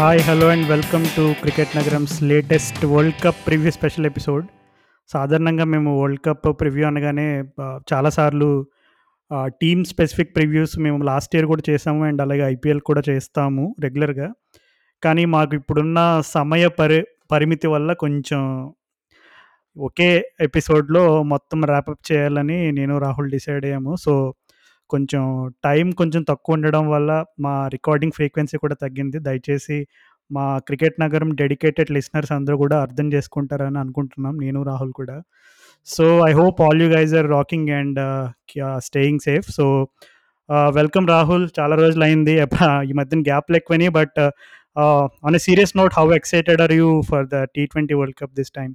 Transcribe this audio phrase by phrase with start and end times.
[0.00, 4.46] Hi hello and welcome to cricket నగరంస్ latest world cup preview special episode
[5.08, 7.42] సాధారణంగా మేము world cup preview అనగానే
[7.92, 8.66] చాలాసార్లు
[9.46, 14.32] team specific previews మేము last year కూడా చేసాము అండ్ అలాగే ఐపీఎల్ కూడా చేస్తాము రెగ్యులర్గా
[15.04, 18.72] కానీ మాకు ఇప్పుడున్న సమయ పరి పరిమితి వల్ల కొంచెం
[19.78, 23.96] ఒకే ఎపిసోడ్లో మొత్తం ర్యాపప్ చేయాలని నేను రాహుల్ డిసైడ్ అయ్యాము.
[23.96, 24.34] సో
[24.94, 25.24] కొంచెం
[25.66, 27.10] టైం కొంచెం తక్కువ ఉండడం వల్ల
[27.46, 29.18] మా రికార్డింగ్ ఫ్రీక్వెన్సీ కూడా తగ్గింది.
[29.28, 29.78] దయచేసి
[30.30, 34.34] మా క్రికెట్ నగరం డెడికేటెడ్ లిసనర్స్ అందరూ కూడా అర్థం చేసుకుంటారని అనుకుంటున్నాం.
[34.44, 35.16] నేను రాహుల్ కూడా.
[35.86, 38.00] So I hope all you guys are rocking and
[38.88, 39.48] staying safe.
[39.58, 39.66] So
[40.78, 41.46] welcome Rahul.
[41.58, 42.34] చాలా రోజులు అయింది
[42.90, 44.20] ఈ మధ్యన గ్యాప్లు ఎక్కువని but
[45.28, 48.52] on a serious note how excited are you for the T twenty world cup this
[48.58, 48.72] time?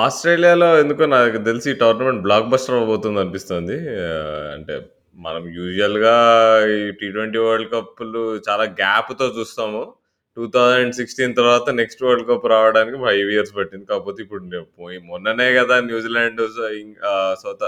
[0.00, 3.76] ఆస్ట్రేలియాలో ఎందుకో నాకు తెలిసి ఈ టోర్నమెంట్ బ్లాక్ బస్టర్ అవబోతుంది అనిపిస్తుంది.
[4.56, 4.74] అంటే
[5.24, 6.14] మనం యూజువల్గా
[6.74, 9.82] ఈ టీ ట్వంటీ వరల్డ్ కప్లు చాలా గ్యాప్తో చూస్తాము.
[10.36, 13.84] టూ థౌజండ్ సిక్స్టీన్ తర్వాత నెక్స్ట్ వరల్డ్ కప్ రావడానికి ఫైవ్ ఇయర్స్ పట్టింది.
[13.90, 16.42] కాకపోతే ఇప్పుడు నేను పోయి మొన్ననే కదా న్యూజిలాండ్
[17.42, 17.64] సౌత్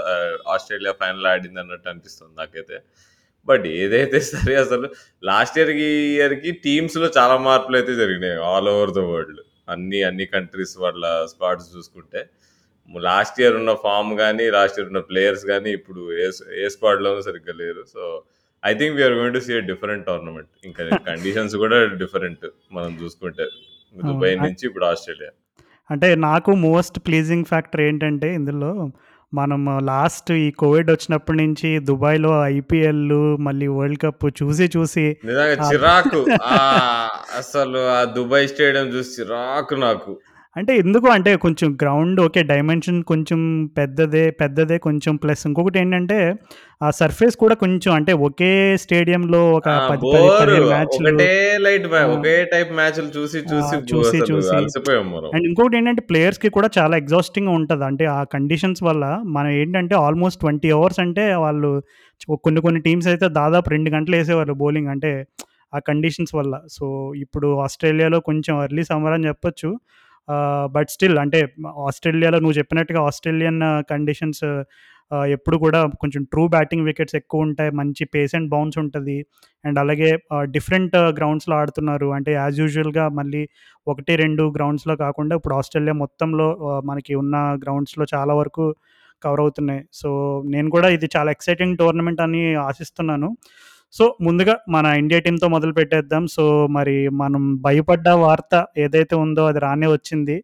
[0.55, 2.77] ఆస్ట్రేలియా ఫైనల్ ఆడింది అన్నట్టు అనిపిస్తుంది నాకైతే.
[3.47, 4.87] బట్ ఏదైతే సరే అసలు
[5.29, 10.77] లాస్ట్ ఇయర్కి ఇయర్కి టీమ్స్లో చాలా మార్పులు అయితే జరిగినాయి ఆల్ ఓవర్ ద వరల్డ్ అన్ని అన్ని కంట్రీస్
[10.77, 12.21] వాళ్ళ స్క్వాడ్స్ చూసుకుంటే
[12.89, 16.27] లాస్ట్ ఇయర్ ఉన్న ఫామ్ కానీ లాస్ట్ ఇయర్ ఉన్న ప్లేయర్స్ కానీ ఇప్పుడు ఏ
[16.63, 17.83] ఏ స్క్వాడ్లోనూ సరిగ్గా లేరు.
[17.93, 18.23] So
[18.63, 23.45] I think we're going to see different tournament ఇంకా కండిషన్స్ కూడా డిఫరెంట్ మనం చూసుకుంటే.
[23.95, 24.37] దుబాయ్.
[24.37, 25.31] నుంచి ఇప్పుడు ఆస్ట్రేలియా.
[25.89, 28.91] అంటే నాకు మోస్ట్ ప్లీజింగ్ ఫ్యాక్టర్ ఏంటంటే ఇందులో
[29.35, 33.09] మనం లాస్ట్ ఈ కోవిడ్ వచ్చినప్పటి నుంచి దుబాయ్లో ఐపీఎల్
[33.45, 35.05] మళ్ళీ వరల్డ్ కప్ చూసి చూసి
[35.69, 36.21] చిరాకు.
[37.37, 40.13] అసలు ఆ దుబాయ్ స్టేడియం చూసి చిరాకు నాకు.
[40.55, 41.07] అంటే ఎందుకు?
[41.07, 43.39] అంటే కొంచెం గ్రౌండ్ ఓకే డైమెన్షన్ కొంచెం
[43.77, 46.35] పెద్దదే పెద్దదే కొంచెం ప్లస్ ఇంకొకటి ఏంటంటే
[46.83, 50.01] ఆ సర్ఫేస్ కూడా కొంచెం అంటే ఒకే స్టేడియంలో ఒక పది
[50.39, 51.07] పదిహేను మ్యాచ్లు.
[52.17, 54.55] ఒకే టైప్ మ్యాచ్లు చూసి చూసి చూసి చూసి.
[55.35, 57.85] అండ్ ఇంకొకటి ఏంటంటే ప్లేయర్స్కి కూడా చాలా ఎగ్జాస్టింగ్ ఉంటుంది.
[57.85, 61.71] అంటే ఆ కండిషన్స్ వల్ల మనం ఏంటంటే ఆల్మోస్ట్ ట్వంటీ అవర్స్ అంటే వాళ్ళు
[62.35, 65.25] కొన్ని కొన్ని టీమ్స్ అయితే దాదాపు రెండు గంటలు వేసేవారు బౌలింగ్ అంటే
[65.75, 66.55] ఆ కండిషన్స్ వల్ల.
[66.71, 69.69] సో ఇప్పుడు ఆస్ట్రేలియాలో కొంచెం ఎర్లీ సమ్మర్ అని చెప్పొచ్చు.
[70.75, 71.39] బట్ స్టిల్ అంటే
[71.87, 74.45] ఆస్ట్రేలియాలో నువ్వు చెప్పినట్టుగా ఆస్ట్రేలియన్ కండిషన్స్
[75.35, 79.17] ఎప్పుడు కూడా కొంచెం ట్రూ బ్యాటింగ్ వికెట్స్ ఎక్కువ ఉంటాయి మంచి పేస్ అండ్ బౌన్స్ ఉంటుంది.
[79.63, 80.09] అండ్ అలాగే
[80.55, 82.07] డిఫరెంట్ గ్రౌండ్స్లో ఆడుతున్నారు.
[82.17, 83.41] అంటే యాజ్ యూజువల్గా మళ్ళీ
[83.87, 86.47] ఒకటి రెండు గ్రౌండ్స్లో కాకుండా ఇప్పుడు ఆస్ట్రేలియా మొత్తంలో
[86.89, 88.65] మనకి ఉన్న గ్రౌండ్స్లో చాలా వరకు
[89.23, 89.81] కవర్ అవుతున్నాయి.
[89.93, 90.09] సో
[90.53, 93.29] నేను కూడా ఇది చాలా ఎక్సైటింగ్ టోర్నమెంట్ అని ఆశిస్తున్నాను.
[93.95, 96.23] సో ముందుగా మన ఇండియా టీంతో మొదలు పెట్టేద్దాం.
[96.27, 100.37] సో మరి మనం భయపడ్డ వార్త ఏదైతే ఉందో అది రానే వచ్చింది.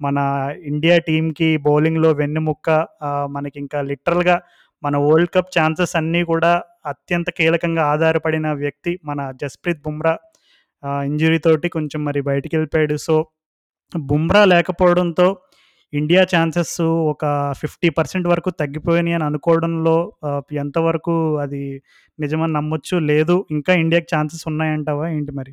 [0.00, 0.18] మన
[0.64, 2.68] ఇండియా టీంకి బౌలింగ్లో వెన్నుముక్క
[3.30, 4.36] మనకి ఇంకా లిటరల్గా
[4.82, 6.52] మన వరల్డ్ కప్ ఛాన్సెస్ అన్నీ కూడా
[6.86, 10.14] అత్యంత కీలకంగా ఆధారపడిన వ్యక్తి మన జస్ప్రీత్ బుమ్రా.
[11.04, 13.16] ఇంజురీ తోటి కొంచెం మరి బయటికి వెళ్ళిపోయాడు సో
[13.92, 15.26] బుమ్రా లేకపోవడంతో
[15.92, 16.76] ఇండియా ఛాన్సెస్
[17.12, 17.24] ఒక
[17.60, 19.96] ఫిఫ్టీ పర్సెంట్ వరకు తగ్గిపోయినాయి అని అనుకోవడంలో
[20.62, 21.14] ఎంతవరకు
[21.44, 21.62] అది
[22.18, 23.36] నిజమని నమ్మొచ్చు లేదు.
[23.56, 25.52] ఇంకా ఇండియాకి ఛాన్సెస్ ఉన్నాయంటావా ఏంటి మరి?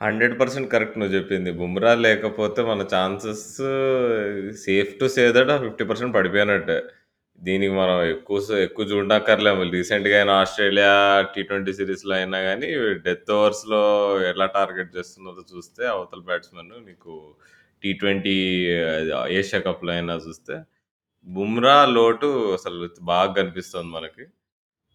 [0.00, 1.50] హండ్రెడ్ పర్సెంట్ కరెక్ట్ నువ్వు చెప్పింది.
[1.60, 3.46] బుమ్రా లేకపోతే మన chances
[4.64, 6.78] safe to say that fifty percent పడిపోయినట్టే.
[7.38, 10.90] దీనికి మనం ఎక్కువ ఎక్కువ చూడక్కర్లేము రీసెంట్గా అయినా ఆస్ట్రేలియా
[11.34, 12.68] టీ ట్వంటీ సిరీస్లో అయినా కానీ
[13.06, 13.80] డెత్ ఓవర్స్లో
[14.32, 17.14] ఎలా టార్గెట్ చేస్తున్నదో చూస్తే అవతల బ్యాట్స్మెన్ నీకు
[17.82, 18.34] టీ ట్వంటీ
[19.38, 20.56] ఏషియా కప్లో అయినా చూస్తే
[21.26, 24.24] బుమ్రా లోటు అసలు బాగా కనిపిస్తుంది మనకి.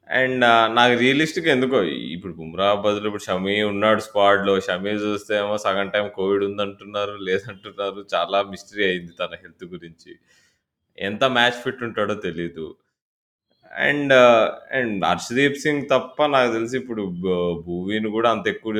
[0.10, 5.90] అండ్ నాకు రియలిస్టిక్ ఎందుకో ఇప్పుడు బుమ్రా బదులు ఇప్పుడు షమీ ఉన్నాడు స్క్వాడ్లో షమీ చూస్తే ఏమో సగం
[5.90, 10.12] టైం కోవిడ్ ఉందంటున్నారు లేదంటున్నారు చాలా మిస్టరీ అయింది తన హెల్త్ గురించి.
[10.98, 12.68] ఎంత మ్యాచ్ ఫిట్ ఉంటాడో తెలీదు.
[13.76, 14.14] అండ్
[14.72, 18.74] అండ్ హర్షదీప్ సింగ్ తప్ప నాకు తెలిసి ఇప్పుడు బ- కూడా అంత ఎక్కువ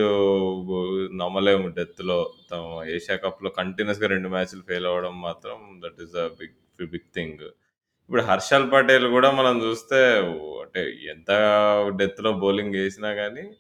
[1.14, 6.88] నమ్మలేము డెత్లో తమ ఏషియా కప్లో కంటిన్యూస్గా రెండు మ్యాచ్లు ఫెయిల్ అవ్వడం మాత్రం that is a big
[6.88, 7.40] big thing
[8.04, 10.18] ఇప్పుడు హర్షల్ పటేల్ కూడా మనం చూస్తే
[10.62, 11.32] అంటే ఎంత
[11.96, 13.52] డెత్లో బౌలింగ్ వేసినా కానీ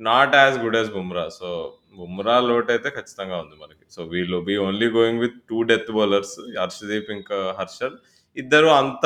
[0.00, 1.28] not as good as Bumrah.
[1.28, 3.84] So Bumrah lot అయితే ఖచ్చితంగా ఉంది మనకి.
[3.90, 7.98] సో వీళ్ళు be only going with two death bowlers Harshdeep ఇంకా హర్షల్.
[8.40, 9.04] ఇద్దరు అంత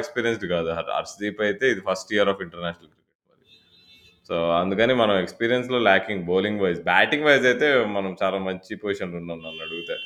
[0.00, 0.68] ఎక్స్పీరియన్స్డ్ కాదు.
[0.98, 3.00] హర్షదీప్ అయితే ఇది first year of international cricket
[4.28, 9.40] so అందుకని మనం ఎక్స్పీరియన్స్లో lacking bowling wise batting wise అయితే మనం చాలా మంచి పొజిషన్ ఉన్నాం
[9.46, 9.96] నన్ను అడిగితే.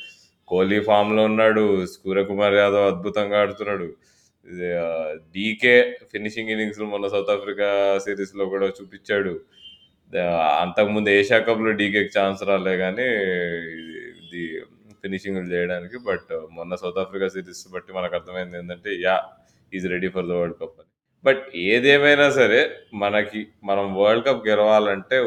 [0.51, 1.63] కోహ్లీ ఫామ్లో ఉన్నాడు
[1.93, 3.87] సూర్యకుమార్ యాదవ్ అద్భుతంగా ఆడుతున్నాడు.
[4.45, 4.67] ఇది,
[5.33, 5.75] డీకే
[6.13, 7.69] ఫినిషింగ్ ఇన్నింగ్స్ మొన్న సౌత్ ఆఫ్రికా
[8.05, 9.33] సిరీస్లో కూడా చూపించాడు.
[10.63, 13.07] అంతకుముందు ఏషియా కప్లో డీకేకి ఛాన్స్ రాలే కానీ
[13.79, 13.98] ఇది
[15.03, 19.15] ఫినిషింగ్ చేయడానికి బట్ uh, మొన్న సౌత్ ఆఫ్రికా సిరీస్ బట్టి మనకు అర్థమైంది ఏంటంటే yeah
[19.71, 20.89] is ready for the world cup అని.
[21.23, 22.59] బట్ ఏదేమైనా సరే
[23.03, 25.17] మనకి మనం వరల్డ్ కప్ గెలవాలంటే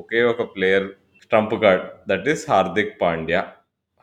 [0.00, 0.88] ఒకే ఒక player
[1.32, 3.42] trump card that is Hardik Pandya.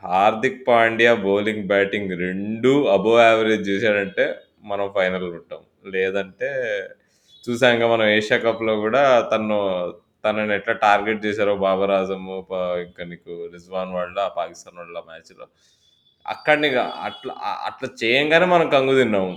[0.04, 4.26] Hardik Pandya bowling batting రెండు అబో యావరేజ్ చేశాడంటే
[4.72, 5.62] మనం ఫైనల్ ఉంటాం.
[5.96, 6.50] లేదంటే
[7.44, 9.58] చూసాక మనం ఏషియా కప్లో కూడా తను
[10.24, 12.30] తనని ఎట్లా టార్గెట్ చేశారో బాబర్ ఆజమ్
[12.86, 15.46] ఇంకా నీకు రిజ్వాన్ వాళ్ళ పాకిస్తాన్ వాళ్ళ మ్యాచ్లో.
[16.26, 16.68] అక్కడిని
[17.08, 17.34] అట్లా
[17.68, 19.34] అట్లా చేయంగానే మనం కంగు తిన్నాము.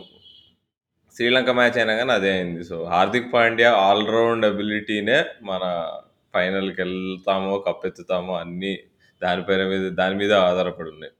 [1.16, 2.64] శ్రీలంక మ్యాచ్ అయినా కానీ అదే అయింది.
[2.64, 5.64] So Hardik Pandya all round అబిలిటీనే మన
[6.34, 8.72] ఫైనల్కి వెళ్తామో కప్పెత్తుతామో అన్నీ
[9.22, 11.12] దానిపైన మీద దాని మీద ఆధారపడి ఉన్నాయి.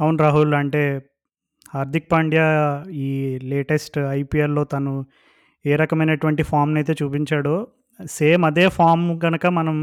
[0.00, 0.82] అవును రాహుల్ అంటే
[1.74, 2.46] హార్దిక్ పాండ్యా
[3.06, 3.10] ఈ
[3.42, 4.94] లేటెస్ట్ ఐపీఎల్లో తను
[5.64, 7.54] ఏ రకమైనటువంటి ఫామ్ని అయితే చూపించాడో
[8.18, 9.76] సేమ్ అదే ఫామ్ కనుక మనం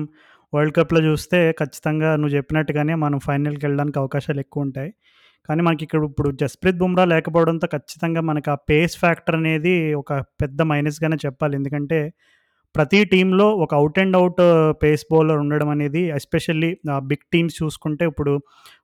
[0.53, 4.91] వరల్డ్ కప్లో చూస్తే ఖచ్చితంగా నువ్వు చెప్పినట్టుగానే మనం ఫైనల్కి వెళ్ళడానికి అవకాశాలు ఎక్కువ ఉంటాయి.
[5.49, 10.61] కానీ మనకి ఇక్కడ ఇప్పుడు జస్ప్రీత్ బుమ్రా లేకపోవడంతో ఖచ్చితంగా మనకు ఆ పేస్ ఫ్యాక్టర్ అనేది ఒక పెద్ద
[10.71, 11.53] మైనస్గానే చెప్పాలి.
[11.59, 11.99] ఎందుకంటే
[12.75, 14.41] ప్రతి టీంలో ఒక out and out
[14.81, 16.69] pace bowler ఉండడం అనేది ఎస్పెషల్లీ
[17.11, 18.33] బిగ్ టీమ్స్ చూసుకుంటే ఇప్పుడు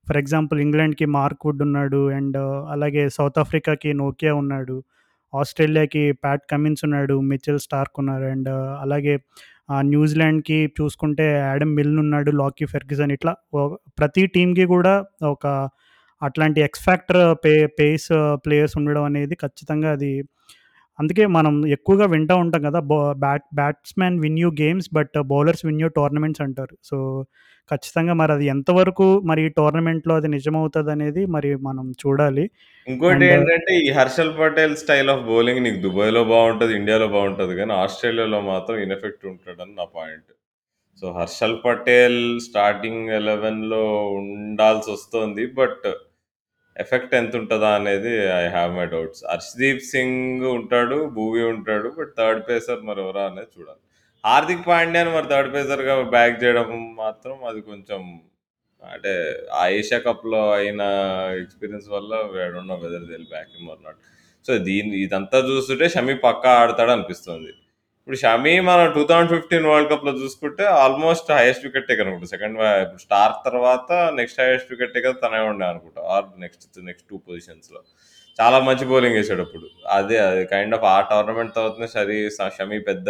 [0.08, 2.40] ఫర్ ఎగ్జాంపుల్ ఇంగ్లాండ్కి మార్క్ వుడ్ ఉన్నాడు అండ్
[2.76, 4.78] అలాగే సౌత్ ఆఫ్రికాకి నోకియా ఉన్నాడు.
[5.36, 9.16] ఆస్ట్రేలియాకి ప్యాట్ కమిన్స్ ఉన్నాడు మిచెల్ స్టార్క్ ఉన్నారు అండ్ uh, అలాగే
[9.70, 13.34] uh, న్యూజిలాండ్కి చూసుకుంటే యాడమ్ మిల్ ఉన్నాడు లాకీ ఫెర్గ్యూసన్ ఇట్లా
[13.98, 14.94] ప్రతి టీంకి కూడా
[15.32, 15.48] ఒక
[16.22, 20.14] అట్లాంటి X factor pa pace uh, players ఉండడం అనేది ఖచ్చితంగా అది
[21.00, 25.82] అందుకే మనం ఎక్కువగా వింటూ ఉంటాం కదా ba bat batsmen win you games but bowlers win
[25.84, 26.76] you tournaments అంటారు.
[26.90, 26.98] సో
[27.72, 32.46] ఖచ్చితంగా మరి అది ఎంతవరకు మరి ఈ టోర్నమెంట్లో అది నిజమవుతుంది అనేది మరి మనం చూడాలి.
[32.88, 38.42] ఇంకోటి ఏంటంటే ఈ Harshal Patel style of bowling నీకు దుబాయ్లో బాగుంటుంది ఇండియాలో బాగుంటుంది కానీ ఆస్ట్రేలియాలో
[38.52, 40.32] మాత్రం ఇన్ఎఫెక్ట్ ఉంటుందని నా point.
[41.02, 43.84] So Harshal Patel starting ఎలెవెన్లో
[44.20, 45.88] ఉండాల్సి వస్తుంది బట్
[46.84, 49.22] ఎఫెక్ట్ ఎంత ఉంటుందా అనేది I have my doubts.
[49.32, 53.82] Harshdeep Singh ఉంటాడు భూవి ఉంటాడు బట్ థర్డ్ పేసర్ మరి ఎవరా అనేది చూడాలి.
[54.24, 56.70] హార్దిక్ పాండ్యాను' మరి థర్డ్ పేసర్గా బ్యాక్ చేయడం
[57.04, 58.02] మాత్రం అది కొంచెం
[58.82, 59.12] అంటే
[59.60, 60.82] ఆ ఏషియా కప్లో అయిన
[61.44, 64.00] ఎక్స్పీరియన్స్ వల్ల వేడున్న వెదర్ తెలియ బ్యాక్ మర్ నాట్.
[64.46, 67.52] సో దీన్ని ఇదంతా చూస్తుంటే షమీ పక్కా ఆడతాడు అనిపిస్తుంది
[68.06, 72.30] ఇప్పుడు షమీ మనం టూ థౌజండ్ ఫిఫ్టీన్ వరల్డ్ కప్లో చూసుకుంటే ఆల్మోస్ట్ హైయెస్ట్ వికెట్ టేకర్ అనుకుంటా.
[72.34, 76.02] సెకండ్ ఇప్పుడు స్టార్ తర్వాత నెక్స్ట్ హైయెస్ట్ వికెట్ టేకర్ తనే ఉండే అనుకుంటా.
[76.16, 77.82] ఆర్ నెక్స్ట్ నెక్స్ట్ టూ పొజిషన్స్లో
[78.40, 79.68] చాలా మంచి బౌలింగ్ వేసాడు అప్పుడు.
[79.98, 82.18] అదే అది కైండ్ ఆఫ్ ఆ టోర్నమెంట్ తర్వాత సరే
[82.58, 83.10] షమీ పెద్ద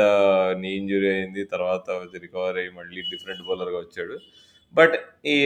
[0.64, 1.44] నీ ఇంజురీ అయింది.
[1.56, 1.90] తర్వాత
[2.26, 4.18] రికవర్ అయ్యి మళ్ళీ డిఫరెంట్ బౌలర్గా వచ్చాడు.
[4.80, 4.96] బట్
[5.34, 5.38] ఈ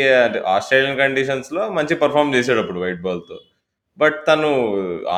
[0.58, 3.38] ఆస్ట్రేలియన్ కండిషన్స్లో మంచి పర్ఫామ్ చేసాడు అప్పుడు వైట్ బాల్తో
[4.00, 4.50] బట్ తను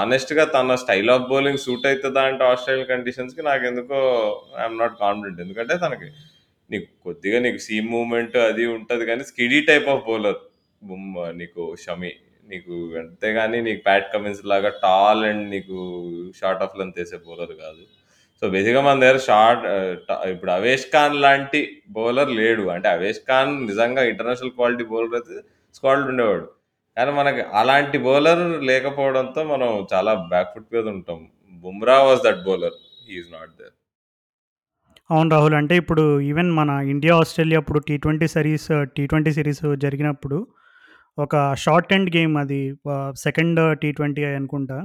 [0.01, 3.99] ఆనెస్ట్గా తన స్టైల్ ఆఫ్ బౌలింగ్ సూట్ అవుతుందా అంటే ఆస్ట్రేలియన్ కండిషన్స్కి నాకు ఎందుకో
[4.61, 6.09] ఐఎమ్ నాట్ కాన్ఫిడెంట్ ఎందుకంటే తనకి
[6.69, 10.41] నీకు కొద్దిగా నీకు సీమ్ మూమెంట్ అది ఉంటుంది కానీ స్కిడీ టైప్ ఆఫ్ బౌలర్
[11.41, 12.11] నీకు షమి
[12.45, 15.77] నీకు అంతేగాని నీకు ప్యాట్ కమిన్స్ లాగా టాల్ అండ్ నీకు
[16.39, 17.83] షార్ట్ ఆఫ్ లెంత్ వేసే బౌలర్ కాదు.
[18.41, 19.91] సో బేసిక్గా మన దగ్గర షార్ట్ uh,
[20.33, 21.61] ఇప్పుడు అవేష్ ఖాన్ లాంటి
[21.97, 22.63] బౌలర్ లేడు.
[22.75, 25.37] అంటే అవేష్ ఖాన్ నిజంగా ఇంటర్నేషనల్ క్వాలిటీ బౌలర్ అయితే
[25.75, 26.47] స్క్వాడ్ ఉండేవాడు.
[26.97, 31.19] కానీ మనకి అలాంటి బౌలర్ లేకపోవడంతో మనం చాలా బ్యాక్ ఫుట్ మీద ఉంటాం.
[31.63, 32.75] Bumrah was that bowler
[33.07, 33.75] he's not there
[35.09, 38.67] అవును రాహుల్ అంటే ఇప్పుడు ఈవెన్ మన ఇండియా ఆస్ట్రేలియా అప్పుడు T twenty series
[38.97, 40.37] T twenty series జరిగినప్పుడు
[41.17, 42.59] ఒక షార్ట్ ఎండ్ గేమ్ అది
[43.15, 44.77] సెకండ్ టీ ట్వంటీ అనుకుంటా.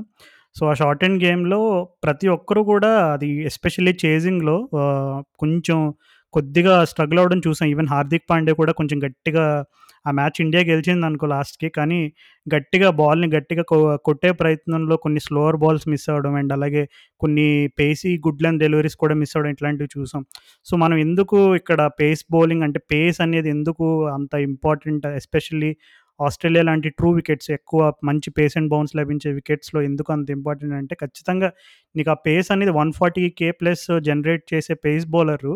[0.56, 1.60] సో ఆ షార్ట్ ఎండ్ గేమ్లో
[2.04, 4.56] ప్రతి ఒక్కరు కూడా అది ఎస్పెషల్లీ చేజింగ్లో
[5.40, 5.78] కొంచెం
[6.34, 7.68] కొద్దిగా స్ట్రగుల్ అవ్వడం చూసాం.
[7.68, 9.44] ఈవెన్ హార్దిక్ పాండే కూడా కొంచెం గట్టిగా
[10.06, 11.68] ఆ మ్యాచ్ ఇండియా గెలిచింది అనుకో లాస్ట్కి.
[11.78, 12.00] కానీ
[12.46, 13.64] గట్టిగా బాల్ని గట్టిగా
[14.08, 16.82] కొట్టే ప్రయత్నంలో కొన్ని స్లోవర్ బాల్స్ మిస్ అవ్వడం అండ్ అలాగే
[17.20, 17.48] కొన్ని
[17.80, 20.22] పేసీ గుడ్ లెన్ డెలివరీస్ కూడా మిస్ అవ్వడం ఇట్లాంటివి చూసాం.
[20.66, 23.86] సో మనం ఎందుకు ఇక్కడ పేస్ బౌలింగ్ అంటే పేస్ అనేది ఎందుకు
[24.16, 25.72] అంత ఇంపార్టెంట్ ఎస్పెషల్లీ
[26.20, 30.94] ఆస్ట్రేలియా లాంటి ట్రూ వికెట్స్ ఎక్కువ మంచి పేస్ అండ్ బౌన్స్ లభించే వికెట్స్లో ఎందుకు అంత ఇంపార్టెంట్ అంటే
[31.02, 31.48] ఖచ్చితంగా
[31.94, 35.54] నీకు ఆ పేస్ అనేది one forty K plus generate చేసే పేస్ బౌలరు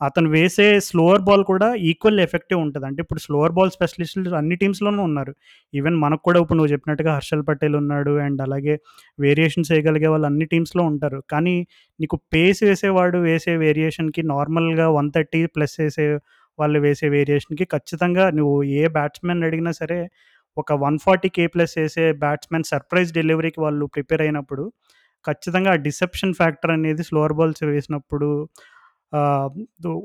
[0.00, 2.86] అతను వేసే స్లోవర్ బాల్ కూడా ఈక్వల్ ఎఫెక్టివ్ ఉంటుంది.
[2.88, 5.32] అంటే ఇప్పుడు స్లోవర్ బాల్ స్పెషలిస్టులు అన్ని టీమ్స్లోనూ ఉన్నారు.
[5.74, 8.74] ఈవెన్ మనకు కూడా ఇప్పుడు నువ్వు చెప్పినట్టుగా హర్షల్ పటేల్ ఉన్నాడు అండ్ అలాగే
[9.18, 11.20] వేరియేషన్స్ వేయగలిగే వాళ్ళు అన్ని టీమ్స్లో ఉంటారు.
[11.32, 11.56] కానీ
[12.00, 16.06] నీకు పేస్ వేసేవాడు వేసే వేరియేషన్కి నార్మల్గా వన్ థర్టీ ప్లస్ వేసే
[16.58, 20.00] వాళ్ళు వేసే వేరియేషన్కి ఖచ్చితంగా నువ్వు ఏ బ్యాట్స్మెన్ అడిగినా సరే
[20.56, 24.64] ఒక వన్ ఫార్టీ కే ప్లస్ వేసే బ్యాట్స్మెన్ సర్ప్రైజ్ డెలివరీకి వాళ్ళు ప్రిపేర్ అయినప్పుడు
[25.24, 28.28] ఖచ్చితంగా ఆ డిసెప్షన్ ఫ్యాక్టర్ అనేది స్లోవర్ బాల్స్ వేసినప్పుడు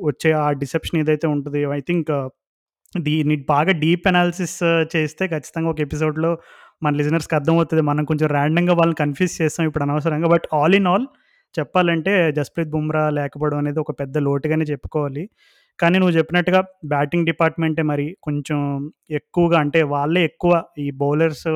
[0.07, 2.11] వచ్చే ఆ డిసెప్షన్ ఏదైతే ఉంటుంది ఐ థింక్
[2.93, 4.57] దీన్ని బాగా డీప్ అనాలిసిస్
[4.95, 6.31] చేస్తే ఖచ్చితంగా ఒక ఎపిసోడ్లో
[6.83, 7.81] మన లిజనర్స్కి అర్థమవుతుంది.
[7.81, 10.27] మనం కొంచెం ర్యాండంగా వాళ్ళని కన్ఫ్యూజ్ చేస్తాం ఇప్పుడు అనవసరంగా.
[10.27, 11.05] బట్ ఆల్ ఇన్ ఆల్
[11.55, 15.23] చెప్పాలంటే జస్ప్రీత్ బుమ్రా లేకపోవడం అనేది ఒక పెద్ద లోటుగానే చెప్పుకోవాలి.
[15.79, 18.59] కానీ నువ్వు చెప్పినట్టుగా బ్యాటింగ్ డిపార్ట్మెంటే మరి కొంచెం
[19.11, 21.47] ఎక్కువగా అంటే వాళ్ళే ఎక్కువ ఈ బౌలర్స్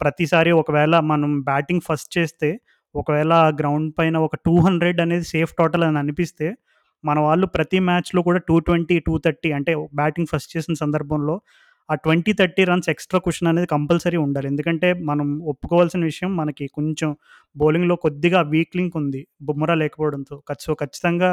[0.00, 2.50] ప్రతిసారి ఒకవేళ మనం బ్యాటింగ్ ఫస్ట్ చేస్తే
[2.98, 6.48] ఒకవేళ గ్రౌండ్ పైన ఒక టూ హండ్రెడ్ అనేది సేఫ్ టోటల్ అని అనిపిస్తే
[7.04, 11.34] మన వాళ్ళు ప్రతి మ్యాచ్‌లో కూడా 220, 230 అంటే బ్యాటింగ్ ఫస్ట్ చేసిన సందర్భంలో
[11.88, 14.46] ఆ 20, 30 రన్స్ ఎక్స్‌ట్రా కుషన్ అనేది కంపల్సరీ ఉండాలి.
[14.48, 17.10] ఎందుకంటే మనం ఒప్పుకోవాల్సిన విషయం మనకి కొంచెం
[17.56, 19.20] బౌలింగ్‌లో కొద్దిగా వీక్ లింక్ ఉంది.
[19.42, 20.36] బుమ్రా లేకపోవడంతో.
[20.60, 21.30] సో, ఖచ్చితంగా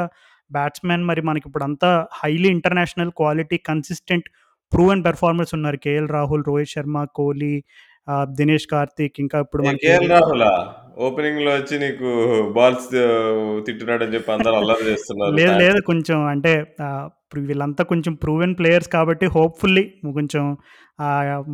[0.50, 4.28] బ్యాట్స్‌మెన్ మరి మనకి ఇప్పుడు అంతా highly international quality consistent
[4.72, 5.78] proven performers ఉన్నారు.
[5.82, 7.56] 'కేఎల్ రాహుల్', 'రోహిత్ శర్మ', 'కోహ్లీ'
[8.36, 10.52] 'దినేష్ కార్తీక్' ఇంకా ఇప్పుడు ఏ మనకి 'కేఎల్ రాహులా'?
[11.06, 12.08] ఓపెనింగ్‌లో వచ్చి నీకు
[12.54, 12.86] బాల్స్
[13.66, 15.72] తిట్టున్నాడని చెప్పి అందరూ అల్లరి చేస్తున్నారు లేదు, లేదు.
[15.72, 15.86] ఫ్యాన్స్.
[15.90, 16.52] కొంచెం అంటే
[17.24, 19.84] ఇప్పుడు వీళ్ళంతా కొంచెం ప్రూవెన్ ప్లేయర్స్ కాబట్టి హోప్‌ఫుల్లీ
[20.14, 20.44] కొంచెం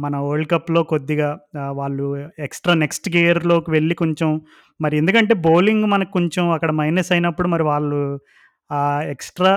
[0.02, 1.28] మన వరల్డ్ కప్‌లో కొద్దిగా
[1.74, 2.06] వాళ్ళు
[2.46, 4.30] ఎక్స్‌ట్రా నెక్స్ట్ గేర్‌లోకి వెళ్ళి కొంచెం
[4.80, 8.00] మరి ఎందుకంటే బౌలింగ్ మనకు కొంచెం అక్కడ మైనస్ అయినప్పుడు మరి వాళ్ళు
[9.14, 9.52] ఎక్స్‌ట్రా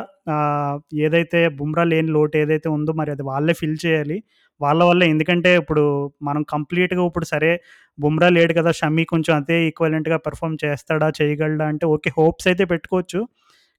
[1.06, 4.18] ఏదైతే బుమ్రా లేని లోటు ఏదైతే ఉందో మరి అది వాళ్ళే ఫిల్ చేయాలి.
[4.62, 5.84] వాళ్ళ వల్లే ఎందుకంటే ఇప్పుడు
[6.22, 7.52] మనం కంప్లీట్‌గా ఇప్పుడు సరే
[7.98, 8.72] బుమ్రా లేడు కదా!
[8.74, 11.10] షమీ కొంచెం అదే ఈక్వివలెంట్‌గా పెర్ఫార్మ్ చేస్తాడా?
[11.20, 11.66] చేయగలడా?
[11.72, 12.12] అంటే ఓకే.
[12.18, 13.22] హోప్స్ అయితే పెట్టుకోవచ్చు.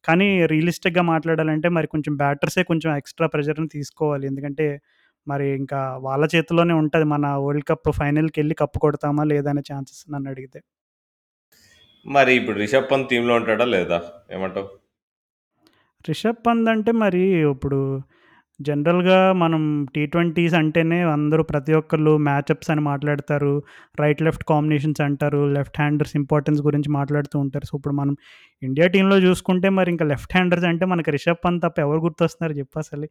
[0.05, 4.27] కానీ రియలిస్టిక్‌గా మాట్లాడాలంటే మరి కొంచెం బ్యాటర్సే కొంచెం ఎక్స్‌ట్రా ప్రెషర్‌ని తీసుకోవాలి.
[4.27, 4.67] ఎందుకంటే
[5.27, 7.07] మరి ఇంకా వాళ్ళ చేతుల్లోనే ఉంటది.
[7.15, 9.25] మన వరల్డ్ కప్ ఫైనల్‌కెళ్ళి కప్ కొడతామా?
[9.35, 9.51] లేదా?
[9.55, 10.61] అనే ఛాన్సెస్ నన్నడిగితే.
[12.07, 13.67] మరి ఇప్పుడు 'రిషబ్ పంత్' టీమ్‌లో ఉంటాడా?
[13.75, 13.99] లేదా?
[14.33, 14.69] ఏమంటావు?
[16.05, 17.79] రిషబ్ పంత్ అంటే మరి ఇప్పుడు
[18.61, 19.63] జనరల్‌గా మనం
[19.95, 23.51] టీ20స్ అంటేనే అందరూ ప్రతి ఒక్కళ్ళు మ్యాచప్స్ అని మాట్లాడతారు.
[24.01, 25.47] రైట్, లెఫ్ట్ కాంబినేషన్స్ అంటారు.
[25.53, 27.67] లెఫ్ట్ హ్యాండర్స్ ఇంపార్టెన్స్ గురించి మాట్లాడుతూ ఉంటారు.
[27.67, 28.15] సో, ఇప్పుడు మనం
[28.63, 33.09] ఇండియా టీమ్‌లో చూసుకుంటే మరి ఇంకా లెఫ్ట్ హ్యాండర్స్ అంటే మనకి రిషబ్ పంత్ తప్ప ఎవరు గుర్తొస్తున్నారు చెప్పసలు?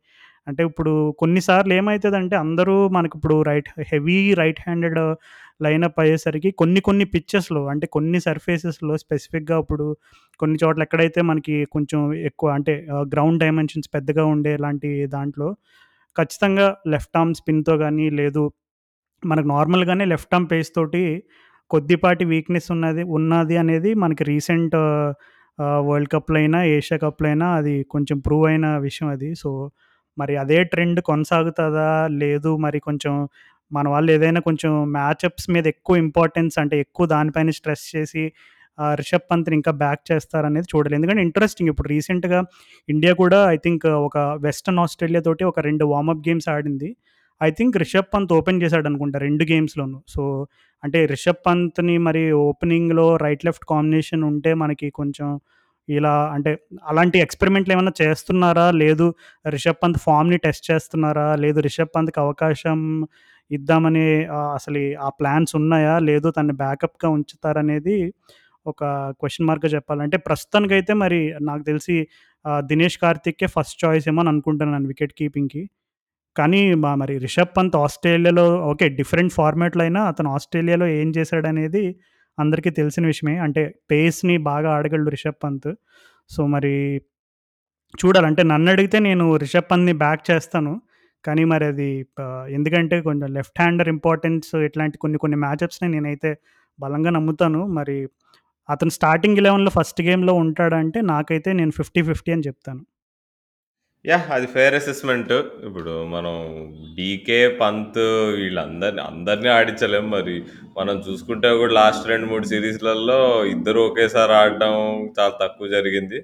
[0.48, 4.98] అంటే ఇప్పుడు కొన్నిసార్లు ఏమవుతుందంటే ఏమైతదంటే అందరూ మనకిప్పుడు right heavy right handed
[5.60, 9.86] lineup అయ్యేసరికి కొన్ని కొన్ని పిక్చర్స్లో అంటే కొన్ని సర్ఫేసెస్‌లో స్పెసిఫిక్‌గా ఇప్పుడు
[10.40, 12.74] కొన్ని చోట్ల ఎక్కడైతే మనకి కొంచెం ఎక్కువ అంటే
[13.14, 15.48] గ్రౌండ్ డైమెన్షన్స్ పెద్దగా ఉండే ఇలాంటి దాంట్లో
[16.16, 18.44] ఖచ్చితంగా లెఫ్ట్ ఆర్మ్ స్పిన్‌తో కానీ లేదు
[19.24, 21.04] మనకు నార్మల్‌గానే లెఫ్ట్ ఆర్మ్ పేస్ తోటి
[21.72, 24.76] కొద్దిపాటి వీక్‌నెస్ ఉన్నది ఉన్నది అనేది మనకి రీసెంట్
[25.88, 29.30] వరల్డ్ కప్‌లో అయినా, ఏషియా కప్‌లో అయినా అది కొంచెం ప్రూవ్ అయిన విషయం అది.
[29.36, 29.50] సో,
[30.18, 33.14] మరి అదే ట్రెండ్ కొనసాగుతుందా లేదు మరి కొంచెం
[33.72, 38.24] మన వాళ్ళు ఏదైనా కొంచెం మ్యాచప్స్ మీద ఎక్కువ ఇంపార్టెన్స్ అంటే ఎక్కువ దానిపైన స్ట్రెస్ చేసి
[38.96, 42.40] రిషబ్ పంత్‌ని ఇంకా బ్యాక్ చేస్తారనేది చూడలేదు ఎందుకంటే ఇంట్రెస్టింగ్ ఇప్పుడు రీసెంట్‌గా
[42.90, 46.90] ఇండియా కూడా ఐ థింక్ ఒక వెస్టర్న్ ఆస్ట్రేలియా తోటి ఒక రెండు వార్మప్ గేమ్స్ ఆడింది.
[47.42, 50.22] I think Rishabh Pant open చేశాడు అనుకుంటా రెండు గేమ్స్లోనూ సో,
[50.84, 55.30] అంటే రిషబ్ పంత్‌ని మరి ఓపెనింగ్‌లో రైట్, లెఫ్ట్ కాంబినేషన్ ఉంటే మనకి కొంచెం
[55.88, 56.52] ఇలా అంటే
[56.88, 58.68] అలాంటి ఎక్స్పెరిమెంట్లు ఏమైనా చేస్తున్నారా?
[58.84, 59.08] లేదు
[59.48, 61.28] రిషబ్ పంత్ ఫార్మ్‌ని టెస్ట్ చేస్తున్నారా?
[61.38, 62.80] లేదు రిషబ్ పంత్‌కి అవకాశం
[63.52, 64.06] ఇద్దామని
[64.56, 65.96] అసలు ఆ ప్లాన్స్ ఉన్నాయా?
[66.10, 67.98] లేదు తనని బ్యాకప్‌గా ఉంచుతారనేది
[68.66, 68.82] ఒక
[69.22, 71.96] క్వశ్చన్ మార్క్‌గా చెప్పాలంటే ప్రస్తుతానికైతే మరి నాకు తెలిసి
[72.66, 75.64] దినేష్ కార్తిక్కే ఫస్ట్ చాయిస్ ఏమో అని అనుకుంటున్నాను వికెట్ కీపింగ్‌కి.
[76.36, 78.88] కానీ మా మరి రిషబ్ పంత్ ఆస్ట్రేలియాలో ఓకే.
[79.00, 81.84] డిఫరెంట్ ఫార్మాట్‌లో అయినా అతను ఆస్ట్రేలియాలో ఏం చేశాడనేది
[82.38, 83.36] అందరికీ తెలిసిన విషయమే.
[83.46, 85.70] అంటే పేస్‌ని బాగా ఆడగలడు రిషబ్ పంత్.
[86.30, 86.74] సో, మరి
[87.94, 90.74] చూడాలంటే నన్ను అడిగితే నేను రిషబ్ పంత్‌ని బ్యాక్ చేస్తాను.
[91.26, 91.90] కానీ మరి అది
[92.52, 96.32] ఎందుకంటే కొంచెం లెఫ్ట్ హ్యాండర్ ఇంపార్టెన్స్ ఇట్లాంటి కొన్ని కొన్ని మ్యాచప్స్‌ని నేనైతే
[96.80, 97.62] బలంగా నమ్ముతాను.
[97.78, 97.98] మరి
[98.70, 102.82] అతను స్టార్టింగ్ 11లో ఫస్ట్ గేమ్‌లో ఉంటాడంటే నాకైతే నేను 50, 50 అని చెప్తాను.
[104.06, 105.32] యా అది ఫేర్ అసెస్‌మెంట్.
[105.68, 106.36] ఇప్పుడు మనం
[106.98, 108.00] డీకే, పంత్
[108.38, 110.36] వీళ్ళందరిని అందరిని ఆడించలేం మరి.
[110.78, 113.20] మనం చూసుకుంటే కూడా లాస్ట్ రెండు మూడు సిరీస్లలో
[113.54, 114.76] ఇద్దరు ఒకేసారి ఆడడం
[115.18, 116.20] చాలా తక్కువ జరిగింది.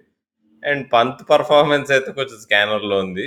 [0.64, 3.26] అండ్ పంత్ పర్ఫార్మెన్స్ అయితే కొంచెం స్కానర్‌లో ఉంది.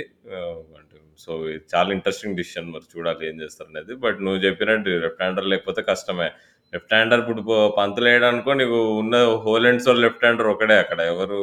[1.17, 5.47] సో, ఇది చాలా ఇంట్రెస్టింగ్ డిసిషన్ మరి చూడాలి ఏం చేస్తారు అనేది బట్ నువ్వు చెప్పినట్టు లెఫ్ట్ హ్యాండర్
[5.53, 6.29] లేకపోతే కష్టమే.
[6.73, 7.41] లెఫ్ట్ హ్యాండర్ ఇప్పుడు
[7.77, 11.37] పంతులు వేయడానికో నీకు ఉన్న whole and sole left hander ఒకడే అక్కడ ఎవరు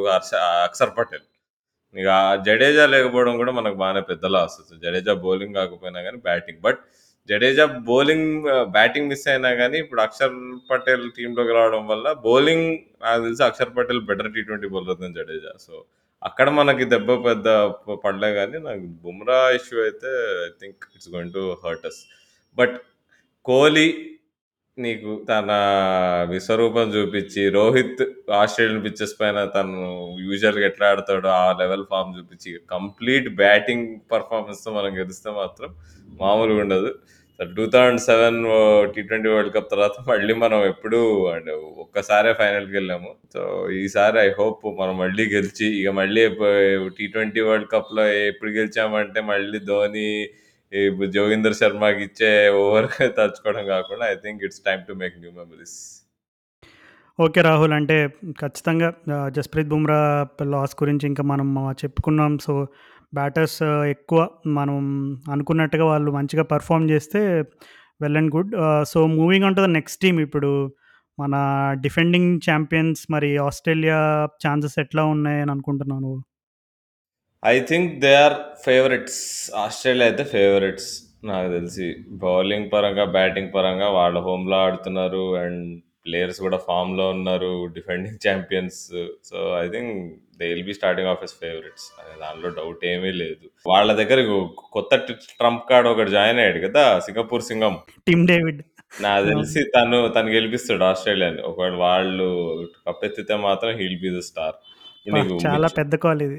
[0.65, 1.25] అక్షర్ పటేల్.
[1.95, 2.09] ఇక
[2.45, 4.57] జడేజా లేకపోవడం కూడా మనకు బాగానే పెద్ద లాస్.
[4.83, 6.61] జడేజా బౌలింగ్ కాకపోయినా కానీ batting.
[6.61, 6.79] But
[7.29, 8.29] Jadeja bowling
[8.71, 10.33] batting miss అయినా కానీ ఇప్పుడు అక్షర్
[10.71, 12.67] పటేల్ టీంలోకి రావడం వల్ల బౌలింగ్
[13.03, 15.53] నాకు తెలిసి అక్షర్ పటేల్ బెటర్ టీ20 బౌలర్ దెన్ జడేజా.
[15.59, 15.73] సో,
[16.23, 17.47] అక్కడ మనకి దెబ్బ పెద్ద
[18.03, 20.11] పడలే కానీ నాకు బుమ్రా ఇష్యూ అయితే
[20.45, 22.01] I think it's going to hurt us.
[22.57, 22.75] But
[23.45, 23.87] Kohli
[24.77, 25.49] నీకు తన
[26.31, 28.01] విశ్వరూపం చూపించి, రోహిత్
[28.39, 29.81] ఆస్ట్రేలియన్ పిచ్చెస్ పైన తను
[30.25, 35.69] యూజువల్‌గా ఎట్లా ఆడతాడో ఆ లెవెల్ ఫార్మ్ చూపించి కంప్లీట్ బ్యాటింగ్ పర్ఫార్మెన్స్తో మనం గెలిస్తే మాత్రం
[36.19, 36.89] మామూలుగా ఉండదు.
[37.49, 38.37] 2007
[38.95, 43.41] టీ20 వరల్డ్ కప్ తర్వాత మళ్ళీ మనం ఎప్పుడూ అండ్ ఒక్కసారే ఫైనల్కి వెళ్ళాము సో,
[43.73, 46.23] ఈసారి ఐ హోప్ మనం మళ్ళీ గెలిచి ఇక మళ్ళీ
[46.97, 50.09] టీ ట్వంటీ వరల్డ్ కప్‌లో ఎప్పుడు గెలిచామంటే మళ్ళీ ధోని,
[51.15, 52.31] జోగిందర్ శర్మకి ఇచ్చే
[52.61, 55.77] ఓవర్ తలుచుకోవడం కాకుండా I think it's time to make new memories
[57.19, 57.73] okay Rahul.
[57.73, 57.97] అంటే
[58.39, 59.99] ఖచ్చితంగా uh, జస్‌ప్రీత్ బుమ్రా
[60.43, 62.39] లాస్ గురించి ఇంకా మనం uh, చెప్పుకున్నాం.
[62.39, 62.53] సో,
[63.13, 64.77] బ్యాటర్స్ uh, ఎక్కువ మనం
[65.31, 67.19] అనుకున్నట్టుగా వాళ్ళు మంచిగా పర్ఫామ్ చేస్తే
[68.01, 68.53] well and good.
[68.83, 70.51] So, moving on to the next team ఇప్పుడు
[71.17, 71.35] మన
[71.81, 73.97] డిఫెండింగ్ ఛాంపియన్స్ మరి ఆస్ట్రేలియా
[74.45, 76.11] ఛాన్సెస్ ఎట్లా ఉన్నాయని అనుకుంటున్నాను
[77.43, 79.21] I think they are favourites.
[79.55, 80.89] Australia అయితే ఫేవరెట్స్
[81.25, 81.87] నాకు తెలిసి.
[82.23, 85.37] బౌలింగ్ పరంగా, బ్యాటింగ్ పరంగా వాళ్ళ హోమ్‌లో ఆడుతున్నారు.
[85.37, 85.63] అండ్
[86.05, 87.51] ప్లేయర్స్ కూడా ఫామ్‌లో ఉన్నారు.
[87.75, 88.79] Defending champions.
[89.23, 89.93] So, I think
[90.39, 91.85] they will be starting off as favourites.
[92.21, 93.45] దాంట్లో డౌట్ ఏమీ లేదు.
[93.65, 94.19] వాళ్ళ దగ్గర
[94.75, 94.91] కొత్త
[95.33, 96.85] ట్రంప్ కార్డ్ ఒకడు జాయిన్ అయ్యాడు కదా!
[97.07, 97.75] సింగపూర్ సింగం.
[98.07, 98.61] Tim David.
[98.99, 99.25] నాకు.
[99.29, 101.41] తెలిసి తను తను గెలిపిస్తాడు ఆస్ట్రేలియాని.
[101.49, 102.27] ఒకవేళ వాళ్ళు
[102.87, 104.57] కప్పెత్తితే మాత్రం he will be the star.
[105.43, 106.37] చాలా పెద్ద కాల్ ఇది.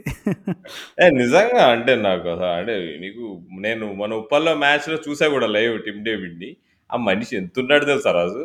[0.98, 3.24] ఏ నిజంగా అంటే నాకు అంటే నీకు
[3.60, 6.50] నేను మన ఉప్పల్లో మ్యాచ్‌లో చూసా కూడా లైవ్ టిమ్ డేవిడ్‌ని.
[6.90, 8.44] ఆ మనిషి ఎంతున్నాడో తెలుసా రాజు?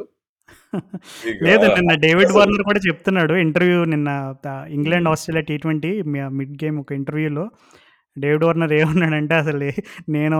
[1.45, 3.33] లేదు నిన్న డేవిడ్ అసలు వార్నర్ కూడా చెప్తున్నాడు.
[3.45, 4.09] ఇంటర్వ్యూ నిన్న
[4.77, 5.09] England.
[5.13, 5.91] Australia T twenty
[6.39, 7.45] mid game ఒక ఇంటర్వ్యూలో
[8.17, 9.67] డేవిడ్ వార్నర్ ఏమన్నాడంటే అసలు
[10.15, 10.37] నేను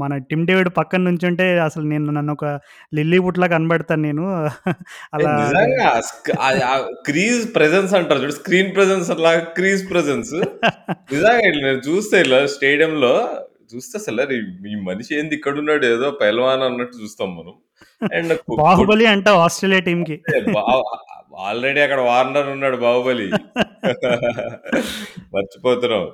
[0.00, 2.46] మన టిమ్ డేవిడ్ పక్కన నుంచుంటే అసలు నేను నన్నొక
[2.92, 4.24] లిల్లీ వుడ్‌లా కనబడతాను నేను.
[4.40, 4.74] ఏ
[5.16, 6.74] అలా నిజంగా స్క్ ఆహ్, ఆ
[7.08, 8.36] క్రీజ్ ప్రెజెన్స్ అంటారు చూడు.
[8.40, 10.34] స్క్రీన్ ప్రెజెన్స్ లాగా క్రీజ్ ప్రెజెన్స్.
[11.14, 13.14] నిజంగా ఇట్లా నేను చూస్తే ఇలా స్టేడియంలో
[13.70, 14.36] చూస్తే అసలు అరే!
[14.70, 17.54] ఈ మనిషి ఏంది ఇక్కడున్నాడు ఏదో పెహల్వాన్ అన్నట్టు చూస్తాం మనం.
[18.10, 20.16] అండ్ కొ బాహుబలి అంట ఆస్ట్రేలియా టీమ్‌కి.
[20.36, 20.62] అదే బా
[21.44, 23.26] ఆల్రెడీ అక్కడ వార్నర్ ఉన్నాడు బాహుబలి.
[25.34, 26.04] మర్చిపోతున్నాం.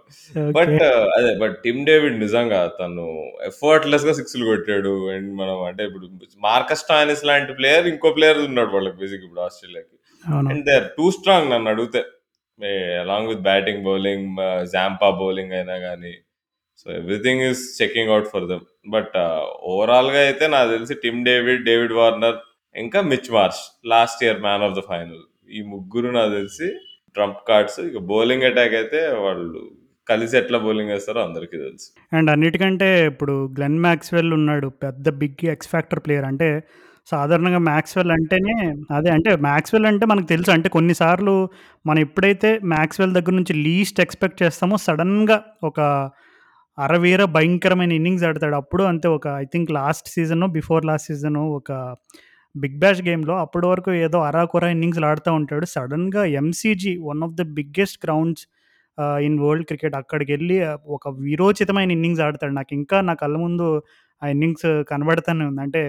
[0.57, 0.73] బట్
[1.17, 3.05] అదే బట్ టిమ్ డేవిడ్ నిజంగా తను
[3.51, 4.95] ఎఫర్ట్‌లెస్‌గా సిక్స్‌లు కొట్టాడు.
[5.15, 6.07] అండ్ మనం అంటే ఇప్పుడు
[6.43, 9.97] మార్కస్ స్టాయినిస్ లాంటి ప్లేయర్ ఇంకో ప్లేయర్ ఉన్నాడు వాళ్ళకి బేసిక్‌గా ఇప్పుడు ఆస్ట్రేలియాకి.
[10.49, 12.03] And they are too strong నన్నడిగితే.
[12.61, 14.29] A along with batting, bowling
[14.75, 16.13] Zampa bowling అయినా గాని.
[16.83, 18.65] So, everything is checking out for them.
[18.89, 19.17] But
[19.73, 22.39] ఓవరాల్‌గా అయితే నాకు తెలిసి టిమ్ డేవిడ్, డేవిడ్ వార్నర్
[22.75, 25.23] ఇంకా Mitch Marsh last year man of the final.
[25.51, 26.69] ఈ ముగ్గురు నాకు తెలిసి
[27.17, 27.79] ట్రంప్ కార్డ్స్.
[27.89, 29.61] ఇక బౌలింగ్ అటాక్ అయితే వాళ్ళు
[30.07, 31.87] కలిసి ఎట్లా బౌలింగ్ వేస్తారో అందరికీ తెలుసు.
[32.13, 34.69] అండ్ అన్నిటికంటే ఇప్పుడు గ్లెన్ మ్యాక్స్వెల్ ఉన్నాడు.
[34.85, 36.25] పెద్ద బిగ్ ఎక్స్ ఫ్యాక్టర్ ప్లేయర్.
[36.25, 36.49] అంటే
[37.09, 38.57] సాధారణంగా మ్యాక్స్వెల్ అంటేనే
[38.91, 40.51] అదే అంటే మ్యాక్స్వెల్ అంటే మనకు తెలుసు.
[40.51, 41.35] అంటే కొన్నిసార్లు
[41.85, 45.81] మనం ఎప్పుడైతే మ్యాక్స్వెల్ దగ్గర నుంచి లీస్ట్ ఎక్స్‌పెక్ట్ చేస్తామో సడన్గా ఒక
[46.79, 48.57] అరవీర భయంకరమైన ఇన్నింగ్స్ ఆడతాడు.
[48.57, 51.73] అప్పుడు అంతే ఒక I think last season before last season ఒక
[52.55, 55.67] బిగ్ బ్యాష్ గేమ్‌లో అప్పటి వరకు ఏదో అరాకొరా ఇన్నింగ్స్‌లు ఆడుతూ ఉంటాడు.
[55.75, 58.45] సడన్గా MCG one of the biggest grounds
[59.23, 60.57] in world cricket అక్కడికెళ్ళి
[60.89, 62.55] ఒక వీరోచితమైన ఇన్నింగ్స్ ఆడతాడు.
[62.55, 63.67] నాకు ఇంకా నా కళ్ళ ముందు
[64.23, 65.63] ఆ ఇన్నింగ్స్ కనబడతానే ఉంది.
[65.63, 65.83] అంటే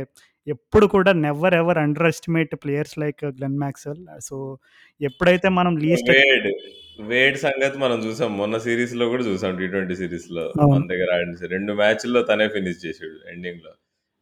[0.47, 4.01] ఎప్పుడు కూడా never ever underestimate players like Glenn Maxwell.
[4.21, 4.37] So,
[5.01, 6.09] ఎప్పుడైతే మనం లీస్ట్
[7.03, 8.31] వేడ్, సంగతి మనం చూసాం.
[8.37, 9.53] మొన్న సీరీస్‌లో కూడా చూసాం.
[9.57, 10.85] టీ ట్వెంటీ సీరీస్‌లో మన అవును.
[10.91, 13.73] దగ్గర ఆడిన 2 మ్యాచ్‌ల్లో తనే ఫినిష్ చేసాడు ఎండింగ్‌లో.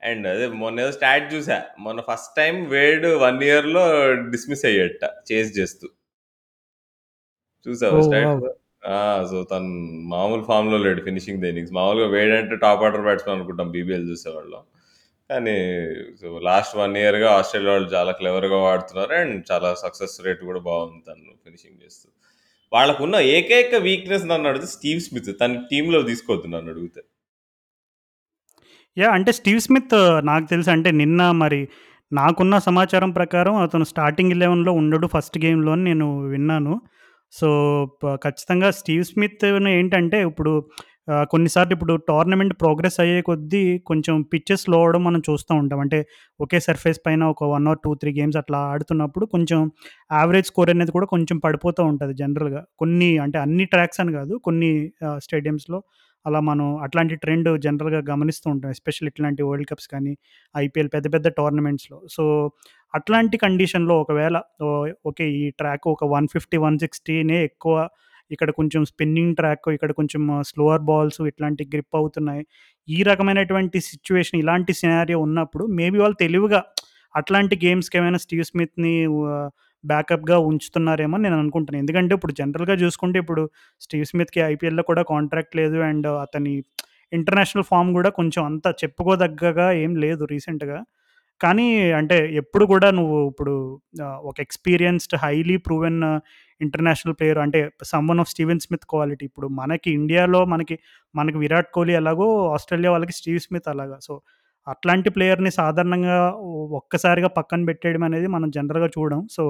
[0.02, 1.58] అండ్ అదే మొన్నేదో స్టాట్ చూసా.
[1.80, 3.84] మొన్న ఫస్ట్ టైమ్ వేడ్ 1 ఇయర్‌లో
[4.34, 5.88] డిస్మిస్ అయ్యాడట చేజ్ చేస్తూ.
[7.66, 8.02] చూసావా!
[8.08, 8.34] స్టాట్?
[9.30, 9.70] సో, తను
[10.12, 11.74] మామూలు ఫామ్‌లో లేడు ఫినిషింగ్ ద ఇన్నింగ్స్.
[11.78, 14.64] మామూలుగా వేడ్ అంటే టాప్ ఆర్డర్ బ్యాట్స్‌మన్ అనుకుంటాం బీబీఎల్ చూసేవాళ్ళం.
[15.32, 15.56] కానీ
[16.20, 19.13] సో, లాస్ట్ వన్ ఇయర్‌గా ఆస్ట్రేలియా వాళ్ళు చాలా క్లెవర్‌గా వాడుతున్నారు.
[19.22, 22.08] అండ్ చాలా సక్సెస్ రేట్ కూడా బాగుంది తను ఫినిషింగ్ చేస్తూ.
[22.72, 25.32] వాళ్ళకున్న ఏకైక వీక్‌నెస్ నన్ను అడిగితే స్టీవ్ స్మిత్.
[25.41, 27.02] తన టీంలో తీసుకోవద్దు నన్నడిగితే.
[28.98, 31.60] యా అంటే స్టీవ్ స్మిత్ నాకు తెలిసి అంటే నిన్న మరి
[32.12, 36.74] నాకున్న సమాచారం ప్రకారం అతను స్టార్టింగ్ 11లో ఉండడు ఫస్ట్ గేమ్‌లో నేను విన్నాను.
[37.34, 37.50] సో,
[38.24, 40.54] ఖచ్చితంగా స్టీవ్ స్మిత్ ఏంటంటే ఇప్పుడు
[41.32, 45.80] కొన్నిసార్లు ఇప్పుడు టోర్నమెంట్ ప్రోగ్రెస్ అయ్యే కొద్దీ కొంచెం పిచ్చెస్లో అవడం మనం చూస్తూ ఉంటాం.
[45.80, 46.00] అంటే
[46.40, 49.60] ఒకే సర్ఫేస్ పైన ఒక వన్ ఆర్ 2, 3 గేమ్స్ అట్లా ఆడుతున్నప్పుడు కొంచెం
[50.14, 52.62] యావరేజ్ స్కోర్ అనేది కూడా కొంచెం పడిపోతూ ఉంటుంది జనరల్‌గా.
[52.80, 54.36] కొన్ని అంటే అన్ని ట్రాక్స్ అని కాదు.
[54.46, 54.72] కొన్ని
[55.26, 55.80] స్టేడియమ్స్‌లో
[56.26, 58.70] అలా మనం అట్లాంటి ట్రెండ్ జనరల్‌గా గమనిస్తూ ఉంటాం.
[58.72, 60.14] ఎస్పెషల్ ఇట్లాంటి వరల్డ్ కప్స్ కానీ,
[60.56, 61.98] ఐపీఎల్ పెద్ద పెద్ద టోర్నమెంట్స్‌లో.
[62.10, 62.24] సో,
[62.94, 64.38] అట్లాంటి కండిషన్‌లో ఒకవేళ
[65.06, 65.26] ఓకే.
[65.40, 67.76] ఈ ట్రాక్ ఒక 150, 160నే ఎక్కువ
[68.32, 72.44] ఇక్కడ కొంచెం స్పిన్నింగ్ ట్రాక్, ఇక్కడ కొంచెం స్లోవర్ బాల్స్ ఇట్లాంటి గ్రిప్ అవుతున్నాయి.
[72.88, 76.62] ఈ రకమైనటువంటి సిచ్యువేషన్ ఇలాంటి సినారియో ఉన్నప్పుడు మేబీ వాళ్ళు తెలివిగా
[77.15, 78.94] అట్లాంటి గేమ్స్‌కేమైనా స్టీవ్ స్మిత్‌ని
[79.84, 81.82] బ్యాకప్‌గా ఉంచుతున్నారేమో నేను అనుకుంటున్నాను.
[81.84, 83.44] ఎందుకంటే ఇప్పుడు జనరల్‌గా చూసుకుంటే ఇప్పుడు
[83.82, 85.78] స్టీవ్ స్మిత్‌కి ఐపీఎల్‌లో కూడా కాంట్రాక్ట్ లేదు.
[85.82, 86.54] అండ్ అతని
[87.13, 90.78] ఇంటర్నేషనల్ ఫార్మ్ కూడా కొంచెం అంత చెప్పుకోదగ్గగా ఏం లేదు రీసెంట్‌గా.
[91.41, 93.54] కానీ అంటే ఎప్పుడు కూడా నువ్వు ఇప్పుడు
[94.23, 95.99] ఒక experienced highly proven
[96.62, 99.25] international player అంటే someone of Steven Smith quality.
[99.25, 100.75] ఇప్పుడు మనకి ఇండియాలో మనకి,
[101.15, 103.97] మనకి విరాట్ కోహ్లీ ఎలాగో ఆస్ట్రేలియా వాళ్ళకి స్టీవ్ స్మిత్ అలాగా.
[104.01, 104.13] సో,
[104.67, 106.17] అట్లాంటి ప్లేయర్‌ని సాధారణంగా
[106.80, 109.43] ఒక్కసారిగా పక్కన పెట్టేయడం అనేది మనం జనరల్‌గా చూడడం సో,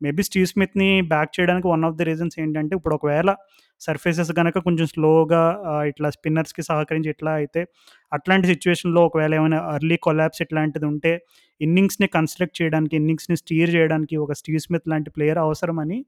[0.00, 3.30] మేబీ స్టీవ్ స్మిత్‌ని బ్యాక్ చేయడానికి వన్ ఆఫ్ ది రీజన్స్ ఏంటంటే ఇప్పుడు ఒకవేళ
[3.80, 5.42] సర్ఫేసెస్ కనుక కొంచెం స్లోగా
[5.90, 7.60] ఇట్లా స్పిన్నర్స్‌కి సహకరించి ఇట్లా అయితే
[8.12, 11.12] అట్లాంటి సిచ్యువేషన్లో ఒకవేళ ఏమైనా ఎర్లీ కొలాబ్స్ ఇట్లాంటిది ఉంటే
[11.60, 15.98] ఇన్నింగ్స్‌ని కన్‌స్ట్రక్ట్ చేయడానికి, ఇన్నింగ్స్‌ని స్టీర్ చేయడానికి ఒక స్టీవ్ స్మిత్ లాంటి ప్లేయర్ అవసరమని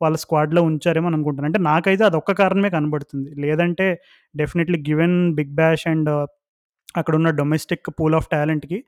[0.00, 1.50] వాళ్ళ స్క్వాడ్‌లో ఉంచారేమో అని అనుకుంటున్నాను.
[1.50, 3.30] అంటే నాకైతే అదొక్క కారణమే కనబడుతుంది.
[3.42, 3.86] లేదంటే
[4.34, 6.10] definitely given big bash and
[6.94, 8.78] అక్కడున్న domestic pool of టాలెంట్‌కి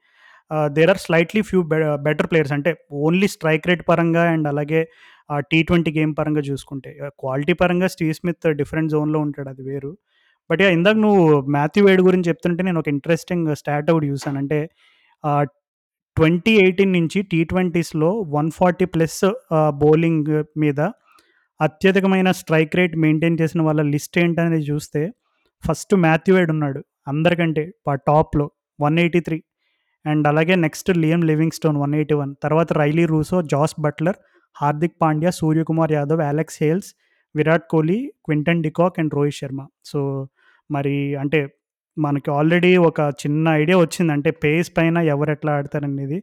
[0.76, 2.70] there are slightly few be better players అంటే
[3.02, 4.80] ఓన్లీ స్ట్రైక్ రేట్ పరంగా అండ్ అలాగే
[5.50, 6.90] టీ ట్వంటీ గేమ్ పరంగా చూసుకుంటే.
[7.22, 9.92] క్వాలిటీ పరంగా స్టీవ్ స్మిత్ డిఫరెంట్ జోన్‌లో ఉంటాడు అది వేరు.
[10.50, 10.74] But yeah!
[10.78, 14.38] ఇందాక నువ్వు మాథ్యూ వేడ్ గురించి చెప్తుంటే నేను ఒక ఇంట్రెస్టింగ్ స్టాట్ అవుట్ చూసాను.
[14.42, 14.58] అంటే
[16.16, 19.20] ట్వంటీ ఎయిటీన్ నుంచి టీ20స్‌లో 140 ప్లస్
[19.80, 20.80] బౌలింగ్ మీద
[21.60, 25.02] అత్యధికమైన స్ట్రైక్ రేట్ మెయింటైన్ చేసిన వాళ్ళ లిస్ట్ ఏంటనేది చూస్తే
[25.64, 26.80] ఫస్ట్ మాథ్యూ వేడ్ ఉన్నాడు.
[27.06, 28.46] అందరికంటే ప టాప్‌లో
[28.78, 29.38] 183
[30.04, 34.18] అండ్ అలాగే నెక్స్ట్ లియం లివింగ్‌స్టోన్ 181 తర్వాత Rilee Rossouw, Jos Buttler,
[34.56, 36.90] Hardik Pandya, Suryakumar Yadav, Alex Hales,
[37.34, 39.60] Virat Kohli, Quinton de Kock and Rohit Sharma.
[39.84, 40.00] So,
[40.70, 41.40] మరి అంటే
[41.96, 44.12] మనకి ఆల్రెడీ ఒక చిన్న ఐడియా వచ్చింది.
[44.12, 46.18] అంటే పేస్ పైన ఎవరు ఎట్లా ఆడతారనేది.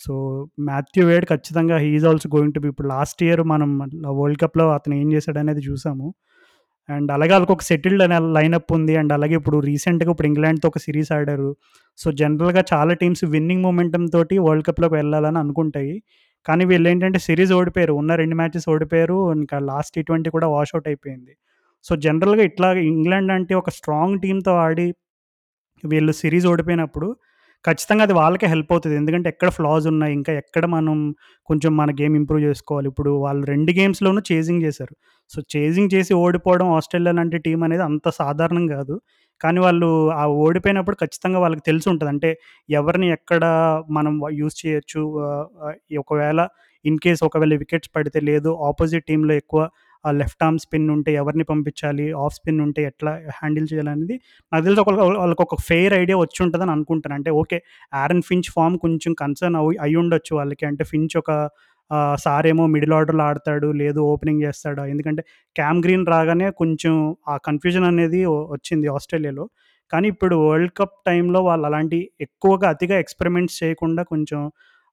[0.00, 0.12] సో,
[0.60, 3.70] మాథ్యూ వేడ్ ఖచ్చితంగా he also going to be ఇప్పుడు లాస్ట్ ఇయర్ మనం
[4.18, 6.08] వరల్డ్ కప్‌లో అతను ఏం చేశాడనేది చూసాము.
[6.88, 8.94] అండ్ అలాగే ఆళ్ళకొక సెటిల్డ్ అనే లైనప్ ఉంది.
[8.96, 11.50] అండ్ అలాగే ఇప్పుడు రీసెంట్‌గా ఇప్పుడు ఇంగ్లాండ్‌తో ఒక సిరీస్ ఆడారు.
[11.98, 15.94] సో, జనరల్‌గా చాలా టీమ్స్ విన్నింగ్ మూమెంటమ్ తోటి వరల్డ్ కప్‌లోకి వెళ్ళాలని అనుకుంటాయి.
[16.46, 17.94] కానీ వీళ్ళు ఏంటంటే సిరీస్ ఓడిపోయారు.
[18.00, 19.18] ఉన్న రెండు మ్యాచెస్ ఓడిపోయారు.
[19.38, 21.32] ఇంకా లాస్ట్ టీ20 కూడా వాషౌట్ అయిపోయింది.
[21.84, 24.86] సో, జనరల్‌గా ఇట్లా ఇంగ్లాండ్ అంటే ఒక స్ట్రాంగ్ టీంతో ఆడి
[25.84, 27.08] వీళ్ళు సిరీస్ ఓడిపోయినప్పుడు
[27.64, 30.12] ఖచ్చితంగా అది వాళ్ళకే హెల్ప్ అవుతుంది ఎందుకంటే ఎక్కడ ఫ్లాస్ ఉన్నాయి.
[30.14, 30.96] ఇంకా ఎక్కడ మనం
[31.50, 32.88] కొంచెం మన గేమ్ ఇంప్రూవ్ చేసుకోవాలి.
[32.88, 34.94] ఇప్పుడు వాళ్ళు రెండు గేమ్స్‌లోనూ చేజింగ్ చేశారు.
[35.30, 38.94] సో, చేజింగ్ చేసి ఓడిపోవడం ఆస్ట్రేలియా లాంటి టీం అనేది అంత సాధారణం కాదు.
[39.40, 42.30] కానీ వాళ్ళు ఆ ఓడిపోయినప్పుడు ఖచ్చితంగా వాళ్ళకి తెలిసి ఉంటుంది అంటే
[42.70, 43.42] ఎవరిని ఎక్కడ
[43.90, 45.02] మనం యూజ్ చేయొచ్చు.
[46.02, 46.40] ఒకవేళ
[46.84, 49.60] ఇన్ కేస్ ఒకవేళ వికెట్స్ పడితే లేదు ఆపోజిట్ టీంలో ఎక్కువ
[50.04, 52.06] ఆ లెఫ్ట్ ఆర్మ్ స్పిన్ ఉంటే ఎవరిని పంపించాలి.
[52.20, 54.16] ఆఫ్ స్పిన్ ఉంటే ఎట్లా హ్యాండిల్ చేయాలనేది
[54.52, 57.16] నాకు తెలిసి ఒక వాళ్ళకొక ఫెయిర్ ఐడియా వచ్చి ఉంటుందని అనుకుంటాను.
[57.18, 57.58] అంటే ఓకే.
[57.96, 60.66] ఆరన్ ఫించ్ ఫార్మ్ కొంచెం కన్సర్న్ అవి అయ్యుండొచ్చు వాళ్ళకి.
[60.70, 61.32] అంటే ఫించ్ ఒక
[62.22, 63.68] సారేమో మిడిల్ ఆర్డర్‌లో ఆడతాడు.
[63.80, 65.22] లేదు ఓపెనింగ్ చేస్తాడు ఎందుకంటే
[65.56, 66.94] క్యామ్ గ్రీన్ రాగానే కొంచెం
[67.28, 68.20] ఆ కన్‌ఫ్యూజన్ అనేది
[68.54, 69.44] వచ్చింది ఆస్ట్రేలియాలో.
[69.92, 74.40] కానీ ఇప్పుడు వరల్డ్ కప్ టైంలో వాళ్ళు అలాంటి ఎక్కువగా అతిగా ఎక్స్‌పెరిమెంట్స్ చేయకుండా కొంచెం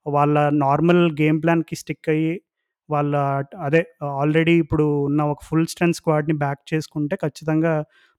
[0.05, 2.33] వాళ్ళ నార్మల్ గేమ్ ప్లాన్‌కి స్టిక్ అయ్యి
[2.89, 3.13] వాళ్ళ
[3.65, 3.81] అదే
[4.19, 7.73] ఆల్రెడీ ఇప్పుడు ఉన్న ఒక ఫుల్ స్ట్రెంత్ స్క్వాడ్‌ని బ్యాక్ చేసుకుంటే ఖచ్చితంగా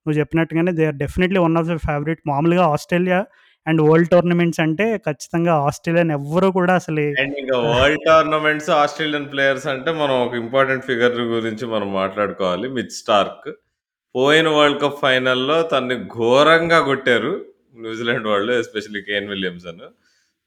[0.06, 2.20] నువ్వు చెప్పినట్టుగానే they are definitely one of the favourite.
[2.30, 3.20] మామూలుగా ఆస్ట్రేలియా
[3.66, 9.66] అండ్ వరల్డ్ టోర్నమెంట్స్ అంటే ఖచ్చితంగా ఆస్ట్రేలియన్ ఎవ్వరు కూడా అసలు అండ్ ఇంకా వరల్డ్ టోర్నమెంట్స్ ఆస్ట్రేలియన్ ప్లేయర్స్
[9.72, 12.68] అంటే మనం ఒక ఇంపార్టెంట్ ఫిగర్ గురించి మనం మాట్లాడుకోవాలి.
[12.76, 13.48] Mitch Starc.
[14.14, 17.32] పోయిన వరల్డ్ కప్ ఫైనల్‌లో తన్ని ఘోరంగా కొట్టారు.
[17.82, 19.82] న్యూజిలాండ్ వాళ్ళు ఎస్పెషల్లీ కేన్ విలియమ్సన్.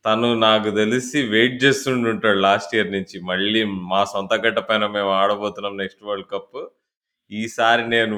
[0.06, 3.18] తను నాకు తెలిసి వెయిట్ చేస్తుండుంటాడు లాస్ట్ ఇయర్ నుంచి.
[3.30, 6.60] మళ్ళీ మా సొంత గడ్డ పైన మేము ఆడబోతున్నాం నెక్స్ట్ వరల్డ్ కప్.
[7.32, 8.18] ఈసారి నేను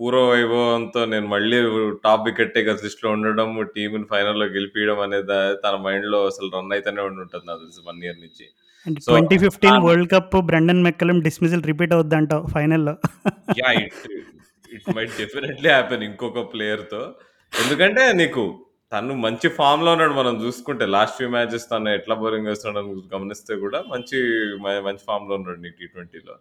[0.00, 1.58] పూర్వ వైభవంతో నేను మళ్ళీ
[2.04, 5.32] టాప్ వికెట్ టేకర్స్ లిస్ట్‌లో ఉండడం, టీమ్‌ని ఫైనల్‌లో గెలిపియడం అనేది
[5.64, 8.46] తన మైండ్‌లో అసలు రన్ అయితేనే ఉండుంటది నాకు తెలిసి 1 ఇయర్ నుంచి.
[8.86, 12.94] అంటే so 2015 on world cup Brendon McCullum dismissal repeat అవుద్దంటావు ఫైనల్‌లో.
[13.60, 13.78] Yeah!
[13.84, 13.98] It
[14.70, 17.02] it might definitely happen ఇంకొక ప్లేయర్‌తో.
[17.52, 18.44] ఎందుకంటే నీకు
[18.92, 20.12] తను మంచి ఫార్మ్‌లో ఉన్నాడు.
[20.12, 24.18] మనం చూసుకుంటే లాస్ట్ ఫ్యూ మ్యాచెస్ తను ఎట్లా బౌలింగ్ వేస్తున్నాడు గమనిస్తే కూడా మంచి
[24.60, 26.34] మ మంచి లో ఉన్నాడు టీ ట్వంటీలో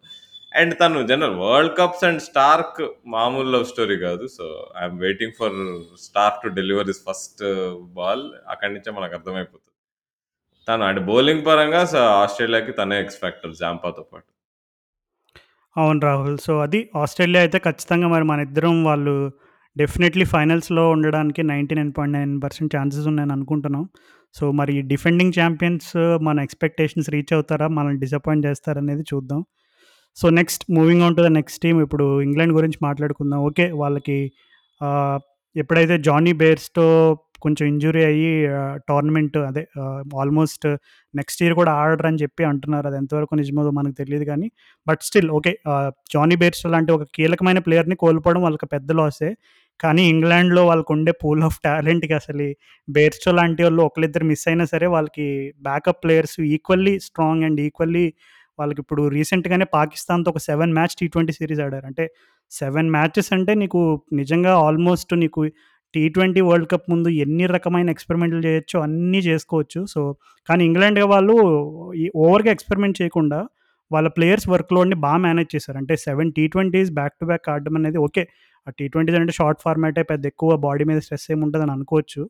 [0.56, 4.28] అండ్ తను general world cups and Starc మామూలు లవ్ స్టోరీ కాదు.
[4.28, 5.54] So, I waiting for
[6.00, 7.44] Starc to deliver is first
[7.94, 8.24] ball.
[8.50, 9.68] అక్కడి నుంచే మనకు అర్థమైపోతుంది
[10.68, 14.32] తను అంటే బౌలింగ్ పరంగా సో ఆస్ట్రేలియాకి తనే ఎక్స్పెక్టర్ జాంపాతో పాటు.
[15.78, 16.38] అవును రాహుల్.
[16.38, 19.32] సో, అది ఆస్ట్రేలియా అయితే ఖచ్చితంగా మరి మన ఇద్దరం వాళ్ళు
[19.76, 23.84] డెఫినెట్లీ ఫైనల్స్‌లో ఉండడానికి 99.9% ఛాన్సెస్ ఉన్నాయని అనుకుంటున్నాం.
[24.36, 27.68] సో, మరి డిఫెండింగ్ ఛాంపియన్స్ uh, మన ఎక్స్‌పెక్టేషన్స్ రీచ్ అవుతారా?
[27.70, 29.42] మనల్ని డిసప్పాయింట్ చేస్తారనేది చూద్దాం.
[30.18, 33.40] So, next moving on to the next team ఇప్పుడు ఇంగ్లాండ్ గురించి మాట్లాడుకుందాం.
[33.50, 33.68] ఓకే.
[33.82, 34.18] వాళ్ళకి
[35.56, 36.86] ఎప్పుడైతే జానీ బేర్స్తో
[37.42, 38.32] కొంచెం ఇంజురీ అయ్యి
[38.90, 39.64] టోర్నమెంట్ అదే
[40.20, 40.66] ఆల్మోస్ట్
[41.14, 42.88] నెక్స్ట్ ఇయర్ కూడా ఆడరని చెప్పి అంటున్నారు.
[42.88, 44.48] అది ఎంతవరకు నిజమో మనకు తెలియదు కానీ
[44.88, 45.54] but still okay.
[46.14, 49.32] Jonny Bairstow లాంటి ఒక కీలకమైన ప్లేయర్‌ని కోల్పోవడం వాళ్ళకి పెద్ద లాసే.
[49.82, 52.48] కానీ ఇంగ్లాండ్‌లో వాళ్ళకుండే పూల్ ఆఫ్ టాలెంట్‌కి అసలు
[52.88, 55.28] బేర్స్‌టో వాళ్ళు ఒకళ్ళిద్దరు మిస్ అయినా సరే వాళ్ళకి
[55.62, 58.06] backup players equally strong and equally
[58.60, 61.86] వాళ్ళకి ఇప్పుడు రీసెంట్‌గానే పాకిస్తాన్‌తో ఒక seven match T twenty series ఆడారు.
[61.86, 62.04] అంటే
[62.52, 63.80] సెవెన్ మ్యాచెస్ అంటే నీకు
[64.14, 65.42] నిజంగా ఆల్మోస్ట్ నీకు
[65.94, 69.80] టీ20 వరల్డ్ కప్ ముందు ఎన్ని రకమైన ఎక్స్‌పెరిమెంట్‌లు చేయొచ్చు అన్నీ చేసుకోవచ్చు.
[69.94, 70.02] సో,
[70.50, 71.36] కానీ ఇంగ్లాండ్ వాళ్ళు
[71.96, 73.40] ఈ ఓవర్‌గా ఎక్స్‌పెరిమెంట్ చేయకుండా
[73.92, 75.78] వాళ్ళ ప్లేయర్స్ వర్క్‌లోడ్‌ని బాగా మేనేజ్ చేశారు.
[75.82, 78.24] అంటే 7 టీ20స్ బ్యాక్ టు బ్యాక్ ఆడడం అనేది ఓకే.
[78.68, 82.22] ఆ టీ20s అంటే షార్ట్ ఫార్మాటే పెద్ద ఎక్కువ బాడీ మీద స్ట్రెస్ ఏమి ఉంటుందని అనుకోవచ్చు.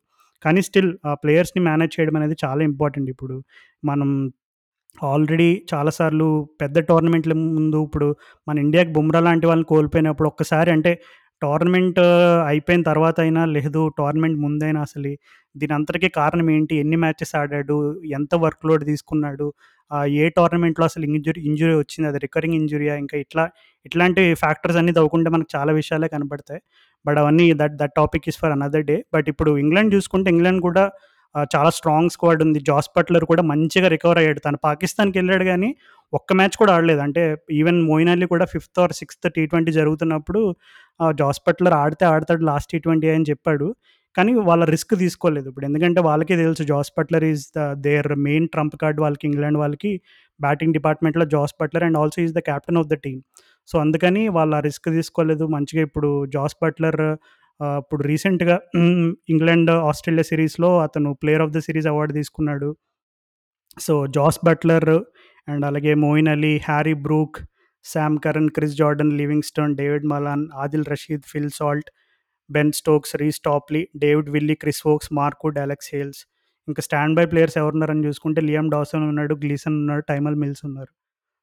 [0.43, 3.09] కానీ స్టిల్ ఆ ప్లేయర్స్‌ని మేనేజ్ చేయడం అనేది చాలా ఇంపార్టెంట్.
[3.09, 3.35] ఇప్పుడు
[3.83, 4.09] మనం
[4.97, 6.27] ఆల్రెడీ చాలా సార్లు
[6.61, 8.07] పెద్ద టోర్నమెంట్‌ల ముందు ఇప్పుడు
[8.47, 10.91] మన ఇండియాకి బుమ్రా లాంటి వాళ్ళని కోల్పోయినప్పుడు ఒక్కసారి అంటే
[11.41, 11.99] టోర్నమెంట్
[12.47, 15.11] అయిపోయిన తర్వాత అయినా లేదు టోర్నమెంట్ ముందైనా అసలు
[15.55, 16.73] దీని అంతటికీ కారణం ఏంటి?
[16.77, 17.77] ఎన్ని మ్యాచెస్ ఆడాడు?
[18.17, 19.47] ఎంత వర్క్ లోడ్ తీసుకున్నాడు?
[20.17, 22.07] ఏ టోర్నమెంట్‌లో అసలు ఇంజురీ ఇంజురీ వచ్చింది?
[22.11, 22.95] అది రికరింగ్ ఇంజురీయా?
[23.03, 23.45] ఇంకా ఇట్లా
[23.85, 26.61] ఇట్లాంటి ఫ్యాక్టర్స్ అన్నీ తవ్వుకుంటే మనకు చాలా విషయాలే కనపడతాయి.
[27.05, 28.97] బట్ అవన్నీ that that topic is for another day.
[29.13, 30.83] But ఇప్పుడు ఇంగ్లాండ్ చూసుకుంటే ఇంగ్లాండ్ కూడా
[31.51, 32.59] చాలా స్ట్రాంగ్ స్క్వాడ్ ఉంది.
[32.69, 34.41] జాస్ బట్లర్ కూడా మంచిగా రికవర్ అయ్యాడు.
[34.47, 35.69] తను పాకిస్తాన్‌కెళ్ళాడు కానీ
[36.13, 37.01] ఒక్క మ్యాచ్ కూడా ఆడలేదు.
[37.05, 37.23] అంటే
[37.57, 40.41] ఈవెన్ మోయిన్ అలీ కూడా ఫిఫ్త్ ఆర్ సిక్స్త్ టీ20 జరుగుతున్నప్పుడు
[40.99, 43.67] ఆహ్, జాస్ బట్లర్ ఆడితే ఆడతాడు లాస్ట్ టీ20 అని చెప్పాడు.
[44.15, 45.47] కానీ వాళ్ళ రిస్క్ తీసుకోలేదు.
[45.51, 49.91] ఇప్పుడు ఎందుకంటే వాళ్ళకే తెలుసు Jos Buttler is the their main trump card వాళ్ళకి ఇంగ్లాండ్ వాళ్ళకి
[50.39, 53.21] బ్యాటింగ్ డిపార్ట్‌మెంట్‌లో Jos Buttler and also is the captain of the team.
[53.69, 55.45] So, అందుకని వాళ్ళు ఆ రిస్క్ తీసుకోలేదు.
[55.55, 57.01] మంచిగా ఇప్పుడు జాస్ బట్లర్
[57.79, 58.55] ఇప్పుడు రీసెంట్‌గా
[59.31, 62.69] ఇంగ్లాండ్, ఆస్ట్రేలియా సిరీస్లో అతను player of the series award తీసుకున్నాడు.
[63.77, 64.89] సో, జాస్ బట్లర్
[65.49, 67.37] అండ్ అలాగే Moeen Ali, Harry Brook,
[67.83, 71.91] Sam Curran Chris Jordan, Livingstone, David Malan, Adil Rashid, Phil Salt,
[72.51, 76.25] Ben Stokes, Reece Topley, David Willey, Chris Woakes, Mark Wood Alex Hales.
[76.67, 80.93] ఇంకా stand by players ఎవరున్నారని చూసుకుంటే Liam Dawson ఉన్నాడు, Gleeson ఉన్నాడు, Tymal Mills ఉన్నారు.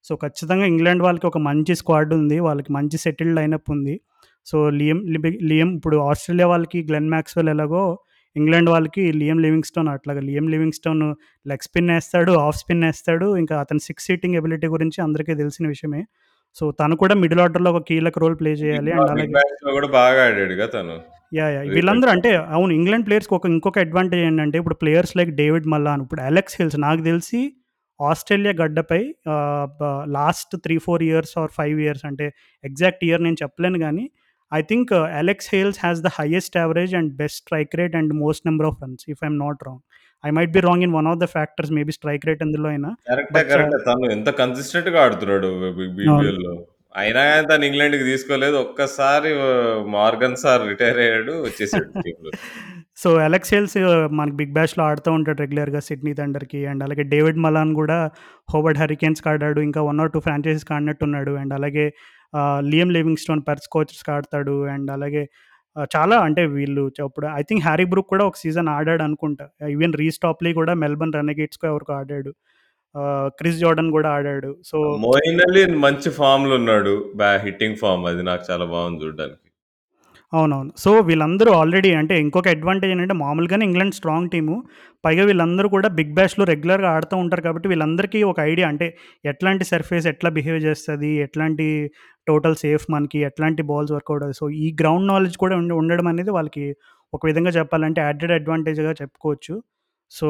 [0.05, 2.41] So, ఖచ్చితంగా England వాళ్ళకి ఒక మంచి స్క్వాడ్ ఉంది.
[2.41, 4.01] వాళ్ళకి మంచి సెటిల్డ్ లైనప్ ఉంది.
[4.47, 7.99] సో, లియం లిబి లియం ఇప్పుడు ఆస్ట్రేలియా వాళ్ళకి గ్లెన్ మ్యాక్స్వెల్ ఎలాగో
[8.37, 11.03] ఇంగ్లాండ్ వాళ్ళకి లియం లివింగ్‌స్టోన్ అట్లాగా లియం లివింగ్‌స్టోన్
[11.47, 13.29] లెగ్ స్పిన్ ఏస్తాడు, ఆఫ్ స్పిన్ ఏస్తాడు.
[13.37, 16.03] ఇంకా అతని సిక్స్ సీటింగ్ ఎబిలిటీ గురించి అందరికీ తెలిసిన విషయమే.
[16.57, 18.91] సో, తను కూడా మిడిల్ ఆర్డర్‌లో ఒక కీలక రోల్ ప్లే చేయాలి.
[18.95, 19.33] అండ్ అలాగే
[19.97, 20.25] బాగా
[20.75, 20.97] తను.
[21.33, 21.53] యాహ్!
[21.55, 21.67] యాహ్!
[21.75, 22.73] వీళ్ళందరూ అంటే అవును.
[22.75, 27.03] ఇంగ్లాండ్ ప్లేయర్స్‌కి ఒక ఇంకొక అడ్వాంటేజ్ ఏంటంటే ఇప్పుడు ప్లేయర్స్ లైక్ డేవిడ్ మల్లాన్, ఇప్పుడు అలెక్స్ హిల్స్ నాకు
[27.03, 27.41] తెలిసి
[28.01, 29.01] ఆస్ట్రేలియా గడ్డపై
[30.17, 32.27] లాస్ట్ 3, 4 ఇయర్స్ ఆర్ 5 ఇయర్స్ అంటే
[32.65, 34.05] ఎగ్జాక్ట్ ఇయర్ నేను చెప్పలేను గానీ,
[34.53, 38.69] I think Alex Hales has the highest average and best strike rate and most number
[38.71, 39.83] of runs if I am not wrong.
[40.25, 42.91] I might be wrong in one of the factors maybe strike rate ఎందులో అయినా.
[43.87, 44.29] తను ఎంత
[45.05, 45.51] ఆడుతున్నాడు.
[46.95, 48.57] అయినా గాని తను ఇంగ్లాండ్‌కి తీసుకోలేదు.
[48.59, 49.31] ఒక్కసారి
[49.95, 51.35] మార్గన్ సార్ రిటైర్ అయ్యాడు.
[51.45, 51.91] వచ్చేసాడు.
[53.03, 53.77] సో, అలెక్స్ హేల్స్
[54.19, 57.99] మనకి బిగ్ బ్యాష్‌లో ఆడుతూ ఉంటాడు రెగ్యులర్‌గా సిడ్నీ థండర్‌కి అండ్ అలాగే డేవిడ్ మలాన్ కూడా
[58.49, 59.61] హోవర్డ్ హరికేన్స్‌కి ఆడాడు.
[59.69, 61.35] ఇంకా 1 ఆర్ 2 ఫ్రాంచైజీస్‌కి ఆడినట్టున్నాడు.
[61.43, 61.85] అండ్ అలాగే
[62.71, 64.57] లియం లివింగ్‌స్టోన్ పర్స్ స్కోచర్స్‌కి ఆడతాడు.
[64.67, 65.25] అండ్ అలాగే
[65.91, 69.47] చాలా అంటే వీళ్ళు ఇప్పుడు ఐ థింక్ హ్యారీ బ్రూక్ కూడా ఒక సీజన్ ఆడాడు అనుకుంటా.
[69.71, 72.33] ఈవెన్ రీస్టాప్లీ కూడా మెల్బర్న్ రెనెగేట్స్‌కో ఎవరికి ఆడాడు.
[73.39, 74.51] క్రిస్ జార్డన్ కూడా ఆడాడు.
[74.65, 76.95] సో మోయిన్ అలీ మంచి ఫార్మ్‌లో ఉన్నాడు.
[77.17, 79.48] బ్యా హిట్టింగ్ ఫార్మ్ అది నాకు చాలా బాగుంది చూడడానికి
[80.33, 80.71] అవునవును.
[80.83, 84.57] సో, వీళ్ళందరూ ఆల్రెడీ అంటే ఇంకొక అడ్వాంటేజ్ ఏంటంటే మామూలుగానే ఇంగ్లాండ్ స్ట్రాంగ్ టీము.
[85.05, 88.87] పైగా వీళ్ళందరూ కూడా బిగ్ బ్యాష్‌లో రెగ్యులర్‌గా ఆడుతూ ఉంటారు కాబట్టి వీళ్ళందరికీ ఒక ఐడియా అంటే
[89.25, 91.67] ఎట్లాంటి సర్ఫేస్ ఎట్లా బిహేవ్ చేస్తుంది ఎట్లాంటి
[92.27, 96.65] టోటల్ సేఫ్ మనకి, ఎట్లాంటి బాల్స్ వర్కౌట్ అవుతుంది సో, ఈ గ్రౌండ్ నాలెడ్జ్ కూడా ఉండడం అనేది వాళ్ళకి
[97.13, 99.55] ఒక విధంగా చెప్పాలంటే యాడెడ్ అడ్వాంటేజ్‌గా చెప్పుకోవచ్చు.
[100.13, 100.29] సో,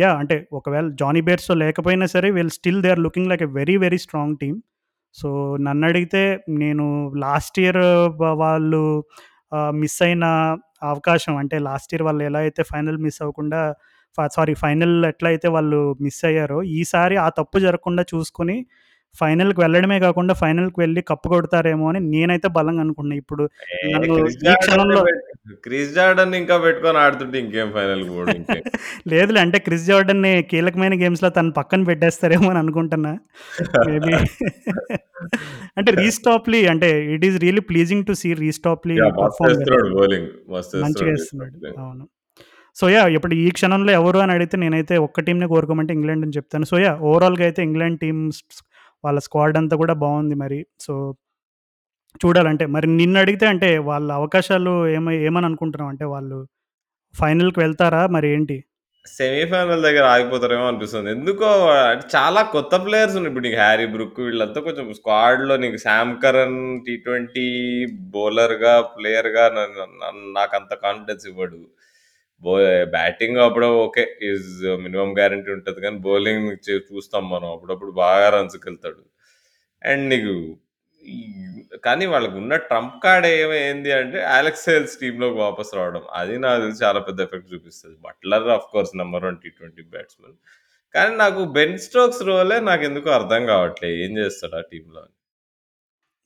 [0.00, 3.76] యా అంటే ఒకవేళ జానీ బేర్స్‌తో లేకపోయినా సరే వీళ్ళు still they are looking like a very
[3.84, 4.58] very strong team.
[5.14, 5.28] So,
[5.60, 6.22] నన్ను అడిగితే
[6.62, 6.84] నేను
[7.18, 7.82] లాస్ట్ ఇయర్
[8.42, 8.82] వాళ్ళు
[9.80, 10.24] మిస్ అయిన
[10.84, 13.60] అవకాశం అంటే లాస్ట్ ఇయర్ వాళ్ళు ఎలా అయితే ఫైనల్ మిస్ అవ్వకుండా
[14.30, 18.56] సారీ ఫైనల్ ఎట్లయితే వాళ్ళు మిస్ అయ్యారో, ఈసారి ఆ తప్పు జరగకుండా చూసుకొని
[19.14, 23.16] ఫైనల్‌కి వెళ్ళడమే కాకుండా ఫైనల్‌కి వెళ్ళి కప్ కొడతారేమో అని నేనైతే బలంగా అనుకుంటున్నా.
[23.22, 23.44] ఇప్పుడు
[24.16, 25.22] క్రిస్ ఈ జార్డన్‌ని క్షణంలో పెట్
[25.64, 27.68] క్రిస్ జార్డన్ ఇంకా పెట్టుకొని ఆడుతుంటే ఇంకేం
[28.34, 28.62] ఇంకేం.
[29.12, 33.12] లేదులే అంటే క్రిస్ జార్డన్‌ని కీలకమైన గేమ్స్‌లో తను పక్కన పెట్టేస్తారేమో అని అనుకుంటున్నా.
[33.84, 34.12] మేబీ
[35.78, 39.12] అంటే రీస్ టాప్లీ అంటే it is really pleasing to see Reece Topley yeah!
[39.12, 39.60] మస్తు పెర్ఫార్మ్ వెల్.
[39.62, 40.28] ఏస్తున్నాడు బౌలింగ్.
[40.52, 41.54] మస్తు మంచిగా ఏస్తున్నాడు రీస్ ఏస్తున్నాడు.
[41.56, 41.72] టాప్లీ.
[41.82, 42.04] అవును.
[42.76, 43.10] So, yeah!
[43.16, 46.66] ఇప్పుడు ఈ క్షణంలో ఎవరు అని అడిగితే నేనైతే ఒక్క టీమ్‌నే కోరుకోమంటే ఇంగ్లాండ్ అని చెప్తాను.
[46.70, 46.98] So, yeah!
[47.08, 48.40] ఓవరాల్‌గా అయితే ఇంగ్లాండ్ టీమ్స్
[49.04, 50.60] వాళ్ళ స్క్వాడ్ అంతా కూడా బాగుంది మరి.
[50.80, 50.94] సో
[52.20, 55.90] చూడాలంటే మరి నిన్నడిగితే అంటే వాళ్ళ అవకాశాలు ఏమై ఏమని అనుకుంటున్నావు?
[55.92, 56.38] అంటే వాళ్ళు
[57.14, 58.02] ఫైనల్‌కి వెళ్తారా?
[58.16, 58.56] మరి ఏంటి?
[59.06, 61.08] సెమీఫైనల్ దగ్గర ఆగిపోతారేమో అనిపిస్తుంది.
[61.16, 61.48] ఎందుకో
[62.14, 66.94] చాలా కొత్త ప్లేయర్స్ ఉన్నాయి ఇప్పుడు నీకు హ్యారీ బ్రూక్ వీళ్ళంతా కొంచెం స్క్వాడ్‌లో నీకు శామ్ కరణ్ టీ
[67.06, 67.46] ట్వంటీ
[68.14, 69.46] బౌలర్‌గా, ప్లేయర్‌గా
[70.36, 71.60] నాకు అంత కాన్ఫిడెన్స్ ఇవ్వడు.
[72.42, 72.54] బో
[72.94, 74.04] బ్యాటింగ్ అప్పుడు ఓకే.
[74.28, 74.50] ఈజ్
[74.84, 76.48] మినిమమ్ గ్యారంటీ ఉంటుంది కానీ బౌలింగ్
[76.88, 77.48] చూస్తాం మనం.
[77.56, 79.02] అప్పుడప్పుడు బాగా రన్స్‌కెళ్తాడు.
[79.82, 80.34] అండ్ నీకు
[81.02, 81.44] కానీ
[81.86, 86.04] కానీ వాళ్ళకున్న ట్రంప్ కార్డ్ ఏమైంది అంటే అలెక్స్ హెల్స్ టీంలోకి వాపస్ రావడం.
[86.20, 90.36] అది నాకు తెలిసి చాలా పెద్ద ఎఫెక్ట్ చూపిస్తుంది Buttler of course number one T twenty batsmen
[90.94, 95.10] కానీ నాకు బెన్ స్టోక్స్ రోలే నాకు ఎందుకు అర్థం కావట్లేదు ఏం చేస్తాడు ఆ టీంలో అని.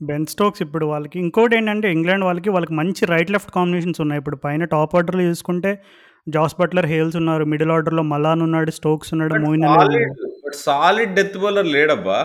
[0.00, 4.20] బెన్ స్టోక్స్ ఇప్పుడు వాళ్ళకి ఇంకోటి ఏంటంటే ఇంగ్లాండ్ వాళ్ళకి, వాళ్ళకి మంచి రైట్ లెఫ్ట్ కాంబినేషన్స్ ఉన్నాయి.
[4.22, 5.70] ఇప్పుడు పైన టాప్ ఆర్డర్‌లో చూసుకుంటే
[6.26, 7.44] జాస్ బట్లర్, హేల్స్ ఉన్నారు.
[7.44, 9.66] మిడిల్ ఆర్డర్‌లో మలాన్ ఉన్నాడు, స్టోక్స్ ఉన్నాడు, మోయిన్
[10.64, 12.18] సాలిడ్ డెత్ బౌలర్ లేడబ్బా!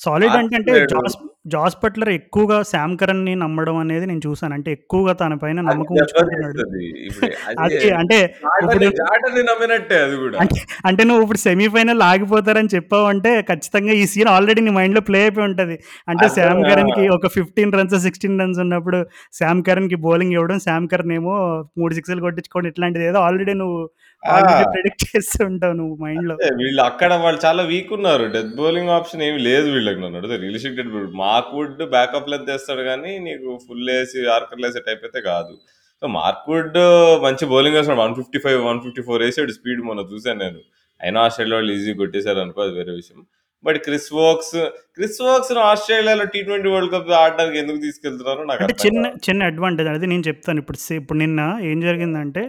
[0.00, 0.72] సాలిడ్ అంటే అంటే.
[0.92, 1.16] జాస్
[1.52, 4.54] జాస్ బట్లర్ ఎక్కువగా సామ్ కరన్‌ని నమ్మడం అనేది నేను చూసాను.
[4.56, 6.54] అంటే ఎక్కువగా తన పైన అది నమ్మకం ఉంచుకుంటున్నాడు.
[6.54, 6.82] దెబ్బతీస్తది.
[7.02, 8.16] ఇప్పుడు అది అది అంటే
[8.62, 10.36] ఇప్పుడు జార్డన్‌ని జార్డన్‌ని నమ్మినట్టే అది గూడా.
[10.42, 15.46] అంటే అంటే నువ్వు ఇప్పుడు సెమీఫైనల్ ఆగిపోతారని చెప్పావంటే ఖచ్చితంగా ఈ సీన్ ఆల్రెడీ నీ మైండ్‌లో ప్లే అయిపోయి
[15.50, 15.76] ఉంటది.
[16.08, 16.70] అంటే సామ్ ఆ!
[16.70, 19.00] కరన్‌కి ఒక 15 రన్స్, 16 రన్స్ ఉన్నప్పుడు
[19.40, 21.36] సామ్ కరన్‌కి బౌలింగ్ ఇవ్వడం, సామ్ కరన్ ఏమో
[21.78, 23.80] 3 సిక్స్‌లు కొట్టించుకోవడం ఇట్లాంటిది ఏదో ఆల్రెడీ నువ్వు!
[24.24, 26.34] ఆల్రెడీ ప్రిడిక్ట్ చేస్తూ ఉంటావు నువ్వు మైండ్‌లో.
[26.36, 28.24] అంతే వీళ్ళు అక్కడ వాళ్ళు చాలా వీక్ ఉన్నారు.
[28.34, 30.36] డెత్ బౌలింగ్ ఆప్షన్ ఏమి లేదు వీళ్ళకి నన్ను అడిగితే.
[30.44, 35.22] Realistic death Mark Wood backup length ఏస్తాడు గానీ నీకు ఫుల్ ఏసి, యార్కర్‌లు ఏసే టైప్ అయితే
[35.28, 35.54] కాదు.
[36.02, 36.78] సో మార్క్వుడ్
[37.22, 40.60] మంచి బౌలింగ్ వేస్తాడు one fifty five one fifty four వేసాడు స్పీడ్ మొన్న చూశాను నేను
[41.00, 43.20] అయినా ఆస్ట్రేలియా వాళ్ళు ఈజీ కొట్టేశారు అనుకో అది వేరే విషయం
[43.64, 44.54] but Chris Woakes
[44.96, 49.04] Chris Woakes ఆస్ట్రేలియాలో టీ ట్వంటీ వరల్డ్ కప్ ఆడడానికి ఎందుకు తీసుకెళ్తున్నారో నాకు అంటే చిన్న.
[49.26, 52.42] చిన్న అడ్వాంటేజ్ అది నేను చెప్తాను ఇప్పుడు సే ఇప్పుడు నిన్న ఏం జరిగిందంటే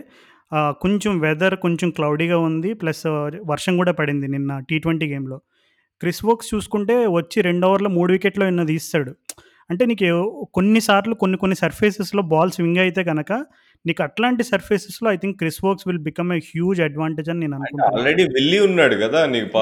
[0.54, 2.74] కొంచెం వెదర్ కొంచెం క్లౌడీగా ఉంది.
[2.74, 3.06] ప్లస్
[3.52, 5.38] వర్షం కూడా పడింది నిన్న టీ ట్వంటీ గేమ్లో
[6.02, 9.12] క్రిస్ వోక్స్ చూసుకుంటే వచ్చి రెండు ఓవర్లో మూడు వికెట్లో ఎన్నో తీస్తాడు.
[9.70, 10.08] అంటే నీకు
[10.54, 13.32] కొన్నిసార్లు కొన్ని కొన్ని సర్ఫేసెస్లో బాల్ స్వింగ్ అయితే కనుక
[13.86, 17.98] నీకు అట్లాంటి సర్ఫేసెస్లో I think Chris Woakes will become a huge advantage అని నేను అనుకుంటున్నాను
[17.98, 19.58] ఆల్రెడీ వెళ్ళి ఉన్నాడు కదా నీకు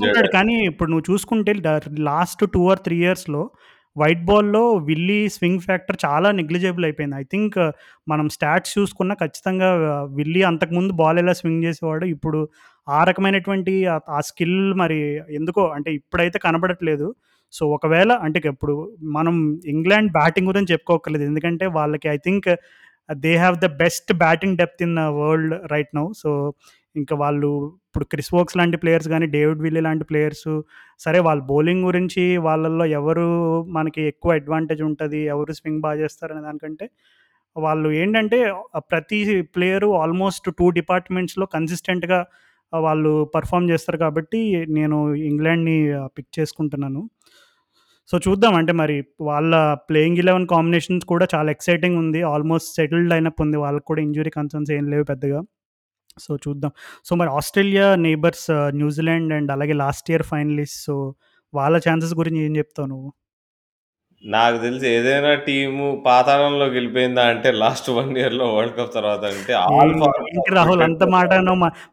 [0.00, 1.54] ఉన్నాడు కానీ ఇప్పుడు నువ్వు చూసుకుంటే
[1.98, 3.50] లాస్ట్ టూ ఆర్ త్రీ ఇయర్స్లో
[3.96, 7.16] వైట్ బాల్లో విల్లీ స్వింగ్ ఫ్యాక్టర్ చాలా నెగ్లిజబుల్ అయిపోయింది.
[7.16, 7.70] ఐ థింక్ uh,
[8.08, 12.38] మనం స్టాట్స్ చూసుకున్నా ఖచ్చితంగా విల్లి విల్లీ అంతకుముందు బాల్ ఎలా స్వింగ్ చేసేవాడు ఇప్పుడు
[12.88, 14.98] ఆ రకమైనటువంటి ఆ- ఆ స్కిల్ మరి
[15.34, 17.08] ఎందుకో అంటే ఇప్పుడైతే కనబడట్లేదు.
[17.54, 18.74] సో ఒకవేళ అంటే ఇప్పుడు
[19.12, 19.34] మనం
[19.66, 22.48] ఇంగ్లాండ్ బ్యాటింగ్ గురించి చెప్పుకోకర్లేదు ఎందుకంటే వాళ్ళకి I think
[23.08, 26.30] they have the best batting depth in the world right now so
[26.96, 27.50] ఇంకా వాళ్ళు
[27.86, 30.48] ఇప్పుడు క్రిస్ వోక్స్ లాంటి ప్లేయర్స్ కానీ డేవిడ్ విల్లీ లాంటి ప్లేయర్స్
[31.00, 33.26] సరే వాళ్ళ బౌలింగ్ గురించి వాళ్ళల్లో ఎవరు
[33.68, 36.90] మనకి ఎక్కువ అడ్వాంటేజ్ ఉంటుంది ఎవరు స్వింగ్ బాగా చేస్తారనే దానికంటే
[37.56, 38.38] వాళ్ళు ఏంటంటే
[38.90, 42.20] ప్రతి ప్లేయరు ఆల్మోస్ట్ టూ డిపార్ట్మెంట్స్లో కన్సిస్టెంట్గా
[42.72, 45.78] వాళ్ళు పర్ఫామ్ చేస్తారు కాబట్టి నేను ఇంగ్లాండ్ని
[46.18, 47.00] పిక్ చేసుకుంటున్నాను.
[48.10, 53.46] సో చూద్దాం అంటే మరి వాళ్ళ ప్లేయింగ్ ఇలెవెన్ కాంబినేషన్స్ కూడా చాలా ఎక్సైటింగ్ ఉంది ఆల్మోస్ట్ సెటిల్డ్ అయినప్పుడు
[53.46, 55.40] ఉంది వాళ్ళకి కూడా ఇంజురీ కన్సర్న్స్ ఏం లేవు పెద్దగా.
[56.16, 56.72] సో చూద్దాం.
[57.04, 60.96] సో మరి Australia neighbours New Zealand and అలాగే లాస్ట్ ఇయర్ ఫైనలిస్ట్ సో
[61.54, 63.10] వాళ్ళ ఛాన్సెస్ గురించి ఏం చెప్తావు నువ్వు?
[64.24, 69.94] నాకు తెలిసి ఏదైనా టీము పాతాళంలో గెలిపోయిందా అంటే లాస్ట్ వన్ ఇయర్లో వరల్డ్ కప్ తర్వాత అంటే ఆల్
[70.52, 70.82] రాహుల్?
[70.88, 71.30] అంత మాట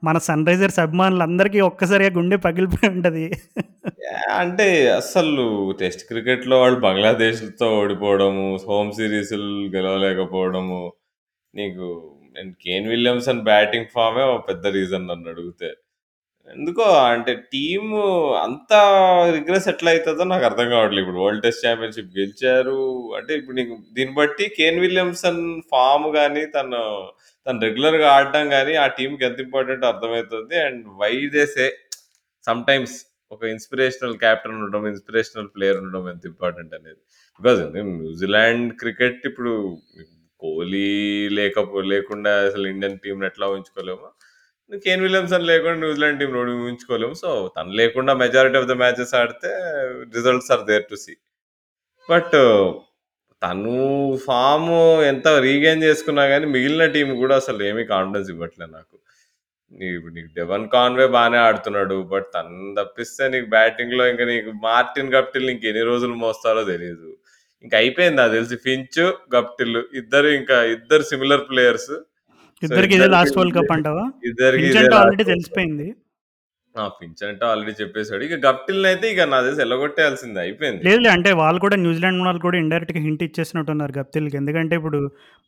[0.04, 3.26] మన సన్ రైజర్స్ అభిమానులందరికీ ఒక్కసారిగా గుండె పగిలిపోయి ఉంటది.
[4.34, 5.46] అంటే అసలు
[5.80, 9.34] టెస్ట్ క్రికెట్లో వాళ్ళు బంగ్లాదేశ్తో ఓడిపోవడము హోమ్ సిరీస్
[9.76, 10.80] గెలవలేకపోవడము
[11.54, 11.88] నీకు
[12.36, 15.70] అండ్ కేన్ విలియమ్సన్ బ్యాటింగ్ ఫామే ఒక పెద్ద రీజన్ నన్ను అడిగితే.
[16.48, 18.00] ఎందుకో అంటే టీము
[18.44, 18.74] అంత
[19.38, 21.04] రిగ్రెస్ ఎట్లా అవుతుందో నాకు అర్థం కావట్లేదు.
[21.06, 22.80] ఇప్పుడు వరల్డ్ టెస్ట్ ఛాంపియన్షిప్ గెలిచారు.
[23.18, 26.80] అంటే ఇప్పుడు నీకు దీన్ని బట్టి కేన్ విలియమ్సన్ ఫామ్ కానీ తను
[27.48, 31.68] తను రెగ్యులర్గా ఆడటం ఆడడం కానీ ఆ టీంకి ఎంత ఇంపార్టెంట్ అర్థమవుతుంది and why does
[32.48, 32.96] sometimes
[33.32, 37.00] ఒక ఇన్స్పిరేషనల్ క్యాప్టెన్ ఉండడం ఇన్స్పిరేషనల్ ప్లేయర్ ఉండడం ఎంత ఇంపార్టెంట్ అనేది.
[37.40, 37.60] బికాజ్
[38.02, 39.54] న్యూజిలాండ్ క్రికెట్ ఇప్పుడు
[40.40, 44.12] కోహ్లీ లేకపో లేకుండా అసలు ఇండియన్ టీంని ఎట్లా ఉంచుకోలేమో
[44.78, 47.14] కేన్ విలియమ్సన్ లేకుండా న్యూజిలాండ్ టీం ఊహించుకోలేము.
[47.14, 49.48] సో తను లేకుండా మెజారిటీ ఆఫ్ ద మ్యాచెస్ ఆడితే
[50.16, 51.16] results are there to see
[52.10, 52.32] but
[53.44, 54.70] తను ఫామ్
[55.02, 59.00] ఎంత రీగైన్ చేసుకున్నా కానీ మిగిలిన టీం కూడా అసలు ఏమీ కాన్ఫిడెన్స్ ఇవ్వట్లేదు నాకు.
[59.72, 65.14] నీ- ఇప్పుడు నీకు డెవన్ కాన్వే బాగానే ఆడుతున్నాడు బట్ తను తప్పిస్తే నీకు బ్యాటింగ్లో ఇంకా నీకు మార్టిన్
[65.14, 67.18] కప్టిల్ ఇంక ఎన్ని రోజులు మోస్తారో తెలియదు
[67.64, 68.56] ఇంకా అయిపోయింది నాకు తెలిసి.
[68.66, 69.00] ఫించ్
[69.36, 71.92] గప్టిల్ ఇద్దరు ఇంకా ఇద్దరు సిమిలర్ ప్లేయర్స్
[72.64, 74.06] ఇద్దరికి ఇదే లాస్ట్ వరల్డ్ కప్ అంటావా?
[74.30, 74.70] ఇద్దరికి
[75.00, 75.24] ఆల్రెడీ.
[75.32, 75.88] తెలిసిపోయింది.
[76.76, 78.22] ఆ ఫించ్ అంటే ఆల్రెడీ చెప్పేశాడు.
[78.26, 80.82] ఇక గప్టిల్ అయితే ఇక నా తెలిసి ఎల్లగొట్టేయాల్సిందే అయిపోయింది.
[80.88, 85.00] లేదు అంటే వాళ్ళు కూడా న్యూజిలాండ్ వాళ్ళు కూడా ఇండైరెక్ట్గా హింట్ ఇచ్చేసినట్టున్నారు గప్తిల్కి ఎందుకంటే ఇప్పుడు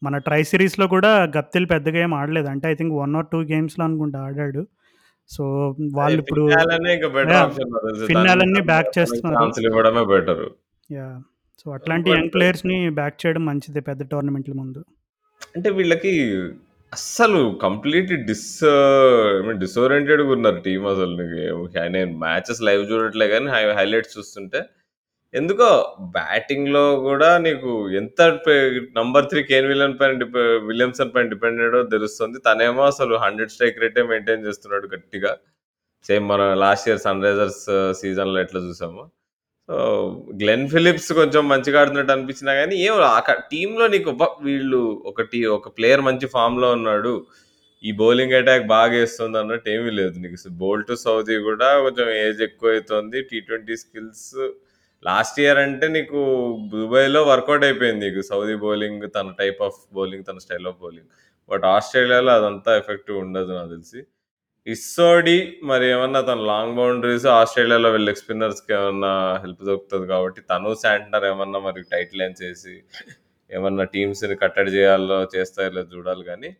[0.01, 2.49] మన ట్రై సిరీస్లో కూడా గప్తిల్ పెద్దగా ఏం ఆడలేదు.
[2.53, 4.63] అంటే I think one or two గేమ్స్లో అనుకుంటా ఆడాడు.
[5.29, 5.43] సో
[5.99, 8.07] వాళ్ళు ఇప్పుడు ఫిన్నాలనే ఇంకా బెటర్ Yeah, ఆప్షన్ నాకు తెలిసి.
[8.09, 10.05] ఫిన్నాలని దానికి back తనకి చేస్తున్నారు.
[10.13, 10.43] బెటర్
[10.89, 11.09] యా
[11.65, 14.85] సో అట్లాంటి యంగ్ ప్లేయర్స్ని బ్యాక్ చేయడం మంచిదే పెద్ద టోర్నమెంట్ల ముందు.
[15.55, 16.35] అంటే వీళ్ళకి
[16.93, 18.59] అస్సలు కంప్లీట్ డిస్
[19.59, 21.17] డిసోరియంటెడ్ ఉన్నారు టీం అసలు.
[21.87, 24.61] నేను మ్యాచెస్ లైవ్ చూడట్లే కానీ హైలైట్స్ చూస్తుంటే
[25.33, 28.39] ఎందుకో బ్యాటింగ్లో కూడా నీకు ఎంత
[28.97, 32.39] నంబర్ త్రీ కేన్ విలియన్ పైన డిపె- విలియమ్సన్ పైన డిపెండెడ్ తెలుస్తుంది.
[32.39, 35.37] తనేమో అసలు హండ్రెడ్ స్ట్రైక్ రేటే మెయింటైన్ చేస్తున్నాడు గట్టిగా.
[36.03, 39.11] సేమ్ మన లాస్ట్ ఇయర్ సన్ రైజర్స్ సీజన్లో ఎట్లా చూసాము.
[39.69, 39.77] సో
[40.41, 42.95] గ్లెన్ ఫిలిప్స్ కొంచెం మంచిగా ఆడుతున్నట్టు అనిపించినా కానీ ఏం
[43.51, 44.11] టీంలో నీకు
[44.47, 47.13] వీళ్ళు ఒకటి ఒక ప్లేయర్ మంచి ఫామ్లో ఉన్నాడు.
[47.83, 50.37] ఈ బౌలింగ్ అటాక్ బాగా వేస్తుంది అన్నట్టు ఏమీ లేదు నీకు.
[50.63, 54.27] బోల్ట్ సౌదీ కూడా కొంచెం ఏజ్ ఎక్కువ అవుతుంది T twenty skills
[55.03, 56.19] last year అంటే నీకు
[56.73, 58.21] దుబాయ్లో వర్కౌట్ అయిపోయింది నీకు.
[58.31, 61.09] సౌదీ బౌలింగ్ తన టైప్ ఆఫ్ బౌలింగ్ తన స్టైల్ ఆఫ్ బౌలింగ్.
[61.49, 64.01] బట్ ఆస్ట్రేలియాలో అదంతా ఎఫెక్టివ్ ఉండదు నాకు తెలిసి.
[64.67, 71.25] ఇస్సోడి మరి ఏమన్నా తన లాంగ్ బౌండరీస్ ఆస్ట్రేలియాలో వెళ్ళే స్పిన్నర్స్కి ఏమన్నా హెల్ప్ దొరుకుతుంది కాబట్టి తను శాంటనర్
[71.31, 72.75] ఏమన్నా మరి టైట్ లైన్స్ వేసి
[73.49, 76.51] ఏమన్నా టీమ్స్ని కట్టడి చేయాలో చేస్తారో లేదో చూడాలి కానీ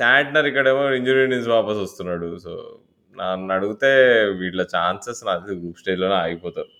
[0.00, 2.28] శాంటనర్ ఇక్కడేమో ఇంజురీ నుంచి వాపస్ వస్తున్నాడు.
[2.44, 2.52] సో
[3.16, 3.90] నన్ను అడిగితే
[4.40, 6.70] వీళ్ళ ఛాన్సెస్ నాకు గ్రూప్ స్టేజ్లోనే ఆగిపోతారు.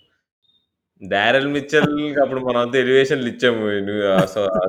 [1.02, 1.92] డారెల్ మిచ్చల్
[2.22, 3.64] అప్పుడు మనం అంతా ఎలివేషన్లు ఇచ్చాము.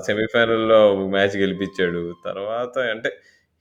[0.08, 0.80] సెమీఫైనల్లో
[1.16, 2.02] మ్యాచ్ గెలిపించాడు.
[2.28, 3.12] తర్వాత అంటే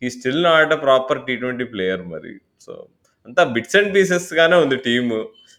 [0.03, 2.33] ఈ still not a proper T twenty player మరి
[2.67, 2.73] సో
[3.29, 5.19] అంతా బిట్స్ అండ్ పీసెస్ గానే ఉంది టీము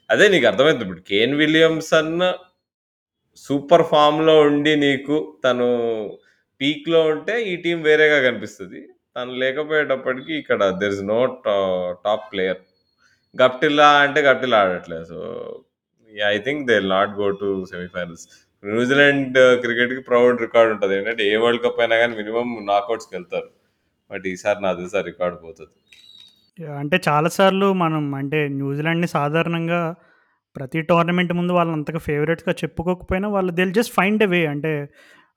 [0.10, 2.14] అదే నీకు అర్థమైంది ఇప్పుడు కేన్ విలియమ్సన్
[3.46, 5.16] సూపర్ ఫామ్లో ఉండి నీకు
[5.46, 5.68] తను
[6.62, 8.80] పీక్‌లో ఉంటే ఈ టీం వేరేగా కనిపిస్తుంది
[9.16, 11.20] తను లేకపోయేటప్పటికి ఇక్కడ there is no
[12.06, 12.62] top player.
[13.36, 15.06] గప్టిల్లా అంటే గప్టిల్లా ఆడట్లేదు.
[15.14, 15.20] So,
[16.30, 18.26] I think they not go to semifinals.
[18.64, 23.50] New Zealand క్రికెట్‌కి ప్రౌడ్ రికార్డ్ ఉంటుంది ఏంటంటే ఏ వరల్డ్ కప్ అయినా కానీ మినిమం నాకౌట్స్కి వెళ్తారు
[24.12, 25.74] బట్ ఈసారి నాది సార్ రికార్డ్ పోతుంది.
[26.78, 29.82] అంటే చాలా సార్లు మనం అంటే న్యూజిలాండ్‌ని సాధారణంగా
[30.55, 34.72] ప్రతి టోర్నమెంట్ ముందు వాళ్ళని అంతగా ఫేవరెట్గా చెప్పుకోకపోయినా వాళ్ళు they'll just find a way అంటే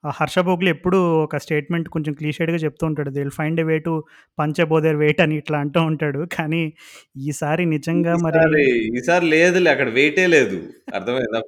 [0.03, 3.09] హర్ష భోగ్లే ఎప్పుడూ ఒక స్టేట్మెంట్ కొంచెం క్లీషేడ్‌గా చెప్తూ ఉంటాడు.
[3.09, 3.93] They will find a way to
[4.37, 6.21] punch above their weight అని ఇట్లా అంటూ ఉంటాడు.
[6.35, 6.61] కానీ
[7.25, 8.63] ఈసారి నిజంగా మరి
[8.99, 10.57] ఈసారి లేదులే అక్కడ వెయిటే లేదు.
[10.93, 11.41] అర్థమైందా?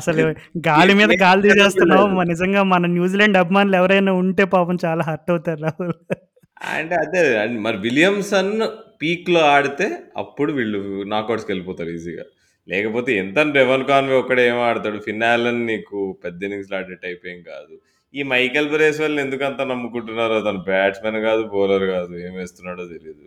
[0.00, 0.24] అసలు
[0.68, 2.06] గాలి మీద గాలి తీసేస్తున్నావు.
[2.32, 5.94] నిజంగా మన న్యూజిలాండ్ అభిమానులు ఎవరైనా ఉంటే పాపం చాలా హర్ట్ అవుతారు రాహుల్.
[6.74, 7.22] అంటే అదే
[7.66, 8.52] మరి విలియమ్సన్
[9.00, 9.86] పీక్‌లో ఆడితే
[10.16, 10.80] అప్పుడు వీళ్ళు
[11.12, 12.24] నాకౌట్స్‌కెళ్ళిపోతారు ఈజీగా.
[12.70, 14.98] లేకపోతే ఎంత డెవన్ కాన్వే ఒక్కడే ఏం ఆడతాడు.
[15.00, 15.24] ఫిన్
[15.66, 17.74] నీకు పెద్ద ఇన్నింగ్స్‌లు ఆడే టైప్ ఏం కాదు.
[18.14, 18.68] ఈ మైకెల్
[19.00, 22.14] వాళ్ళని ఎందుకంత నమ్ముకుంటున్నారో తను బ్యాట్స్మెన్ కాదు, బౌలర్ కాదు.
[22.26, 23.26] ఏం వేస్తున్నాడో తెలియదు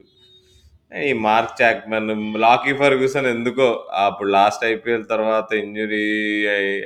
[1.02, 2.10] ఈ మార్క్ చాక్మెన్
[2.44, 3.68] లాకీ ఫర్గూసన్ ఎందుకో
[4.04, 6.04] అప్పుడు లాస్ట్ ఐపీఎల్ తర్వాత ఇంజురీ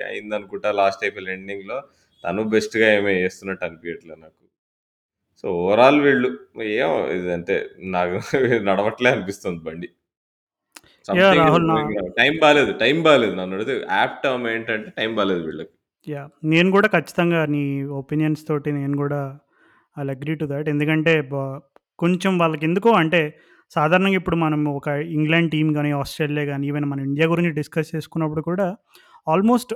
[0.10, 1.80] అయిందనుకుంటా లాస్ట్ ఐపీఎల్ ఎండింగ్‌లో.
[2.24, 4.34] తను బెస్ట్‌గా ఏమి చేస్తున్నట్టు అనిపించట్లేదు నాకు.
[5.43, 6.30] సో, ఓవరాల్ వీళ్ళు
[6.78, 7.55] ఏమో ఇదంటే
[7.95, 8.18] నాకు
[8.70, 9.88] నడవట్లే అనిపిస్తుంది బండి.
[11.16, 11.34] యాహ్!
[11.34, 12.14] సంథింగ్ ఈస్ రాహుల్ నా గోయింగ్ రాంగ్.
[12.18, 12.72] టైం బాలేదు.
[12.82, 13.34] టైం బాలేదు.
[13.36, 15.72] నన్నడిగితే యాప్ట్ టర్మ్ ఏంటంటే టైం బాలేదు వీళ్ళకి.
[16.08, 16.30] యాహ్!
[16.51, 17.64] నేను కూడా ఖచ్చితంగా నీ
[17.99, 19.20] ఒపీనియన్స్ తోటి నేను కూడా
[19.97, 20.70] ఐల్ అగ్రీ టు థట్.
[20.74, 21.36] ఎందుకంటే బ
[21.99, 23.22] కొంచెం వాళ్ళకెందుకో అంటే
[23.72, 28.43] సాధారణంగా ఇప్పుడు మనం ఒక ఇంగ్లాండ్ టీమ్ గాని, ఆస్ట్రేలియా గాని, ఈవెన్ మన ఇండియా గురించి డిస్కస్ చేసుకున్నప్పుడు
[28.49, 28.68] కూడా
[29.28, 29.72] almost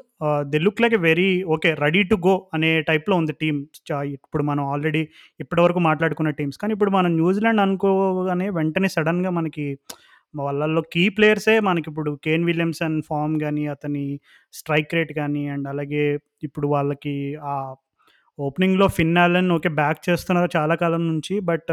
[0.51, 1.69] they look like a very okay.
[1.81, 3.57] Ready to go అనే టైప్‌లో ఉంది టీమ్.
[3.81, 5.01] చ ఇప్పుడు మనం ఆల్రెడీ
[5.39, 6.59] ఇప్పటివరకు మాట్లాడుకున్న టీమ్స్.
[6.61, 9.65] కానీ ఇప్పుడు మనం న్యూజిలాండ్ అనుకోగానే వెంటనే సడెన్‌గా మనకి
[10.33, 14.05] వాళ్ళల్లో కీ ప్లేయర్సే మనకి ఇప్పుడు కేన్ విలియమ్సన్ ఫార్మ్ కానీ అతని
[14.53, 16.03] స్ట్రైక్ రేట్ కానీ అండ్ అలాగే
[16.43, 17.15] ఇప్పుడు వాళ్ళకి
[17.45, 17.55] ఆ
[18.39, 19.17] ఓపెనింగ్‌లో ఫిన్
[19.51, 19.69] ఓకే.
[19.75, 21.39] బ్యాక్ చేస్తున్నారు చాలా కాలం నుంచి.
[21.41, 21.71] బట్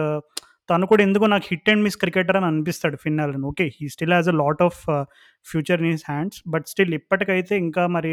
[0.71, 3.67] తను కూడా ఎందుకో నాకు హిట్ అండ్ మిస్ క్రికెటర్ అని అనిపిస్తాడు Finn okay.
[3.77, 4.81] He still has a lot of
[5.47, 6.41] future in his hands.
[6.49, 8.13] But still ఇప్పటికైతే ఇంకా మరి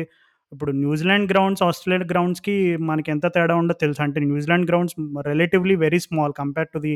[0.55, 2.55] ఇప్పుడు న్యూజిలాండ్ గ్రౌండ్స్, ఆస్ట్రేలియా గ్రౌండ్స్‌కి
[2.89, 4.03] మనకి ఎంత తేడా ఉందో తెలుసా?
[4.07, 4.95] అంటే New Zealand grounds
[5.29, 6.93] relatively very small compare to the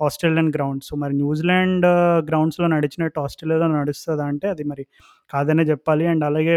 [0.00, 0.88] Australian grounds.
[0.90, 1.86] So, మరి న్యూజిలాండ్
[2.30, 4.84] గ్రౌండ్స్‌లో నడిచినట్టు ఆస్ట్రేలియాలో నడుస్తుందా అంటే అది మరి
[5.30, 6.56] కాదనే చెప్పాలి అండ్ అలాగే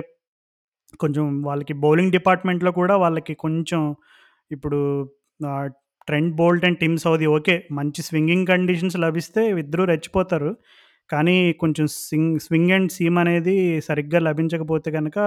[0.99, 3.81] కొంచెం వాళ్ళకి బౌలింగ్ డిపార్ట్‌మెంట్‌లో కూడా వాళ్ళకి కొంచెం
[4.51, 4.79] ఇప్పుడు
[6.07, 7.55] Trent Boult and Tim Southee okay.
[7.79, 10.51] మంచి స్వింగింగ్ కండిషన్స్ లభిస్తే ఇద్దరు రెచ్చిపోతారు.
[11.09, 13.55] కానీ కొంచెం సింగ్ స్వింగ్ అండ్ సీమ్ అనేది
[13.87, 15.17] సరిగ్గా లభించకపోతే కనుక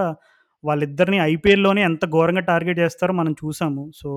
[0.65, 3.91] వాళ్ళిద్దరిని ఐపీఎల్‌లోనే ఎంత ఘోరంగా టార్గెట్ చేస్తారో మనం చూసాము.
[3.95, 4.11] So,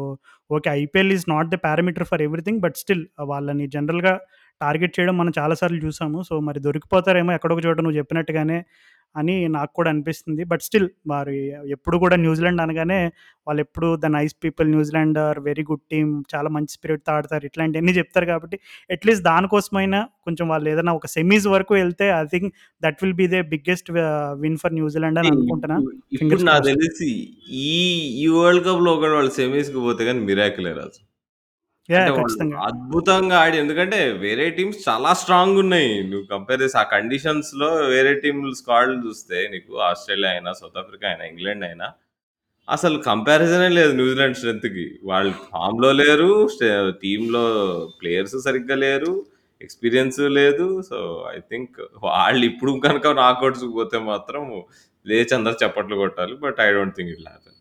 [0.50, 0.70] okay.
[0.80, 2.62] IPL is not the parameter for everything.
[2.62, 4.14] But still వాళ్ళని జనరల్‌గా
[4.62, 6.20] టార్గెట్ చేయడం మనం చాలా సార్లు చూసాము.
[6.24, 8.58] సో, మరి దొరికిపోతారేమో ఎక్కడో చోట నువ్వు చెప్పినట్టుగానే
[9.16, 10.44] అని నాకు కూడా అనిపిస్తుంది.
[10.46, 11.38] బట్ స్టిల్ మరి
[11.70, 13.00] ఎప్పుడు కూడా న్యూజిలాండ్ అనగానే
[13.48, 16.12] వాళ్ళెప్పుడు the nice people New Zealand are very good team.
[16.34, 17.46] చాలా మంచి స్పిరిట్‌తో ఆడతారు.
[17.46, 18.58] ఇట్లాంటియన్నీ చెప్తారు కాబట్టి
[18.90, 22.50] అట్‌లీస్ట్ దానికోసమైనా కొంచెం వాళ్ళు ఏదైనా ఒక సెమీస్ వరకు ఎళ్తే I think
[22.82, 23.92] that will be the biggest
[24.40, 25.80] win for New Zealand అని అనుకుంటున్నా.
[26.50, 26.66] నాకు.
[26.72, 27.12] తెలిసి
[27.66, 27.78] ఈ
[28.22, 31.00] ఈ వరల్డ్ కప్‌లో ఒకవేళ వాళ్ళు సెమీస్‌కి పోతే గాని మిరాకిలే రాజు.
[31.92, 32.00] యాహ్!
[32.00, 32.58] అంటే వాళ్ళు ఖచ్చితంగా.
[32.68, 35.92] అద్భుతంగా ఆడి ఎందుకంటే వేరే టీమ్స్ చాలా స్ట్రాంగ్ ఉన్నాయి.
[36.10, 41.26] నువ్వు కంపేర్ చేసి ఆ కండిషన్స్‌లో వేరే టీమ్‌లు స్క్వాడ్‌లు చూస్తే నీకు ఆస్ట్రేలియా అయినా, సౌత్ ఆఫ్రికా అయినా,
[41.32, 41.88] ఇంగ్లాండ్ అయినా
[42.68, 44.88] అసలు కంపారిజనే లేదు న్యూజిలాండ్ స్ట్రెంగ్త్‌కి.
[45.06, 46.32] వాళ్ళు ఫామ్‌లో లేరు.
[46.54, 46.70] స్టె
[47.04, 47.46] టీమ్‌లో
[48.00, 49.14] ప్లేయర్స్ సరిగ్గా లేరు.
[49.62, 50.68] ఎక్స్‌పీరియన్స్ లేదు.
[50.90, 51.00] సో,
[51.34, 51.76] ఐ థింక్
[52.08, 54.44] వాళ్ళు ఇప్పుడు కనుక నాకౌట్స్‌కి పోతే మాత్రం
[55.06, 56.36] లేచి అందరూ చప్పట్లు కొట్టాలి.
[56.46, 57.61] But I don't think it will.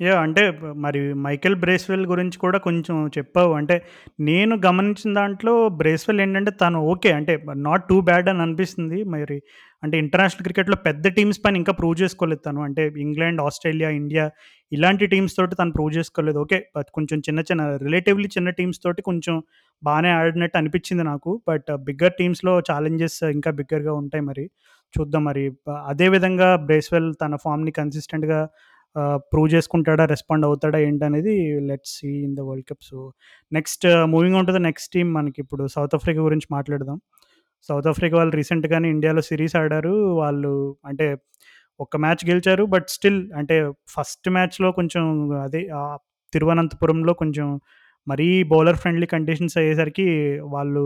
[0.00, 0.42] Yeah అంటే
[0.84, 3.52] మరి మైకెల్ బ్రేస్‌వెల్ గురించి కూడా కొంచెం చెప్పావు.
[3.52, 3.76] అంటే
[4.20, 7.10] నేను గమనించిన దాంట్లో బ్రేస్‌వెల్ ఏంటంటే తను ఓకే.
[7.12, 7.34] అంటే
[7.64, 8.98] నాట్ టూ బ్యాడ్ అని అనిపిస్తుంది.
[9.14, 9.38] మరి
[9.82, 12.60] అంటే ఇంటర్నేషనల్ క్రికెట్‌లో పెద్ద టీమ్స్ పైన ఇంకా ప్రూవ్ చేసుకోలేదు తను.
[12.66, 14.24] అంటే ఇంగ్లాండ్, ఆస్ట్రేలియా, ఇండియా
[14.72, 16.38] ఇలాంటి టీమ్స్ తోటి తను ప్రూవ్ చేసుకోలేదు.
[16.40, 16.58] ఓకే.
[16.76, 19.36] బట్ కొంచెం చిన్న చిన్న రిలేటివ్‌లీ చిన్న టీమ్స్ తోటి కొంచెం
[19.82, 21.32] బాగానే ఆడినట్టు అనిపించింది నాకు.
[21.48, 24.46] బట్ బిగ్గర్ టీమ్స్‌లో ఛాలెంజెస్ ఇంకా బిగ్గర్‌గా ఉంటాయి మరి.
[24.94, 25.44] చూద్దాం మరి.
[25.86, 28.40] అదే విధంగా బ్రేస్‌వెల్ తన ఫామ్ని కన్సిస్టెంట్‌గా
[29.32, 30.04] ప్రూవ్ చేసుకుంటాడా?
[30.04, 30.78] రెస్పాండ్ అవుతాడా?
[30.78, 32.84] ఏంటనేది let's see in the world cup.
[32.84, 32.98] So,
[33.52, 36.98] next moving ఉంటుంది నెక్స్ట్ టీం మనకి ఇప్పుడు సౌత్ ఆఫ్రికా గురించి మాట్లాడదాం.
[37.68, 39.94] సౌత్ ఆఫ్రికా వాళ్ళు రీసెంట్‌గానే ఇండియాలో సిరీస్ ఆడారు.
[40.14, 40.54] వాళ్ళు
[40.86, 41.08] అంటే
[41.80, 42.64] ఒక్క మ్యాచ్ గెలిచారు.
[42.64, 43.56] బట్ స్టిల్ అంటే
[43.88, 45.04] ఫస్ట్ మ్యాచ్‌లో కొంచెం
[45.40, 45.62] అదే
[46.32, 47.48] తిరువనంతపురంలో కొంచెం
[48.06, 50.06] మరీ బౌలర్ ఫ్రెండ్లీ కండిషన్స్ అయ్యేసరికి
[50.46, 50.84] వాళ్ళు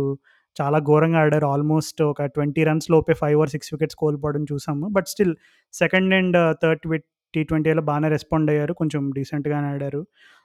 [0.56, 1.46] చాలా ఘోరంగా ఆడారు.
[1.46, 4.88] ఆల్మోస్ట్ ఒక 20 రన్స్ లోపే ఫైవ్ ఆర్ సిక్స్ వికెట్స్ కోల్పోవడం చూసాము.
[4.88, 5.34] But still
[5.74, 6.98] second and third we
[7.34, 8.74] T ట్వెంటీలో బానే రెస్పాండ్ అయ్యారు.
[8.74, 10.02] కొంచెం డీసెంట్‌గానే ఆడారు.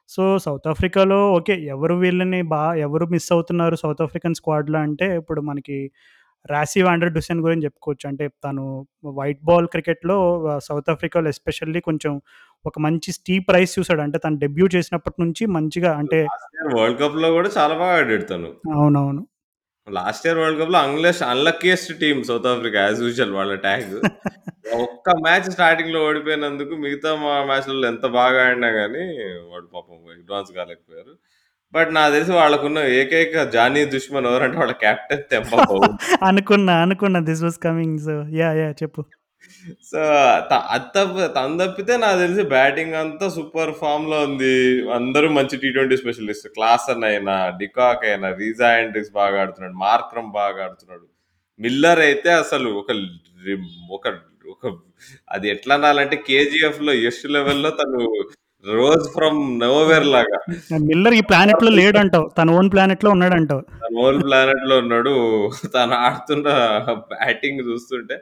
[0.09, 1.55] సో, సౌత్ ఆఫ్రికాలో ఓకే.
[1.73, 5.77] ఎవరు వీళ్ళని బా ఎవరు మిస్ అవుతున్నారు సౌత్ ఆఫ్రికన్ స్క్వాడ్‌లో అంటే ఇప్పుడు మనకి
[6.45, 8.05] రాసివ్ ఆండ్రెడ్ హుస్సేన్ గురించి చెప్పుకోవచ్చు.
[8.09, 8.63] అంటే తను
[9.17, 10.17] వైట్ బాల్ క్రికెట్‌లో
[10.67, 12.13] సౌత్ ఆఫ్రికాలో ఎస్పెషల్లీ కొంచెం
[12.65, 14.01] ఒక మంచి స్టీప్ రైజ్ చూసాడు.
[14.05, 16.19] అంటే తను డెబ్యూ చేసినప్పటి నుంచి మంచిగా అంటే
[16.75, 18.51] వరల్డ్ కప్‌లో గూడా చాలా బాగా ఆడాడు తను.
[18.75, 19.23] అవునవును.
[19.87, 23.93] లాస్ట్ ఇయర్ వరల్డ్ కప్లో unless unluckiest team South Africa as usual వాళ్ళ ట్యాగ్.
[24.83, 29.03] ఒక్క మ్యాచ్ స్టార్టింగ్లో ఓడిపోయినందుకు మిగతా మా మ్యాచ్‌లలో ఎంత బాగా ఆడినా గానీ
[29.51, 31.13] వాడు పాపం అడ్వాన్స్ కాలేకపోయారు.
[31.73, 35.57] బట్ నాకు తెలిసి వాళ్ళకున్న ఏకైక జానీ దుష్మన్ ఎవరంటే వాళ్ళ కెప్టెన్ తెంబా
[36.29, 37.99] అనుకున్నా, అనుకున్నా this was coming.
[38.07, 39.01] So yeah yeah చెప్పు.
[39.89, 39.99] సో
[40.49, 44.53] త అది తప్ప తను తప్పితే నాకు తెలిసి బ్యాటింగ్ అంతా సూపర్ ఫామ్‌లో ఉంది.
[44.97, 46.47] అందరూ మంచి టీ ట్వెంటీ స్పెషలిస్ట్.
[46.55, 49.77] క్లాసన్ అయినా, డికాక్ అయినా, రీజా హెండ్రిక్స్ బాగా ఆడుతున్నాడు.
[49.85, 51.05] మార్క్రమ్ బాగా ఆడుతున్నాడు.
[51.59, 52.91] మిల్లర్ అయితే అసలు ఒక
[53.45, 53.55] రి
[53.91, 54.05] ఒక
[54.53, 54.65] ఒక
[55.29, 57.99] అది ఎట్లా అనాలంటే కేజీఎఫ్‌లో యష్ లెవెల్‌లో తను
[58.65, 60.37] రోజ్ ఫ్రమ్ నోవేర్ లాగా.
[60.87, 62.25] మిల్లర్ ఈ ప్లానెట్‌లో లేడంటావు.
[62.37, 63.61] తన ఓన్ ప్లానెట్‌లో ఉన్నాడంటావు.
[63.83, 65.13] తన ఓన్ ప్లానెట్‌లో ఉన్నాడు.
[65.75, 66.47] తను ఆడుతున్న
[67.13, 68.17] బ్యాటింగ్ చూస్తుంటే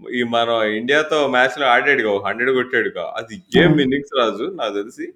[0.00, 2.10] ఈ మన ఇండియాతో మ్యాచ్‌లో ఆడాడుగా.
[2.12, 3.04] ఓ 100 కొట్టాడుగా.
[3.18, 3.82] అది ఏం అవును.
[3.84, 5.06] ఇన్నింగ్స్ రాజు నాకు తెలిసి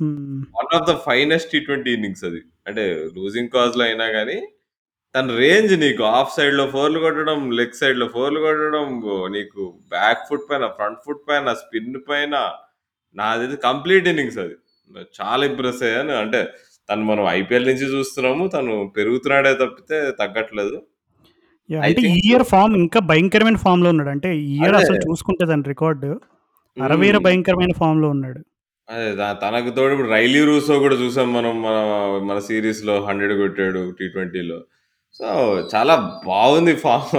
[0.00, 0.40] హ్మ్.
[0.56, 2.40] One of the finest T twenty innings అది.
[2.66, 2.84] అంటే
[3.16, 4.38] లూజింగ్ కాజ్‌లో అయినా గానీ
[5.14, 8.86] తన రేంజ్ నీకు ఆఫ్ సైడ్‌లో ఫోర్‌లు కొట్టడం, లెగ్ సైడ్‌లో ఫోర్‌లు కొట్టడం,
[9.36, 12.34] నీకు బ్యాక్ ఫుట్ పైన, ఫ్రంట్ ఫుట్ పైన, స్పిన్ పైన
[13.40, 14.56] తెలిసి కంప్లీట్ ఇన్నింగ్స్ అది.
[15.20, 16.14] చాలా ఇంప్రెస్ అయ్యాను.
[16.22, 16.40] అంటే
[16.88, 18.44] తను మనం ఐపీఎల్ నుంచి చూస్తున్నాము.
[18.48, 20.76] తను పెరుగుతున్నాడే తప్పితే తగ్గట్లేదు.
[21.70, 24.10] అంటే ఇయర్ ఫార్మ్ ఇంకా భయంకరమైన ఫార్మ్‌లో ఉన్నాడు.
[24.14, 24.76] అంటే ఈ ఇయర్.
[24.80, 26.04] అసలు చూసుకుంటే తన రికార్డ్
[26.76, 27.16] అరవీర.
[27.26, 28.40] భయంకరమైన ఫార్మ్‌లో ఉన్నాడు.
[28.88, 29.06] అదే
[29.40, 31.76] తనకు తోడు ఇప్పుడు రైలీ రూసో గూడా చూసాం మనం మన
[32.28, 34.58] మన సీరీస్‌లో 100 కొట్టాడు టీ ట్వెంటీలో.
[35.20, 35.26] సో
[35.72, 35.94] చాలా
[36.26, 37.10] బాగుంది యాహ్!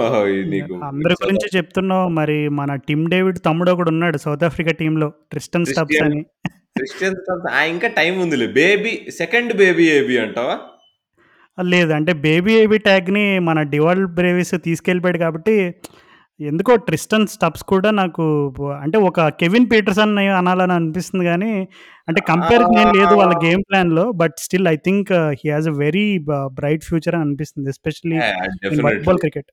[0.52, 2.06] నీకు అందరి గురించి చెప్తున్నావు.
[2.18, 6.20] మరి మన టిమ్ డేవిడ్ తమ్ముడు ఒకడున్నాడు సౌత్ ఆఫ్రికా టీమ్‌లో ట్రిస్టన్ స్టబ్స్ అని.
[6.92, 7.62] స్టబ్స్ ఆ!
[7.74, 8.48] ఇంకా టైం ఉందిలే.
[8.58, 10.56] బేబీ సెకండ్ బేబీ ఏబీ అంటావా?
[11.58, 11.92] లేదు.
[11.92, 15.56] అంటే బేబీ ఏబీ ట్యాగ్‌ని మన డివాల్ బ్రేవిస్ తీసుకెళ్ళిపోయాడు కాబట్టి
[16.40, 18.24] ఎందుకో ట్రిస్టన్ స్టబ్స్ కూడా నాకు
[18.78, 21.52] అంటే ఒక కెవిన్ పీటర్సన్ అనాలని అనిపిస్తుంది గానీ,
[22.08, 24.04] అంటే కంపారిజన్ ఏం లేదు వాళ్ళ గేమ్ ప్లాన్‌లో.
[24.20, 26.06] But still I think he has a very
[26.58, 27.68] bright future అని అనిపిస్తుంది.
[27.74, 28.18] Especially
[28.86, 29.02] white.
[29.08, 29.50] Ball cricket.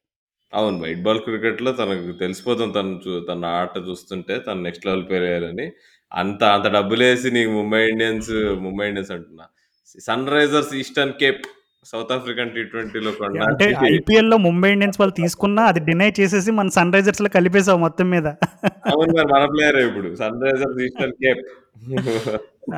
[0.53, 0.77] అవును.
[0.83, 2.73] వైట్ బాల్ క్రికెట్‌లో తనకు తెలిసిపోతుంది.
[2.79, 2.93] తను
[3.29, 5.67] తన ఆట చూస్తుంటే తను నెక్స్ట్ లెవెల్ ప్లేయర్ అని.
[6.11, 8.33] అంత అంత డబ్బులేసి నీకు ముంబై ఇండియన్స్
[8.65, 9.45] ముంబై ఇండియన్స్ అంటున్నా.
[10.31, 11.43] Sunrisers Eastern Cape
[11.85, 13.09] South African T ట్వెంటీలో!
[13.43, 18.07] అంటే కొనడానికి ఐపీఎల్‌లో ముంబై ఇండియన్స్ వాళ్ళు తీసుకున్నా అది డినై చేసేసి మన సన్ రైజర్స్‌లో కలిపేసావు మొత్తం
[18.09, 18.27] మీద.
[18.91, 19.11] అవును.
[19.17, 20.09] మరి మన ప్లేయరే ఇప్పుడు.
[20.45, 21.43] Sunrisers Eastern Cape.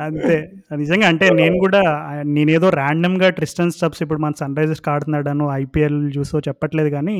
[0.02, 0.36] అంతే.
[0.76, 6.38] నిజంగా అంటే నేను ఆహ్, నేనేదో ర్యాండమ్‌గా ట్రిస్టన్ స్టబ్స్ ఇప్పుడు మన సన్ రైజర్స్‌కి ఆడుతున్నాడనో, ఐపీఎల్ చూసో
[6.48, 7.16] చెప్పట్లేదు గానీ,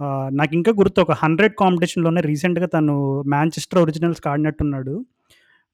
[0.00, 2.94] ఆహ్, నాకింకా గుర్తు ఒక 100 కాంపిటీషన్‌లోనే రీసెంట్‌గా తను
[3.34, 4.94] మాంచెస్టర్ ఒరిజినల్స్‌కి ఆడినట్టున్నాడు.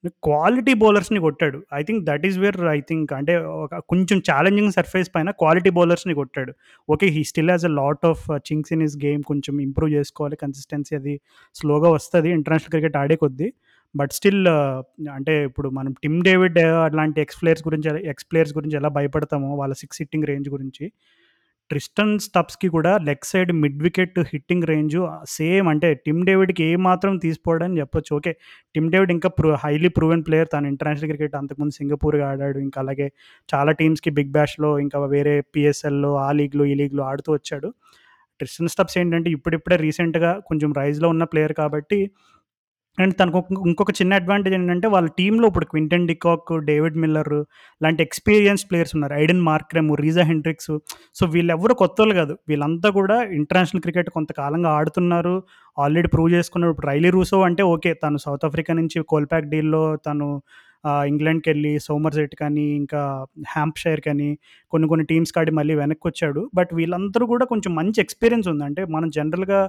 [0.04, 1.62] క్వాలిటీ బౌలర్స్‌ని కొట్టాడు.
[1.74, 6.14] I think that is where I think అంటే ఒక కొంచెం ఛాలెంజింగ్ సర్ఫేస్ పైన క్వాలిటీ బౌలర్స్‌ని
[6.14, 6.52] కొట్టాడు.
[6.88, 7.06] Okay.
[7.06, 10.36] He still has a lot of things in his game కొంచెం ఇంప్రూవ్ చేసుకోవాలి.
[10.36, 11.20] కన్సిస్టెన్సీ అది
[11.54, 13.52] స్లోగా వస్తుంది ఇంటర్నేషనల్ క్రికెట్ ఆడే కొద్దీ.
[13.94, 14.82] బట్ స్టిల్ uh,
[15.12, 19.74] అంటే ఇప్పుడు మనం టిమ్ డేవిడ్ అలాంటి ఎక్స్ ప్లేయర్స్ గురించి ఎక్స్ ప్లేయర్స్ గురించి ఎలా భయపడతామో వాళ్ళ
[19.74, 20.92] సిక్స్ సిట్టింగ్ రేంజ్ గురించి,
[21.70, 24.96] ట్రిస్టన్ స్టబ్స్‌కి కూడా leg side mid wicket hitting range
[25.32, 28.12] same అంటే టిమ్ డేవిడ్‌కి ఏమాత్రం తీసిపోడని చెప్పొచ్చు.
[28.18, 28.32] ఓకే.
[28.74, 30.48] టిమ్ డేవిడ్ ఇంకా ప్రూ హైలీ ప్రూవెన్ ప్లేయర్.
[30.54, 32.58] తను ఇంటర్నేషనల్ క్రికెట్ అంతకుముందు సింగపూర్‌గా ఆడాడు.
[32.58, 33.08] ఇంకా అలాగే
[33.48, 37.70] చాలా టీమ్స్‌కి బిగ్ బ్యాష్‌లో ఇంకా వేరే పిఎస్ఎల్లో ఆ లీగ్‌లో, ఈ లీగ్‌లో ఆడుతూ వచ్చాడు.
[38.40, 41.98] ట్రిస్టన్ స్టబ్స్ ఏంటంటే ఇప్పుడిప్పుడే రీసెంట్‌గా కొంచెం రైజ్‌లో ఉన్న ప్లేయర్ కాబట్టి
[42.98, 47.32] అండ్ తనకు ఇంకొక చిన్న అడ్వాంటేజ్ ఏంటంటే వాళ్ళ టీంలో ఇప్పుడు Quinton de Kock, David Miller
[47.80, 49.14] లాంటి ఎక్స్పీరియన్స్ ప్లేయర్స్ ఉన్నారు.
[49.16, 50.72] Aiden Markram, Reeza Hendricks
[51.16, 52.36] so వీళ్ళెవరు కొత్త వాళ్ళు కాదు.
[52.48, 55.34] వీళ్ళంతా కూడా ఇంటర్నేషనల్ క్రికెట్ కొంతకాలంగా ఆడుతున్నారు.
[55.76, 56.72] ఆల్రెడీ ప్రూవ్ చేసుకున్నారు.
[56.72, 57.92] ఇప్పుడు రైలీ రూసో అంటే ఓకే.
[58.04, 60.28] తను సౌత్ ఆఫ్రికా నుంచి కోల్‌పాక్ డీల్‌లో తను
[61.06, 63.00] ఇంగ్లాండ్కి వెళ్ళి సోమర్సెట్ కానీ, ఇంకా
[63.54, 64.28] హ్యాంప్‌షైర్ కానీ
[64.72, 68.64] కొన్ని కొన్ని టీమ్స్ ఆడి మళ్ళీ వెనక్కి వచ్చాడు బట్ వీళ్ళందరూ కూడా కొంచెం మంచి ఎక్స్‌పీరియన్స్ ఉంది.
[68.64, 69.60] అంటే మనం జనరల్‌గా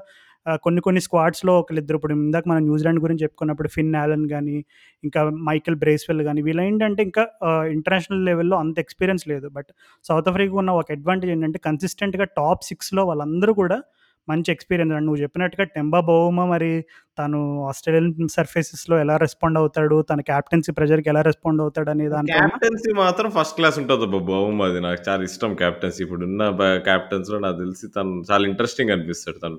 [0.63, 4.57] కొన్ని కొన్ని స్క్వాడ్స్‌లో ఒకళ్ళిద్దరు ఇప్పుడు ఇందాక మనం న్యూజిలాండ్ గురించి చెప్పుకున్నప్పుడు ఫిన్ యాలన్ కానీ
[5.03, 7.23] ఇంకా మైకెల్ బ్రేస్‌వెల్ కానీ వీళ్ళు ఏంటంటే ఇంకా
[7.71, 9.49] ఇంటర్నేషనల్ లెవెల్‌లో అంత ఎక్స్‌పీరియన్స్ లేదు.
[9.49, 9.69] బట్
[10.05, 13.79] సౌత్ ఆఫ్రికాకు ఉన్న ఒక అడ్వాంటేజ్ ఏంటంటే కన్సిస్టెంట్‌గా టాప్ సిక్స్లో వాళ్ళందరూ కూడా
[14.27, 16.71] మంచి ఎక్స్‌పీరియన్స్ అండ్ నువ్వు చెప్పినట్టుగా టెంబా బౌమా మరి
[17.17, 19.97] తను ఆస్ట్రేలియన్ సర్ఫేసెస్‌లో ఎలా రెస్పాండ్ అవుతాడు?
[20.09, 24.19] తన కెప్టెన్సీ ప్రెజర్కి ఎలా రెస్పాండ్ అవుతాడని దాని కెప్టెన్సీ మాత్రం ఫస్ట్ క్లాస్ ఉంటుంది ఉంటదబ్బా!
[24.31, 25.99] బౌమాది నాకు చాలా ఇష్టం కెప్టెన్సీ.
[26.05, 29.39] ఇప్పుడున్న ఉన్న కెప్టెన్స్‌లో నాకు తెలిసి తను చాలా ఇంట్రెస్టింగ్ అనిపిస్తాడు.
[29.45, 29.57] తను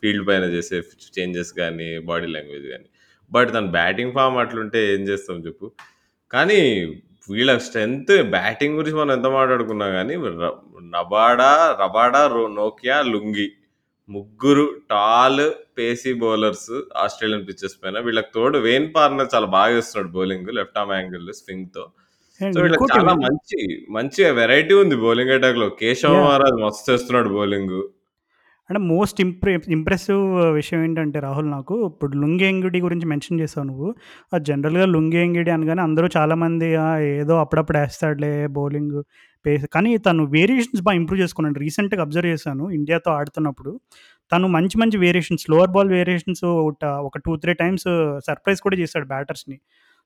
[0.00, 0.78] ఫీల్డ్ పైన చేసే
[1.16, 2.88] చేంజెస్ కానీ బాడీ లాంగ్వేజ్ కానీ
[3.30, 5.66] బట్ తన బ్యాటింగ్ ఫామ్ అట్లుంటే ఏం చేస్తాం చెప్పు.
[6.30, 6.60] కానీ
[7.28, 10.50] వీళ్ళ స్ట్రెంత్ బ్యాటింగ్ గురించి మనం ఎంత మాట్లాడుకున్నా కానీ రబాడా
[10.92, 11.50] నబాడా,
[11.82, 13.46] రబాడా, రో నోకియా, లుంగి
[14.08, 15.42] ముగ్గురు tall
[15.76, 16.70] pacey bowlers
[17.04, 17.96] Australian pitches పైన.
[18.00, 20.50] వీళ్ళకి తోడు వేన్ పార్నర్ చాలా బాగా ఏస్తున్నాడు బౌలింగ్.
[20.58, 21.84] లెఫ్ట్ ఆర్మ్ యాంగిల్ స్వింగ్‌తో.
[22.40, 25.68] అండ్ సో, వీళ్ళకి చాలా మంచి, మంచి వెరైటీ ఉంది బౌలింగ్ అటాక్‌లో.
[25.80, 26.24] కేశవ యాహ్!
[26.24, 27.82] మహారాజ్ మస్తేస్తున్నాడు బౌలింగు.
[28.70, 30.22] అంటే మోస్ట్ ఇంప్రె ఇంప్రెసివ్
[30.56, 33.88] విషయం ఏంటంటే రాహుల్ నాకు ఇప్పుడు లుంగేంగిడి గురించి మెన్షన్ చేసావు నువ్వు.
[34.32, 36.68] ఆ జనరల్‌గా లుంగేంగిడి అనగానే అందరూ చాలామంది
[37.14, 38.96] ఏదో అప్పుడప్పుడు వేస్తాడులే బౌలింగ్
[39.44, 41.58] పేస్ కానీ తను వేరియేషన్స్ బాగా ఇంప్రూవ్ చేసుకున్నాడు.
[41.64, 43.72] రీసెంట్‌గా అబ్జర్వ్ చేశాను ఇండియాతో ఆడుతున్నప్పుడు.
[44.32, 46.44] తను మంచి మంచి వేరియేషన్స్ లోవర్ బాల్ వేరియేషన్స్
[47.06, 47.86] ఒక 2, 3 టైమ్స్
[48.26, 49.56] సర్ప్రైజ్ కూడా చేశాడు బ్యాటర్స్‌ని.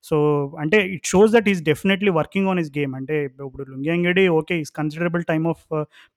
[0.05, 0.17] సో,
[0.63, 2.93] అంటే it shows that is definitely working on his game.
[2.99, 4.55] అంటే ఇప్పుడు Lungi Ngidi okay.
[4.63, 5.63] Is considerable time of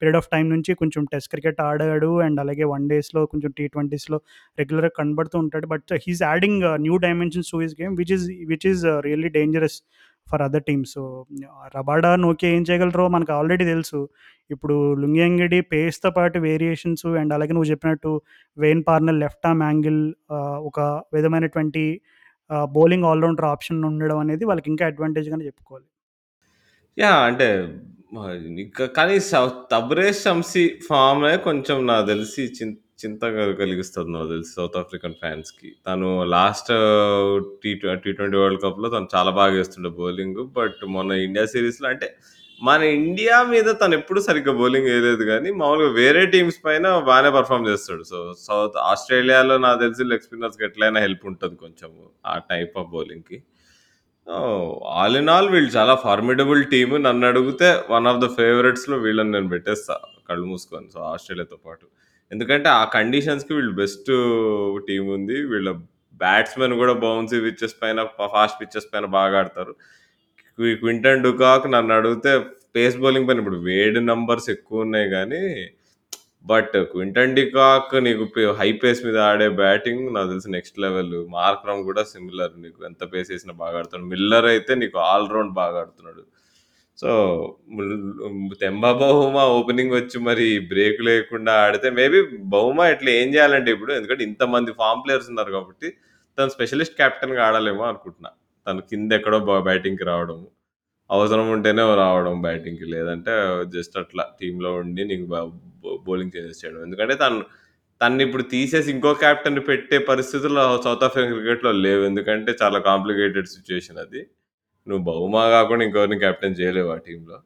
[0.01, 2.11] period of time నుంచి కొంచెం టెస్ట్ క్రికెట్ ఆడాడు.
[2.25, 4.19] అండ్ అలాగే వన్ డేస్‌లో కొంచెం టీ ట్వంటీస్లో
[4.57, 5.67] రెగ్యులర్‌గా కనబడుతూ ఉంటాడు.
[5.73, 9.77] But he's adding new dimensions to his game which is which is really dangerous
[10.27, 10.91] for other teams.
[10.95, 11.01] So,
[11.75, 13.99] Rabada, okay ఏం చేయగలరో మనకు ఆల్రెడీ తెలుసు.
[14.49, 18.11] ఇప్పుడు లుంగియంగిడి పేస్‌తో పాటు వేరియేషన్స్ అండ్ అలాగే నువ్వు చెప్పినట్టు
[18.57, 20.01] Wayne Parnell left arm angle
[20.69, 20.79] ఒక
[21.13, 21.83] విధమైనటువంటి
[22.75, 25.87] బౌలింగ్ ఆల్ రౌండర్ ఆప్షన్ ఉండడం అనేది వాళ్ళకి ఇంకా అడ్వాంటేజ్‌గానే చెప్పుకోవాలి.
[26.97, 27.47] యా అంటే
[28.95, 29.35] కానీ స
[29.71, 32.43] తబ్రేజ్ షమ్సీ ఫార్మే కొంచెం నాకు తెలిసి
[33.01, 33.23] చింత
[33.59, 35.69] కలిగిస్తుంది నాకు తెలిసి సౌత్ ఆఫ్రికన్ ఫ్యాన్స్‌కి.
[35.87, 36.71] తను last
[37.63, 37.71] T
[38.03, 42.09] T twenty world కప్‌లో తను చాలా బాగా వేస్తుండే బౌలింగ్ బట్ మొన్న ఇండియా సీరీస్‌లో అంటే
[42.61, 47.65] మన ఇండియా మీద తను ఎప్పుడు సరిగ్గా బౌలింగ్ వేయలేదు కానీ మామూలుగా వేరే టీమ్స్ పైన బాగానే పర్ఫామ్
[47.69, 48.03] చేస్తాడు.
[48.11, 52.01] సో, సౌత్ ఆస్ట్రేలియాలో నాకు తెలిసి లెగ్ స్పిన్నర్స్‌కి ఎట్లైనా హెల్ప్ ఉంటుంది కొంచెము.
[52.25, 53.37] ఆ టైప్ ఆఫ్ బౌలింగ్‌కి.
[54.95, 56.95] ఆల్ ఇన్ ఆల్ వీళ్ళు చాలా ఫార్మిడబుల్ టీమ్.
[57.07, 59.95] నన్నడిగితే వన్ ఆఫ్ ద ఫేవరెట్స్‌లో వీళ్ళని నేను పెట్టేస్తా
[60.29, 60.89] కళ్ళు మూసుకొని.
[60.91, 61.85] సో, ఆస్ట్రేలియాతో పాటు.
[62.31, 64.11] ఎందుకంటే ఆ కండిషన్స్‌కి వీళ్ళు బెస్ట్
[64.87, 65.37] టీం ఉంది.
[65.51, 65.69] వీళ్ళ
[66.21, 69.73] బ్యాట్స్‌మెన్ కూడా బౌన్సీ పిచ్చెస్ పైన, ఫాస్ట్ పిచ్చెస్ పైన బాగా ఆడతారు.
[70.59, 72.31] క్వింటన్ క్వింటన్ నన్ను అడిగితే
[72.75, 75.41] పేస్ బౌలింగ్ పైన ఇప్పుడు వేడి నంబర్స్ ఎక్కువున్నాయి కానీ
[76.45, 78.23] బట్ క్వింటన్ డికాక్ నీకు
[78.59, 81.15] హై పేస్ మీద ఆడే బ్యాటింగ్ నాకు తెలిసి నెక్స్ట్ లెవెల్.
[81.37, 85.77] మార్క్రమ్ కూడా సిమిలర్ నీకు ఎంత పేస్ వేసినా బాగా ఆడుతున్నాడు మిల్లర్ అయితే నీకు ఆల్ రౌండ్ బాగా
[85.83, 86.23] ఆడుతున్నాడు.
[86.97, 87.09] సో,
[88.61, 92.19] తెంబా బహుమా ఓపెనింగ్ వచ్చి మరి బ్రేక్ లేకుండా ఆడితే మేబీ
[92.53, 95.89] బహుమా ఇట్లా ఏం చేయాలంటే ఇప్పుడు ఎందుకంటే ఇంతమంది ఫామ్ ప్లేయర్స్ ఉన్నారు కాబట్టి,
[96.37, 98.31] తను స్పెషలిస్ట్ కెప్టెన్‌గా ఆడలేమో అనుకుంటున్నా.
[98.68, 100.39] తను కింద ఎక్కడో బ్యాటింగ్‌కి రావడం.
[101.09, 102.86] అవసరం ఉంటేనే రావడం బ్యాటింగ్‌కి.
[102.95, 103.34] లేదంటే
[103.76, 105.26] జస్ట్ అట్లా టీంలో ఉండి నీకు
[106.07, 106.82] బౌలింగ్ చేసేసి చేయడం.
[106.88, 107.39] ఎందుకంటే తను
[108.01, 112.03] తన్నిప్పుడు తీసేసి ఇంకో క్యాప్టెన్ పెట్టే పరిస్థితుల్లో సౌత్ ఆఫ్రికన్ క్రికెట్‌లో లేవు.
[112.11, 114.22] ఎందుకంటే చాలా కాంప్లికేటెడ్ సిచ్యువేషన్ అది.
[114.88, 117.38] నువ్వు బహుమా కాకుండా ఇంకొకరిని కెప్టెన్ చేయలేవు ఆ టీంలో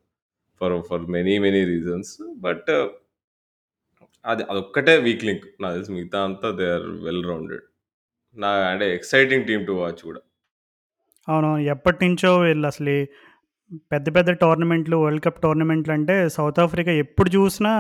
[0.62, 2.14] for for many many reasons.
[2.46, 2.72] But
[4.26, 5.46] అది అదొక్కటే వీక్ లింక్.
[5.62, 7.66] నాకు తెలిసి మిగతా అంతా దే ఆర్ వెల్ రౌండెడ్.
[8.38, 10.22] నా అంటే ఎక్సైటింగ్ టీమ్ టు వాచ్ కూడా.
[11.30, 11.62] అవునవును.
[11.74, 12.98] ఎప్పటినుంచో వీళ్ళసలి
[13.92, 17.74] పెద్ద పెద్ద టోర్నమెంట్‌లు, వరల్డ్ కప్ టోర్నమెంట్‌లంటే సౌత్ ఆఫ్రికా ఎప్పుడు చూసినా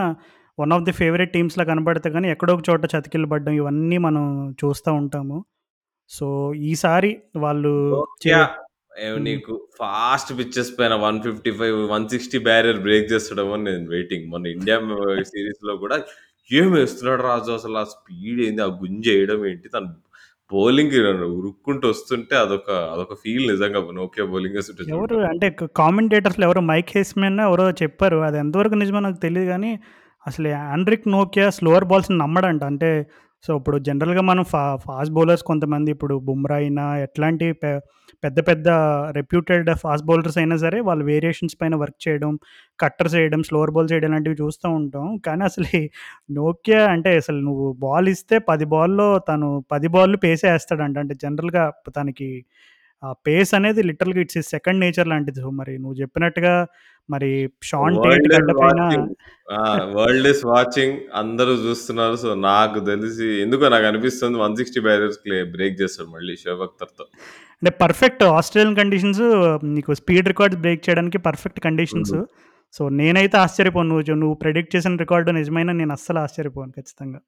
[0.57, 4.25] వన్ ఆఫ్ ది ఫేవరెట్ టీమ్స్‌లా కనపడతాయి కానీ, ఎక్కడో ఒక చోట చతికిలబడ్డం ఇవన్నీ మనం
[4.61, 5.37] చూస్తా ఉంటాము.
[6.11, 6.27] సో,
[6.69, 7.73] ఈసారి వాళ్ళు.
[9.25, 11.51] నీకు ఫాస్ట్ పిచెస్ పైన 155,
[11.87, 14.25] 160 బ్యారియర్ బ్రేక్ చేస్తాడేమో నేను వెయిటింగ్.
[14.33, 14.93] మొన్న ఇండియా మ
[15.31, 15.97] సీరీస్‌లో కూడా
[16.51, 18.61] ఏమేస్తున్నాడు రాజు అసలు ఆ స్పీడ్ ఏంది?
[18.61, 19.67] ఆ గుంజేయడం ఏంటి?
[19.69, 19.89] తను
[20.51, 20.95] బౌలింగ్
[21.37, 24.57] ఉరుక్కుంటూ వస్తుంటే అదొక అదొక ఫీల్ నిజంగా నోకియా బౌలింగ్
[24.89, 25.47] ఎవరు అంటే
[25.77, 28.19] కామెంటేటర్స్‌లో ఎవరో మైక్ హేస్మెన్ ఎవరో చెప్పారు.
[28.19, 29.71] అది ఎంతవరకు నిజమో నాకు తెలియదు కానీ
[30.25, 32.63] అసలు ఆండ్రిక్ నోకియా స్లోవర్ బాల్స్‌ని నమ్మడంట.
[32.63, 32.89] అంటే
[33.43, 37.69] సో, ఇప్పుడు జనరల్‌గా మనం ఫా ఫాస్ట్ బౌలర్స్ కొంతమంది ఇప్పుడు బుమ్రా అయినా ఎట్లాంటి పె
[38.23, 38.67] పెద్ద పెద్ద
[39.17, 42.31] రెప్యూటెడ్ ఫాస్ట్ బౌలర్స్ అయినా సరే వాళ్ళు వేరియేషన్స్ పైన వర్క్ చేయడం,
[42.79, 45.05] కట్టర్స్ చేయడం స్లోవర్ బాల్స్ చేయడం లాంటివి చూస్తూ ఉంటాం.
[45.27, 45.67] కానీ అసలు
[46.39, 51.63] నోకియా అంటే అసలు నువ్వు బాల్ ఇస్తే పది బాల్‌లో తను పది బాల్‌లు పేసే వేస్తాడంట అంటే జనరల్‌గా
[51.97, 52.29] తనకి
[53.03, 55.39] ఆ పేస్ అనేది లిటరల్‌గా ఇట్స్ సెకండ్ నేచర్ లాంటిది.
[55.39, 56.53] సో, మరి నువ్వు చెప్పినట్టుగా
[57.09, 59.07] మరి షాన్ టేట్ వరల్డ్ గడ్డ పైన వాచింగ్.
[59.95, 60.99] వరల్డ్.
[61.13, 62.15] అందరూ చూస్తున్నారు.
[62.15, 67.05] సో, నాకు తెలిసి ఎందుకో నాకనిపిస్తుంది 160 బ్యారియర్స్ క్లే బ్రేక్ చేస్తాడు మళ్ళీ షోయబ్ అఖ్తర్‌తో.
[67.13, 69.19] అంటే పర్ఫెక్ట్ ఆస్ట్రేలియన్ కండిషన్స్
[69.65, 72.25] నీకు స్పీడ్ రికార్డ్స్ బ్రేక్ చేయడానికి పర్ఫెక్ట్ కండిషన్స్.
[72.73, 73.89] సో, నేనైతే ఆశ్చర్యపోను.
[73.89, 77.19] నువ్వు నువ్వు ప్రెడిక్ట్ చేసిన రికార్డ్ నిజమైనా నేను అస్సలు ఆశ్చర్యపోను ఖచ్చితంగా.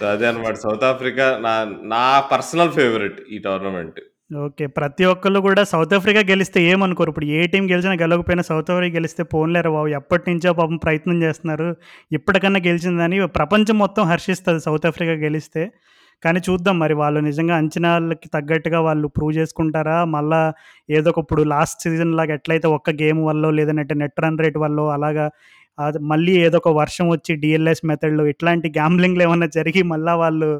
[0.00, 0.54] సో, అదే అన్నమాట.
[0.54, 4.00] సౌత్ ఆఫ్రికా నా నా పర్సనల్ ఫేవరెట్ ఈ టోర్నమెంట్.
[4.42, 4.64] ఓకే.
[4.76, 7.10] ప్రతి ఒక్కళ్ళు కూడా సౌత్ ఆఫ్రికా గెలిస్తే ఏమనుకోరు.
[7.12, 9.88] ఇప్పుడు ఏ టీం గెలిచినా గెలవకపోయినా సౌత్ ఆఫ్రికా గెలిస్తే పోన్లేరు బాబు!
[9.98, 11.68] ఎప్పటినుంచో పాపం ప్రయత్నం చేస్తున్నారు.
[12.12, 15.64] ఇప్పటికన్నా గెలిచిందని ప్రపంచం మొత్తం హర్షిస్తుంది సౌత్ ఆఫ్రికా గెలిస్తే.
[16.22, 19.96] కానీ చూద్దాం మరి వాళ్ళు నిజంగా అంచనాలకి తగ్గట్టుగా వాళ్ళు ప్రూవ్ చేసుకుంటారా?
[20.14, 20.40] మళ్ళా
[20.88, 25.26] ఏదో ఒకప్పుడు ఇప్పుడు లాస్ట్ సీజన్‌లాగా ఎట్లయితే ఒక్క గేమ్ వల్ల లేదంటే నెట్ రన్ రేట్ వల్ల అలాగా
[25.78, 30.50] అది మళ్ళీ ఏదో ఒక వర్షం వచ్చి డీఎల్ఎస్ మెథడ్‌లో ఇట్లాంటి గ్యాంబ్లింగ్‌లు ఏమన్నా జరిగి మళ్ళీ వాళ్ళు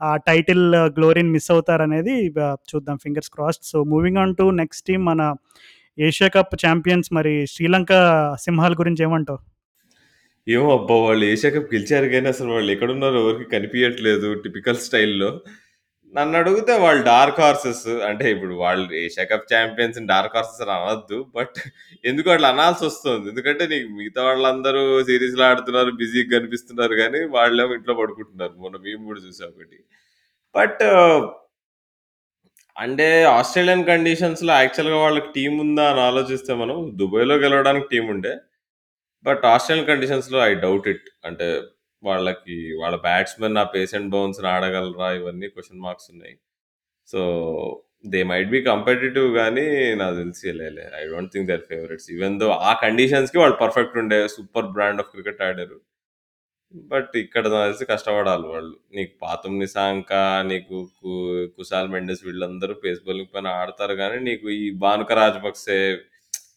[0.00, 0.64] ఆ టైటిల్
[0.96, 2.14] గ్లోరీని మిస్ అవుతారనేది
[2.70, 3.64] చూద్దాం fingers crossed.
[3.64, 5.22] So, moving on to next team మన
[5.98, 7.92] ఏషియా కప్ ఛాంపియన్స్ మరి శ్రీలంక
[8.44, 9.40] సింహాల గురించి ఏమంటావు?
[10.46, 10.94] ఏమో అబ్బా!
[11.02, 15.30] వాళ్ళు ఏషియా కప్ గెలిచారు కానీ అసలు వాళ్ళు ఎక్కడున్నారో ఎవరికి కనిపించట్లేదు టిపికల్ స్టైల్‌లో.
[16.14, 21.18] నన్ను అడిగితే వాళ్ళు డార్క్ హార్సెస్ అంటే ఇప్పుడు వాళ్ళు Asia cup champions dark horses అని అనొద్దు.
[21.36, 21.56] బట్
[22.04, 23.26] ఎందుకు అట్లా అనాల్సొస్తుంది.
[23.32, 25.92] ఎందుకంటే నీకు మిగతా వాళ్ళందరూ సీరీస్‌లో ఆడుతున్నారు.
[26.02, 28.54] బిజీగా కనిపిస్తున్నారు కానీ వాళ్ళేమో ఇంట్లో పడుకుంటున్నారు.
[28.64, 29.78] మొన్న మేము కూడా చూసాం ఒకటి.
[30.54, 30.82] బట్
[32.76, 38.32] అంటే ఆస్ట్రేలియన్ కండిషన్స్‌లో యాక్చువల్‌గా వాళ్ళకి టీం ఉందా అని ఆలోచిస్తే మనం దుబాయ్‌లో గెలవడానికి టీం ఉండే.
[39.24, 41.08] బట్ ఆస్ట్రేలియన్ కండిషన్స్‌లో ఐ డౌట్ ఇట్.
[41.24, 41.48] అంటే
[42.04, 45.08] వాళ్ళకి వాళ్ళ బ్యాట్స్‌మెన్ ఆ పేస్ అండ్ బౌన్స్‌ని ఆడగలరా?
[45.20, 46.34] ఇవన్నీ క్వశ్చన్ మార్క్స్ ఉన్నాయి.
[47.08, 47.20] So,
[48.12, 49.66] they might be competitive కానీ
[50.00, 52.08] నాకు తెలిసి వెళ్ళలే I don't think they're favourites.
[52.16, 54.20] Even though ఆ కండిషన్స్‌కి వాళ్ళు పర్ఫెక్ట్ ఉండే.
[54.36, 55.78] సూపర్ బ్రాండ్ ఆఫ్ క్రికెట్ ఆడారు.
[56.90, 58.74] బట్ ఇక్కడ తెలిసి కష్టపడాలి వాళ్ళు.
[58.96, 60.12] నీకు పాతం నిశాంక
[60.50, 61.12] నీకు కు
[61.58, 65.78] కుశాల్ మెండెస్ వీళ్ళందరూ పేస్ బౌలింగ్ పైన ఆడతారు కానీ నీకు ఈ భానుక రాజపక్సే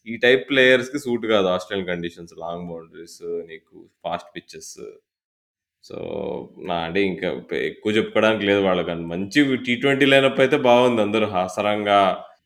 [0.08, 2.34] ఈ టైప్ ప్లేయర్స్‌కి సూట్ కాదు ఆస్ట్రేలియన్ కండిషన్స్.
[2.44, 3.20] లాంగ్ బౌండరీస్,
[3.52, 4.74] నీకు ఫాస్ట్ పిచ్చెస్
[5.88, 5.96] సో,
[6.68, 9.04] నా అంటే ఇంకా పె ఎక్కువ చెప్పుకోవడానికి లేదు వాళ్ళకని.
[9.06, 11.26] మంచి టీ20 లైనప్ అయితే బాగుంది అందరూ.
[11.36, 12.00] హసరంగా,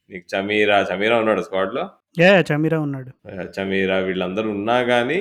[0.09, 1.83] నీకు చమీరా, చమీరా ఉన్నాడా స్క్వాడ్‌లో?
[2.17, 2.31] యాహ్!
[2.31, 2.45] యాహ్!
[2.49, 3.11] చమీరా ఉన్నాడు.
[3.29, 3.49] యాహ్!
[3.57, 5.19] చమీరా వీళ్ళందరూ ఉన్నా గానీ,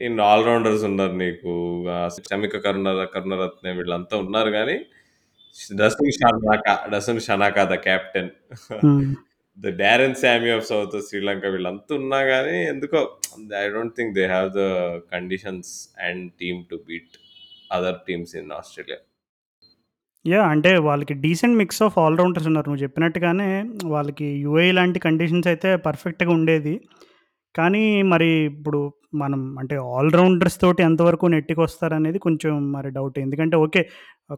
[0.00, 1.52] ఇన్ ఆల్ రౌండర్స్ ఉన్నారు నీకు.
[1.94, 4.76] ఆహ్, చమిక కరుణ కరుణరత్నే వీళ్ళంతా ఉన్నారు గానీ,
[5.76, 8.32] Dasun Shanaka, Dasun Shanaka the captain.
[8.82, 9.04] Hmm.
[9.58, 13.00] The Darren Sammy of south Sri Lanka వీళ్ళంతా ఉన్నా గానీ, ఎందుకో
[13.58, 14.64] I don't think they have the
[15.14, 15.72] conditions
[16.08, 17.14] and team to beat
[17.74, 18.98] other teams in Australia.
[20.24, 20.46] Yeah!
[20.52, 22.66] అంటే వాళ్ళకి decent mix of all rounders ఉన్నారు.
[22.68, 23.48] నువ్వు చెప్పినట్టుగానే
[23.88, 26.74] వాళ్ళకి యూఏఈ లాంటి కండిషన్స్ అయితే పర్ఫెక్ట్‌గా ఉండేది.
[27.54, 28.80] కానీ మరి ఇప్పుడు
[29.14, 33.20] మనం అంటే ఆల్ రౌండర్స్ తోటి ఎంతవరకు నెట్టికొస్తారనేది కొంచెం మరి డౌటే.
[33.20, 33.82] ఎందుకంటే ఓకే.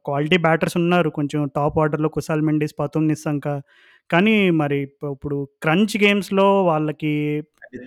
[0.06, 1.10] క్వాలిటీ బ్యాటర్స్ ఉన్నారు.
[1.18, 3.46] కొంచెం టాప్ ఆర్డర్‌లో కుశాల్ మెండిస్, పతుమ్ నిస్సంక.
[4.10, 7.14] కానీ మరి ఇప్ ఇప్పుడు క్రంచ్ గేమ్స్‌లో వాళ్ళకి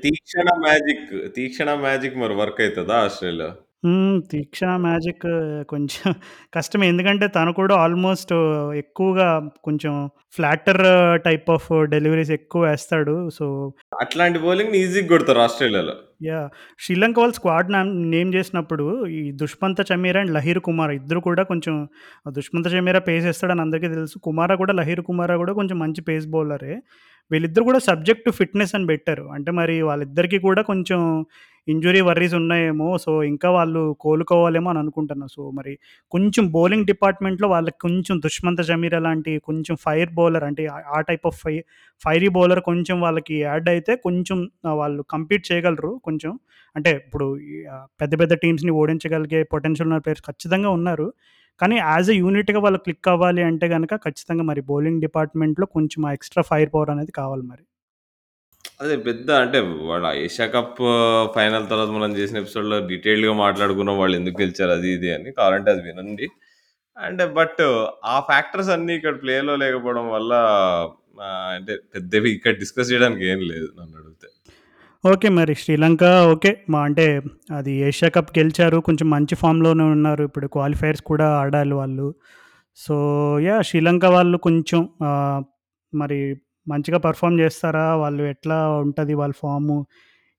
[0.03, 3.49] తీక్షణ మ్యాజిక్, తీక్షణ మ్యాజిక్ మరి వర్క్ అయితదా ఆస్ట్రేలియా?
[3.83, 3.99] హ్మ్.
[4.31, 5.25] తీక్షణ మ్యాజిక్
[5.69, 6.09] కొంచెం
[6.55, 6.85] కష్టమే.
[6.89, 8.33] ఎందుకంటే తను కూడా ఆల్మోస్ట్
[8.81, 9.27] ఎక్కువగా
[9.67, 9.93] కొంచెం
[10.37, 10.81] ఫ్లాటర్
[11.25, 13.15] టైప్ ఆఫ్ డెలివరీస్ ఎక్కువేస్తాడు.
[13.37, 13.45] సో
[13.99, 15.95] అట్లాంటి బౌలింగ్‌ని ఈజీగా కొడతారు ఆస్ట్రేలియాలో.
[16.27, 16.47] యాహ్!
[16.79, 21.75] శ్రీలంక వాళ్ళు స్క్వాడ్ నామ్ నేమ్ చేసినప్పుడు ఈ దుష్మంత చమీరా అండ్ లహీర్ కుమార్ ఇద్దరు కూడా కొంచెం
[22.35, 24.17] దుష్మంత చమీరా పేస్ ఏస్తాడని అందరికీ తెలుసు.
[24.27, 26.73] కుమారా కూడా లహీర్ కుమారా కూడా కొంచెం మంచి పేస్ బౌలరే.
[27.31, 29.25] వీళ్ళిద్దరు కూడా సబ్జెక్ట్ టు ఫిట్‌నెస్ అని పెట్టారు.
[29.29, 31.01] అంటే మరి వాళ్ళిద్దరికీ కూడా కొంచెం
[31.67, 32.87] ఇంజురీ వర్రీస్ ఉన్నాయేమో.
[32.97, 35.73] సో, ఇంకా వాళ్ళు కోలుకోవాలేమో అని అనుకుంటున్నాను సో, మరి
[36.11, 40.63] కొంచెం బౌలింగ్ డిపార్ట్‌మెంట్‌లో వాళ్ళకి కొంచెం దుష్మంత జమీర్ లాంటి కొంచెం ఫైర్ బౌలర్ అంటే
[40.95, 41.55] ఆ type of fi
[42.01, 44.39] fiery bowler కొంచెం వాళ్ళకి యాడ్ అయితే కొంచెం
[44.73, 46.33] వాళ్ళు కంపీట్ చేయగలరు కొంచెం.
[46.75, 47.27] అంటే ఇప్పుడు
[48.01, 51.07] పెద్ద పెద్ద టీమ్స్‌ని ఓడించగలిగే పొటెన్షియల్ ఉన్న ప్లేయర్స్ ఖచ్చితంగా ఉన్నారు.
[51.59, 56.43] కానీ యాజ్ ఎ యూనిట్‌గా వాళ్ళు క్లిక్ అవ్వాలి అంటే కనుక ఖచ్చితంగా మరి బౌలింగ్ డిపార్ట్‌మెంట్‌లో కొంచెం ఎక్స్‌ట్రా
[56.51, 57.63] ఫైర్ పవర్ అనేది కావాలి మరి.
[58.79, 60.77] అదే పెద్ద అంటే వాళ్ళ ఏషియా కప్
[61.35, 63.97] ఫైనల్ తర్వాత మనం చేసిన ఎపిసోడ్‌లో డీటెయిల్డ్‌గా మాట్లాడుకున్నాం.
[64.01, 65.29] వాళ్ళు ఎందుకు గెలిచారు అది ఇది అని.
[65.39, 66.27] కావాలంటే అది వినండి.
[66.97, 67.61] అండ్ బట్
[68.09, 70.31] ఆ ఫ్యాక్టర్స్ అన్నీ ఇక్కడ ప్లేలో లేకపోవడం వల్ల
[71.55, 74.27] అంటే పెద్దవి ఇక్కడ డిస్కస్ చేయడానికి ఏం లేదు నన్ను అడిగితే
[75.03, 75.29] ఓకే.
[75.29, 76.51] మరి శ్రీలంక ఓకే.
[76.69, 77.21] మా అంటే
[77.55, 78.77] అది ఏషియా కప్ గెలిచారు.
[78.77, 80.23] కొంచెం మంచి ఫామ్‌లోనే ఉన్నారు.
[80.23, 82.07] ఇప్పుడు క్వాలిఫైర్స్ కూడా ఆడాలి వాళ్ళు.
[82.75, 82.95] సో,
[83.39, 84.81] యా శ్రీలంక వాళ్ళు కొంచెం
[85.93, 86.19] మరి
[86.67, 87.95] మంచిగా పర్ఫామ్ చేస్తారా?
[87.95, 89.77] వాళ్ళు ఎట్లా ఉంటుంది వాళ్ళ ఫాము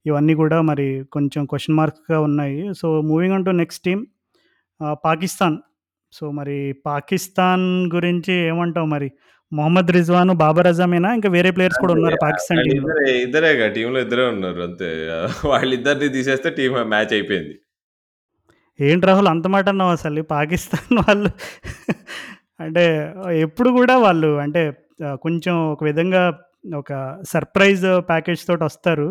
[0.06, 2.74] ఇవన్నీ కూడా మరి కొంచెం క్వశ్చన్ మార్క్గా ఉన్నాయి.
[2.74, 4.00] So, moving on to next team
[5.04, 5.58] Pakistan.
[6.12, 9.10] So, మరి పాకిస్తాన్ గురించి ఏమంటావు మరి?
[9.52, 11.14] మొహమ్మద్ రిజ్వాన్, బాబర్ అజమేనా?
[11.14, 11.94] ఇంకా వేరే ప్లేయర్స్ కూడా.
[11.94, 12.94] ఉన్నారా పాకిస్తాన్ టీమ్‌లో?
[13.22, 14.88] ఇద్దరే టీమ్‌లో ఇద్దరే ఉన్నారు అంతే.
[15.44, 17.54] వాళ్ళిద్దరిని తీసేస్తే టీమ్ మ్యాచ్ అయిపోయింది.
[18.78, 20.20] ఏంటి రాహుల్ అంత మాట అన్నావు అసలు?
[20.30, 21.30] పాకిస్తాన్ వాళ్ళు
[22.60, 22.84] అంటే
[23.40, 24.62] ఎప్పుడు కూడా వాళ్ళు అంటే
[25.22, 26.22] కొంచెం ఒక విధంగా
[26.74, 26.92] ఒక
[27.28, 29.08] సర్ప్రైజ్ ప్యాకేజ్ తోటొస్తారు.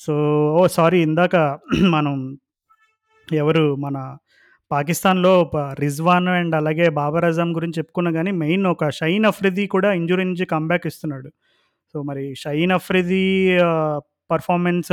[0.00, 0.12] So
[0.58, 0.68] oh!
[0.70, 1.36] సారీ ఇందాక
[1.96, 2.14] మనం
[3.28, 3.96] ఎవరు మన
[4.70, 5.32] పాకిస్తాన్‌లో
[5.80, 10.46] రిజ్వాన్ అండ్ అలాగే బాబర్ అజమ్ గురించి చెప్పుకున్నా కానీ మెయిన్ ఒక షైన్ అఫ్రిది కూడా ఇంజురీ నుంచి
[10.46, 11.28] కంబ్యాక్ ఇస్తున్నాడు.
[11.94, 13.22] సో, మరి షైన్ అఫ్రిది
[14.30, 14.92] పర్ఫార్మెన్స్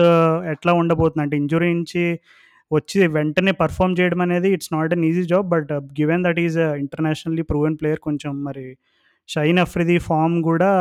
[0.52, 1.24] ఎట్లా ఉండబోతుంది?
[1.24, 2.04] అంటే ఇంజురీ నుంచి
[2.72, 5.48] వచ్చి వెంటనే పర్ఫామ్ చేయడం అనేది it's not an easy job.
[5.50, 8.66] But given that is internationally proven player కొంచెం మరి
[9.30, 10.72] షైన్ అఫ్రిది ఫార్మ్ కూడా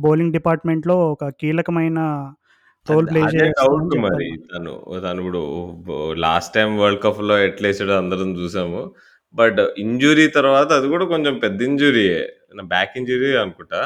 [0.00, 2.00] బౌలింగ్ డిపార్ట్‌మెంట్‌లో ఒక కీలకమైన
[2.86, 4.28] రోల్ అద్ ప్లే అదే చేస్తుందని డౌట్ మరి.
[4.50, 4.72] తను,
[5.04, 5.40] తను ఇప్పుడు
[6.24, 8.80] లాస్ట్ టైమ్ వరల్డ్ కప్‌లో ఎట్లేసాడో అందరం చూసాము.
[9.34, 12.20] బట్ ఇంజ్యూరీ తర్వాత అది కూడా కొంచెం పెద్ద ఇంజ్యూరీయే.
[12.72, 13.80] బ్యాక్ ఇంజ్యూరీ అనుకుంటా.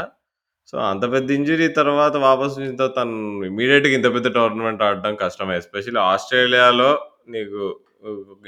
[0.69, 3.17] సో, అంత పెద్ద ఇంజ్యూరీ తర్వాత వాపస్ తర్వాత తను
[3.51, 5.57] ఇమ్మీడియేట్‌గా ఇంత పెద్ద టోర్నమెంట్ ఆడడం కష్టమే.
[5.63, 6.91] ఎస్పెషల్లీ ఆస్ట్రేలియాలో
[7.35, 7.61] నీకు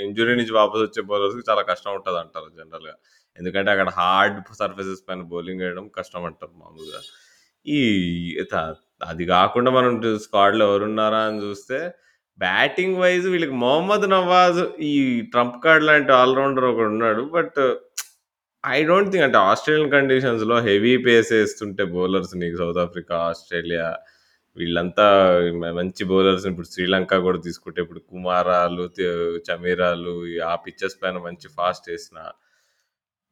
[0.07, 2.95] ఇంజ్యూరీ నుంచి వాపస్ వచ్చే బౌలర్స్‌కి చాలా కష్టం ఉంటదంటారు జనరల్‌గా.
[3.39, 7.01] ఎందుకంటే అక్కడ హార్డ్ సర్ఫేసెస్ పైన బౌలింగ్ వేయడం కష్టం అంటారు మామూలుగా.
[7.67, 7.81] ఈ
[8.51, 8.57] త
[9.01, 9.93] అది కాకుండా మనం
[10.25, 11.79] స్క్వాడ్‌లో ఎవరున్నారా అని చూస్తే
[12.39, 14.95] బ్యాటింగ్ వైస్ వీళ్ళకి మొహమ్మద్ నవాజ్ ఈ
[15.33, 17.23] ట్రంప్ కార్డ్ లాంటి ఆల్ రౌండర్ ఒకడున్నాడు.
[17.37, 17.59] బట్
[18.65, 23.87] ఐ డోంట్ థింక్ అంటే ఆస్ట్రేలియన్ కండిషన్స్‌లో హెవీ పేస్ ఏస్తుంటే బౌలర్స్ నీకు సౌత్ ఆఫ్రికా, ఆస్ట్రేలియా
[24.57, 25.07] వీళ్ళంతా
[25.61, 28.85] మ మంచి బౌలర్స్ ఇప్పుడు శ్రీలంక కూడా తీసుకుంటే ఇప్పుడు కుమారాలు,
[29.49, 30.15] చమీరాలు
[30.51, 32.19] ఆ పిచెస్ పైన మంచి ఫాస్ట్ వేసిన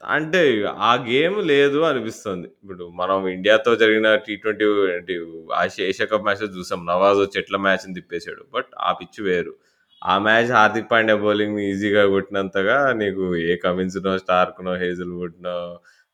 [0.05, 0.41] అంటే
[0.83, 2.49] ఆ గేమ్ లేదు అనిపిస్తుంది.
[2.57, 5.15] ఇప్పుడు మనం ఇండియాతో జరిగిన టీ ట్వెంటీ ఏంటి
[5.55, 6.81] ఆసియా ఏషియా కప్ మ్యాచెస్ చూసాం.
[6.87, 8.43] నవాజ్ వచ్చి ఎట్లా మ్యాచ్‌ని తిప్పేసాడు.
[8.55, 9.55] బట్ ఆ పిచ్ వేరు.
[10.03, 15.57] ఆ మ్యాచ్ హార్దిక్ పాండ్యా బౌలింగ్‌ని ఈజీగా కొట్టినంతగా నీకు ఏ కమిన్స్‌నో, స్టార్క్‌నో, హేజల్‌వుడ్‌నో,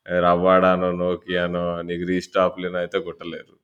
[0.06, 3.54] రవ్వాడానో నోకియానో నీకు రీస్టాప్‌లనో అయితే కొట్టలేరు.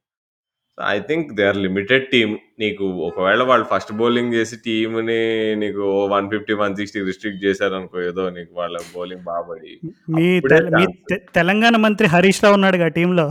[0.79, 2.33] I think they are limited team.
[2.59, 5.21] నీకు ఒకవేళ వాళ్ళు ఫస్ట్ బౌలింగ్ చేసి టీమ్‌ని
[5.63, 9.73] నీకు 150, 160 రిస్ట్రిక్ట్ చేశారనుకో ఏదో నీకు వాళ్ళ బౌలింగ్ బా పడి
[10.15, 10.99] మీ అప్పుడే తెల మీ ఛాన్స్.
[11.11, 13.27] తె తెలంగాణ మంత్రి హరీష్ రావు ఉన్నాడుగా టీమ్‌లో.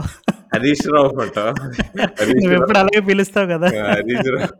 [0.52, 1.08] హరీష్ రావు
[2.34, 2.82] నువ్వెప్పుడు రావు.
[2.82, 3.68] అలాగే పిలుస్తావు కదా!
[3.78, 3.86] ఆ!
[3.94, 4.50] హరీష్ రావు.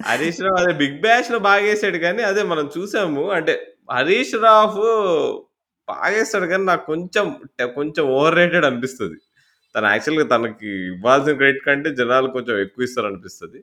[0.00, 3.24] హరీష్ రావు అదే బిగ్ బ్యాష్‌లో బాగేసాడు కానీ అదే మనం చూసాము.
[3.38, 3.54] అంటే
[3.92, 4.86] హరీష్ రావు
[5.88, 7.26] బాగేస్తాడు కానీ నాకు కొంచెం
[7.76, 9.16] కొంచెం ఓవర్ రేటెడ్ అనిపిస్తది.
[9.74, 13.60] తను యాక్చువల్‌గా తనకి ఇవ్వాల్సిన క్రెడిట్ కంటే జనాలు కొంచెం ఎక్కువ ఇస్తారనిపిస్తది.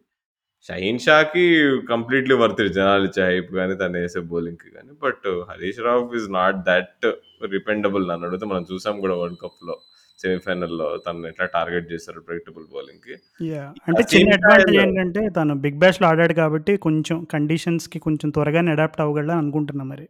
[0.70, 1.44] షహీన్ షాకి
[1.92, 4.92] కంప్లీట్‌లీ వర్త్ ఇట్ జనాలిచ్చే హైప్ గాని, తనేసే బౌలింగ్‌కి గాని.
[5.04, 7.08] But Haris Rauf is not that
[7.54, 9.76] dependable నన్నడిగితే మనం చూసాం కూడా వరల్డ్ కప్‌లో
[10.20, 13.16] సెమీఫైనల్‌లో తనని ఎట్లా టార్గెట్ చేశారు ప్రెడిక్టబుల్ బౌలింగ్‌కి.
[13.50, 13.72] యాహ్!
[13.88, 19.42] అంటే చిన్న అడ్వాంటేజ్ ఏంటంటే తను బిగ్ బ్యాష్‌లో ఆడాడు కాబట్టి కొంచెం కండిషన్స్‌కి కొంచెం త్వరగానే అడాప్ట్ అవ్వగలడని
[19.44, 20.08] అనుకుంటున్నా మరి.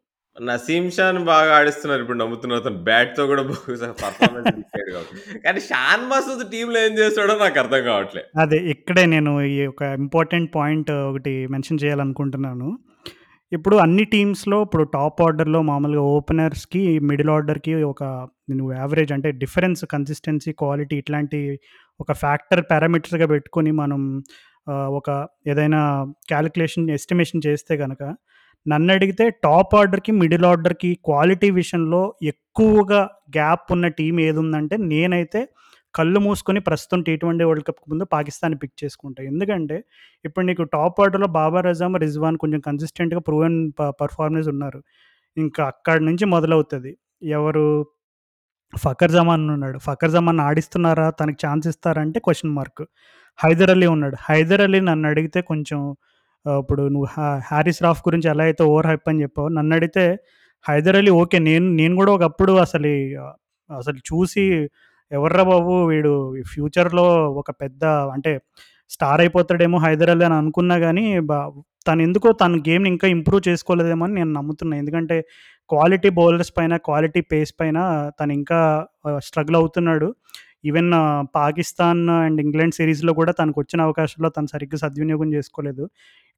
[0.48, 2.62] నసీమ్ షాన్ బాగా ఆడిస్తున్నారు ఇప్పుడు నమ్ముతున్నారు.
[2.62, 5.40] తను బ్యాట్‌తో కూడా బహుశా పర్ఫార్మెన్స్ ఇచ్చాడు కాబట్టి.
[5.40, 8.24] కానీ షాన్ మసూద్ టీమ్‌లో ఏం చేస్తాడో నాకు అర్థం కావట్లే.
[8.38, 12.70] అదే ఇక్కడే నేను ఈ ఒక ఇంపార్టెంట్ పాయింట్ ఒకటి మెన్షన్ చేయాలనుకుంటున్నాను.
[13.52, 18.04] ఇప్పుడు అన్ని టీమ్స్‌లో ఇప్పుడు టాప్ ఆర్డర్‌లో మామూలుగా ఓపెనర్స్‌కి, మిడిల్ ఆర్డర్‌కి ఒక
[18.50, 21.40] నువ్వు యావరేజ్ అంటే డిఫరెన్స్ కన్సిస్టెన్సీ, క్వాలిటీ ఇట్లాంటి
[22.00, 24.02] ఒక ఫ్యాక్టర్ పారామీటర్స్‌గా పెట్టుకొని మనం
[24.98, 25.10] ఒక
[25.48, 25.80] ఏదైనా
[26.28, 28.04] క్యాలిక్యులేషన్ ఎస్టిమేషన్ చేస్తే కనుక
[28.66, 32.02] నన్ను అడిగితే టాప్ ఆర్డర్‌కి, మిడిల్ ఆర్డర్‌కి క్వాలిటీ విషయంలో
[32.32, 33.02] ఎక్కువగా
[33.36, 35.42] గ్యాప్ ఉన్న టీం ఏది ఉందంటే నేనైతే
[35.96, 39.22] కళ్ళు మూసుకొని ప్రస్తుతం టీ ట్వంటీ వరల్డ్ కప్‌కి ముందు పాకిస్తాన్ పిక్ చేసుకుంటా.
[39.30, 39.78] ఎందుకంటే
[40.26, 43.58] ఇప్పుడు నీకు టాప్ ఆర్డర్‌లో బాబర్ అజమ్, రిజ్వాన్ కొంచెం కన్సిస్టెంట్‌గా ప్రూవెన్
[44.02, 44.80] పర్ఫార్మెన్స్ ఉన్నారు.
[45.38, 46.92] ఇంకా అక్కడి నుంచి మొదలవుతుంది
[47.34, 47.66] ఎవరు
[48.74, 49.78] ఫకర్ జమాన్ ఉన్నాడు.
[49.88, 51.08] ఫకర్ జమాన్ ఆడిస్తున్నారా?
[51.20, 52.84] తనకి ఛాన్స్ ఇస్తారంటే క్వశ్చన్ మార్క్.
[53.40, 54.18] హైదర్ అలీ ఉన్నాడు.
[54.30, 55.80] హైదర్ అలీ నన్ను అడిగితే కొంచెం
[56.46, 57.08] ఇప్పుడు నువ్వు
[57.50, 59.26] హ్యారిస్ రాఫ్ గురించి ఎలా అయితే ఓవర్ హైప్ అని
[59.58, 60.04] నన్ను అడిగితే
[60.66, 61.38] హైదర్ అలీ ఓకే.
[61.40, 62.92] నేను నేను కూడా ఒకప్పుడు అసలు
[63.70, 64.44] అసలు చూసి
[65.12, 66.12] ఎవర్రా బాబు వీడు
[66.48, 67.06] ఫ్యూచర్‌లో
[67.42, 67.84] ఒక పెద్ద
[68.16, 68.32] అంటే
[68.92, 71.06] స్టార్ అయిపోతాడేమో హైదర్ అలీ అని అనుకున్నా కానీ
[71.88, 75.18] తను ఎందుకో తన గేమ్‌ని ఇంకా ఇంప్రూవ్ చేసుకోలేదేమో అని నేను నమ్ముతున్నాను ఎందుకంటే
[75.70, 77.78] క్వాలిటీ బౌలర్స్ పైన, క్వాలిటీ పేస్ పైన
[78.20, 78.60] తను ఇంకా
[79.28, 80.08] స్ట్రగుల్ అవుతున్నాడు.
[80.66, 80.90] ఈవెన్
[81.36, 85.84] పాకిస్తాన్ అండ్ ఇంగ్లాండ్ సిరీస్‌లో కూడా తనకొచ్చిన అవకాశంలో తను సరిగ్గా సద్వినియోగం చేసుకోలేదు.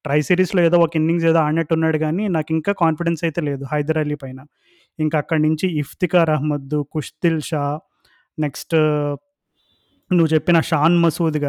[0.06, 4.40] ట్రై సిరీస్‌లో ఏదో ఒక ఇన్నింగ్స్ ఏదో ఆడినట్టున్నాడు గానీ నాకింకా కాన్ఫిడెన్స్ అయితే లేదు హైదర్ అలీ పైన.
[5.00, 7.64] ఇంకా అక్కడి నుంచి ఇఫ్తిఖార్ అహ్మద్, కుష్తిల్ షా
[8.38, 8.76] నెక్స్ట్
[10.12, 11.40] నువ్వు చెప్పిన షాన్ మసూద్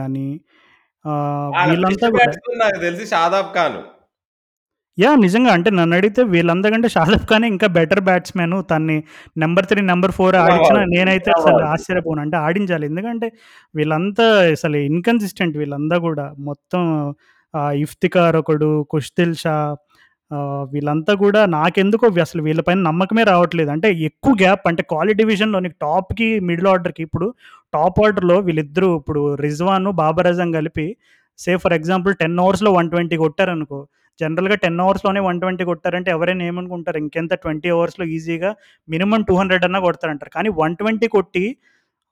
[1.55, 3.78] వాళ్ళ వీళ్ళంతా బెస్ట్ కూడా బ్యాట్స్‌మన్ నాకు తెలిసి షాదాబ్ ఖాన్.
[4.98, 5.16] యాహ్!
[5.24, 8.57] నిజంగా అంటే నన్నడిగితే వీళ్ళందరికంటే షాదాబ్ ఖానే ఇంకా బెటర్ బ్యాట్స్‌మన్.
[8.70, 8.96] తనని
[9.36, 10.80] నంబర్ 3, నంబర్ 4 ఆడించినా.
[10.92, 11.62] నేనైతే అసలు.
[11.70, 12.20] ఆశ్చర్యపోను.
[12.24, 12.84] అంటే ఆడించాలి.
[12.90, 13.28] ఎందుకంటే
[13.74, 16.26] వీళ్ళంతా అసలు ఇన్‌కన్సిస్టెంట్ వీళ్ళంతా గూడా.
[16.42, 16.82] మొత్తం
[17.84, 19.57] ఇఫ్తికార్ ఒకడు, కుష్తిల్ షా
[20.72, 23.70] వీళ్ళంతా కూడా నాకెందుకో అసలు వీళ్ళ పైన నమ్మకమే రావట్లేదు.
[23.74, 27.26] అంటే ఎక్కువ గ్యాప్ అంటే క్వాలిటీ డివిజన్లో నీకు టాప్‌కి, మిడిల్ ఆర్డర్‌కి ఇప్పుడు
[27.74, 30.86] టాప్ ఆర్డర్‌లో వీళ్ళిద్దరూ ఇప్పుడు రిజ్వాన్, బాబర్ అజం కలిపి
[31.38, 33.80] సే ఫర్ ఎగ్జాంపుల్ 10 ఓవర్స్‌లో 120 కొట్టారనుకో
[34.18, 38.50] జనరల్‌గా టెన్ అవర్స్లోనే వన్ ట్వంటీ కొట్టారంటే ఎవరైనా ఏమనుకుంటారు ఇంకెంత ట్వంటీ అవర్స్లో ఈజీగా
[38.88, 40.32] మినిమం టూ హండ్రెడ్ అన్నా కొడతారంటారు.
[40.36, 41.44] కానీ 120 కొట్టి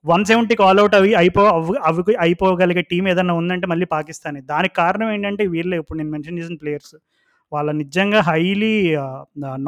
[0.05, 1.43] 170కి ఆల్ ఔట్ అవి అయిపో
[1.89, 4.41] అవి అయిపోగలిగే టీం ఏదైనా ఉందంటే మళ్ళీ పాకిస్తానే.
[4.53, 6.95] దానికి కారణం ఏంటంటే వీళ్ళే ఇప్పుడు నేను మెన్షన్ చేసిన ప్లేయర్స్.
[7.53, 8.73] వాళ్ళ నిజంగా హైలీ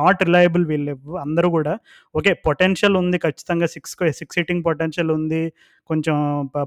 [0.01, 0.93] నాట్ రిలయబుల్ వీళ్ళు
[1.25, 1.73] అందరూ కూడా
[2.15, 2.33] ఓకే.
[2.47, 5.43] పొటెన్షియల్ ఉంది ఖచ్చితంగా సిక్స్ సిక్స్ సిట్టింగ్ పొటెన్షియల్ ఉంది.
[5.91, 6.17] కొంచెం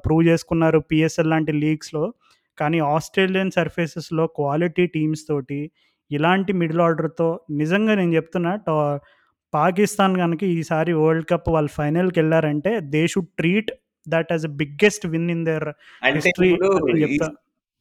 [0.05, 2.03] ప్రూవ్ చేసుకున్నారు పిఎస్ఎల్ లాంటి లీగ్స్‌లో.
[2.57, 5.61] కానీ ఆస్ట్రేలియన్ సర్ఫేసెస్‌లో క్వాలిటీ టీమ్స్ తోటి
[6.11, 7.27] ఇలాంటి మిడిల్ ఆర్డర్‌తో
[7.61, 8.75] నిజంగా నేను చెప్తున్నా టా
[9.55, 13.71] పాకిస్తాన్ గనక ఈసారి వరల్డ్ కప్ వాళ్ళు ఫైనల్‌కెళ్ళారంటే they should treat
[14.09, 15.69] that a biggest win in their
[16.05, 16.51] history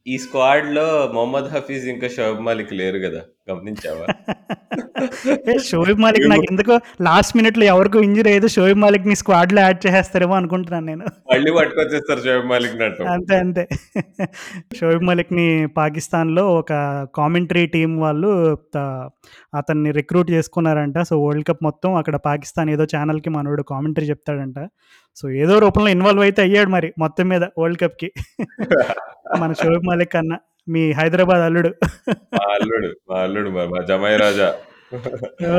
[0.06, 0.14] ఈ చెప్తా.
[0.14, 0.84] ఈ స్క్వాడ్‌లో
[1.14, 3.20] మొహమ్మద్ హఫీజ్ ఇంకా షోయబ్ మాలిక్ లేరు గదా!
[3.50, 4.06] గమనించావా?
[5.68, 6.74] షోయబ్ మాలిక్ ఏమో నాకెందుకో
[7.06, 11.06] లాస్ట్ మినిట్‌లో ఎవరికో ఇంజ్యూరీ అయితే షోయబ్ మాలిక్‌ని స్క్వాడ్‌లో యాడ్ చేసేస్తారేమో అనుకుంటున్నాను నేను.
[11.32, 12.48] మళ్ళీ పట్టుకొచ్చేస్తారు షోయబ్
[12.84, 13.08] అంటావు.
[13.14, 13.36] అంతే.
[13.38, 13.64] అంతే.
[14.78, 15.46] షోయబ్ మాలిక్‌ని
[15.76, 16.72] పాకిస్తాన్‌లో ఒక
[17.16, 18.30] కామెంటరీ టీమ్ వాళ్ళు
[19.54, 20.98] అతన్ని రిక్రూట్ చేసుకున్నారంట.
[21.10, 24.58] సో, వరల్డ్ కప్ మొత్తం అక్కడ పాకిస్తాన్ ఏదో ఛానెల్‌కి మనోడు కామెంటరీ చెప్తాడంట.
[25.16, 28.12] సో, ఏదో రూపంలో ఇన్వాల్వ్ అయితే అయ్యాడు మరి మొత్తం మీద వరల్డ్ కప్‌కి.
[29.38, 30.36] మన షోయబ్ మాలిక్ అన్న.
[30.68, 31.74] మీ హైదరాబాద్ అల్లుడు.
[32.34, 32.96] అల్లుడు.
[33.10, 34.54] మా అల్లుడు మా మా జమాయి రాజా.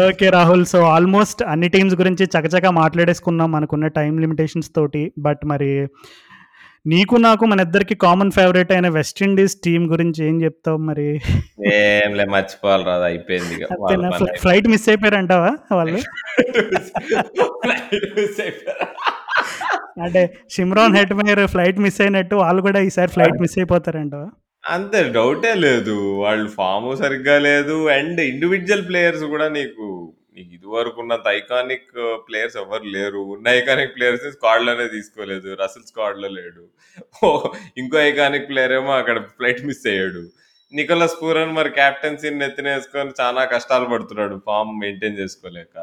[0.08, 0.30] ఓకే.
[0.30, 0.66] రాహుల్.
[0.66, 5.12] సో, ఆల్మోస్ట్ అన్ని టీమ్స్ గురించి చకచకా మాట్లాడేసుకున్నాం మనకున్న టైమ్ లిమిటేషన్స్ తోటి.
[5.20, 5.88] బట్ మరి
[6.88, 11.22] నీకు నాకు మనిద్దరికి కామన్ ఫేవరెట్ అయిన వెస్ట్ ఇండీస్ టీమ్ గురించి ఏం చెప్తావు మరి?
[13.66, 13.80] అంతేనా?
[13.84, 14.40] పని ఫ్లై అయిపోయింది.
[14.40, 16.00] ఫ్లైట్ మిస్ అయిపోయారంటావా వాళ్ళు?
[19.98, 20.96] అంటే మిస్ అయిపోయారా?
[20.96, 24.16] అంటే షిమ్రాన్ ఫ్లైట్ మిస్ అయినట్టు వాళ్ళు కూడా ఈసారి ఫ్లైట్ మిస్ అయిపోతారంట
[24.64, 25.96] అంతే డౌటే లేదు.
[26.24, 27.76] వాళ్ళు ఫామ్ సరిగ్గా లేదు.
[27.96, 29.86] అండ్ ఇండివిజువల్ ప్లేయర్స్ కూడా నీకు
[30.38, 31.92] నీకు ఉన్న ఐకానిక్
[32.28, 33.22] ప్లేయర్స్ ఎవ్వరు లేరు.
[33.36, 35.50] ఉన్న ఐకానిక్ ప్లేయర్స్‌ని స్క్వాడ్‌లోనే తీసుకోలేదు.
[35.62, 36.64] రసల్ స్క్వాడ్‌లో లేడు.
[37.78, 40.24] ఇంకో ఐకానిక్ ప్లేయర్ ఏమో అక్కడ ఫ్లైట్ మిస్ అయ్యాడు.
[40.74, 44.38] నికోలస్ పూరన్ మరి క్యాప్టెన్సీని నెత్తినేసుకొని చానా కష్టాలు పడుతున్నాడు.
[44.48, 45.76] ఫామ్ మెయింటైన్ చేసుకోలేక.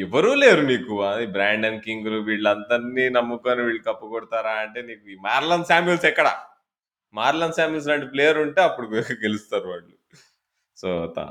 [0.00, 0.94] ఎవరూ లేరు నీకు.
[1.08, 6.28] అది బ్రాండన్ కింగ్‌లు వీళ్ళందరినీ నమ్ముకొని వీళ్ళు కప్పు కొడతారా అంటే నీకు ఈ మార్లన్ శామ్యూల్స్ ఎక్కడ?
[7.14, 8.86] మార్లన్ శామ్యూల్స్ లాంటి ప్లేయర్ ఉంటే అప్పుడు
[9.24, 9.92] గెలుస్తారు వాళ్ళు.
[10.78, 10.88] సో,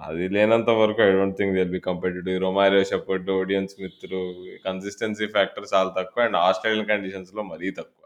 [0.08, 2.38] అది లేనంత వరకు I don't think they'll be competitive.
[2.46, 4.22] Romario Shepherd, Odean స్మిత్‌లు
[4.68, 6.26] consistency factor చాలా తక్కువ.
[6.28, 7.98] అండ్ ఆస్ట్రేలియన్ కండిషన్స్‌లో మరీ తక్కువ.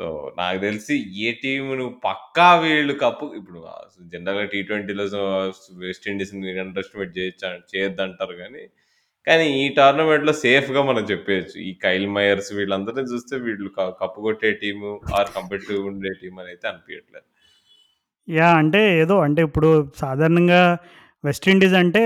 [0.00, 0.06] సో,
[0.38, 3.60] నాకు తెలిసి ఏ టీమ్ నువ్వు పక్కా వీళ్ళు కప్పు ఇప్పుడు
[4.14, 5.04] జనరల్‌గా టీ ట్వంటీలో
[5.82, 8.62] వెస్ట్ ఇండీస్‌ని అండర్ ఎస్టిమేట్ చేయొచ్చు చేయొద్దంటారు కానీ
[9.26, 11.56] కానీ ఈ టోర్నమెంట్‌లో సేఫ్‌గా మనం చెప్పేయొచ్చు.
[11.62, 16.66] ఈ కైల్ మైయర్స్ వీళ్ళందరిని చూస్తే వీళ్ళు క కప్పు కొట్టే టీము ఆర్ కాంపిటిటివ్‌గా ఉండే టీమ్ అనైతే
[16.72, 17.26] అనిపియట్లేదు.
[18.28, 18.56] యాహ్!
[18.60, 19.68] అంటే ఏదో అంటే ఇప్పుడు
[20.00, 20.60] సాధారణంగా
[21.24, 22.02] వెస్ట్ ఇండీస్ అంటే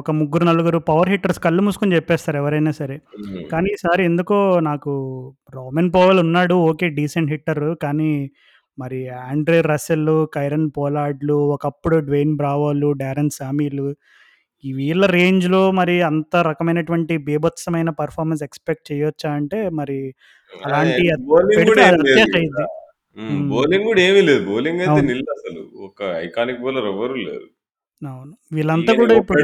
[0.00, 2.96] ఒక ముగ్గురు, నలుగురు పవర్ హిట్టర్స్ కళ్ళు మూసుకొని చెప్పేస్తారు ఎవరైనా సరే.
[3.16, 3.40] హ్మ్.
[3.52, 4.92] కానీ ఈసారి ఎందుకో నాకు
[5.54, 6.56] రోమన్ పవెల్ ఉన్నాడు.
[6.70, 6.88] ఓకే.
[6.98, 7.64] Decent hitter.
[7.84, 8.10] కానీ
[8.78, 13.88] మరి ఆండ్రే రసెల్, కైరన్ పోలార్డ్‌లు, ఒకప్పుడు డ్వేన్ బ్రావోలు, డారెన్ సామీలు
[14.64, 19.98] ఈ వీళ్ళ రేంజ్‌లో మరి అంత రకమైనటువంటి బీభత్సమైన పెర్ఫార్మన్స్ ఎక్స్‌పెక్ట్ చేయొచ్చా అంటే మరి
[20.52, 21.04] అలాంటి
[23.50, 24.42] బౌలింగ్ గూడా ఏమీ లేదు.
[24.48, 25.08] బౌలింగ్ అయితే అవును.
[25.10, 25.60] నిల్ అసలు.
[25.88, 27.46] ఒక ఐకానిక్ బౌలర్ ఎవ్వరు లేరు.
[28.02, 28.32] అవును.
[28.52, 29.40] వీళ్ళంతా కూడా ఇప్పుడు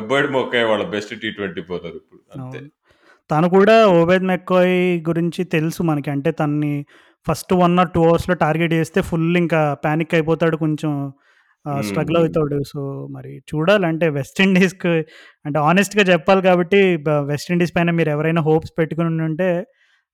[0.00, 0.66] ఒబైడ్ మొక్కాయ్.
[0.70, 2.20] వాళ్ళ బెస్ట్ టీ20 బౌలర్ ఇప్పుడు.
[2.36, 2.60] అంతే.
[3.30, 4.76] తను కూడా ఓబెద్ మెక్కాయ్
[5.08, 6.10] గురించి తెలుసు మనకి.
[6.10, 6.74] అంటే తనని
[7.26, 10.56] ఫస్ట్ 1 ఆర్ 2 అవర్స్‌లో టార్గెట్ చేస్తే ఫుల్ ఇంకా పానిక్ అయిపోతాడు.
[10.58, 10.92] కొంచెం.
[11.86, 12.16] స్ట్రగుల్.
[12.20, 12.58] అవుతాడు.
[12.70, 12.80] సో,
[13.14, 13.86] మరి చూడాలి.
[13.90, 14.92] అంటే వెస్ట్ ఇండీస్‌కి
[15.44, 19.48] అంటే హానెస్ట్‌గా చెప్పాలి కాబట్టి బ వెస్ట్ ఇండీస్ పైన మీరు ఎవరైనా హోప్స్ పెట్టుకొని ఉండుంటే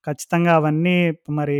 [0.07, 0.97] ఖచ్చితంగా అవన్నీ
[1.33, 1.57] మరి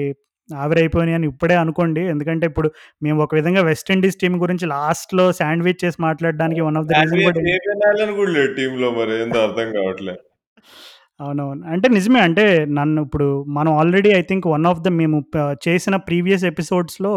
[0.49, 2.01] ఆవిరైపోయినాయని ఇప్పుడే అనుకోండి.
[2.13, 2.69] ఎందుకంటే ఇప్పుడు
[3.01, 7.43] మేము ఒక విధంగా వెస్ట్ ఇండీస్ టీమ్ గురించి లాస్ట్‌లో శాండ్‌విచ్ చేసి మాట్లాడడానికి వన్ ఆఫ్ ద మరి
[9.43, 10.15] అర్థం కావట్లే.
[11.19, 11.63] అవునవును.
[11.73, 12.19] అంటే నిజమే.
[12.21, 12.45] అంటే
[12.77, 15.17] నన్ను ఇప్పుడు మనం already I think one of the మేము
[15.67, 17.13] చేసిన ప్రీవియస్ ఎపిసోడ్స్‌లో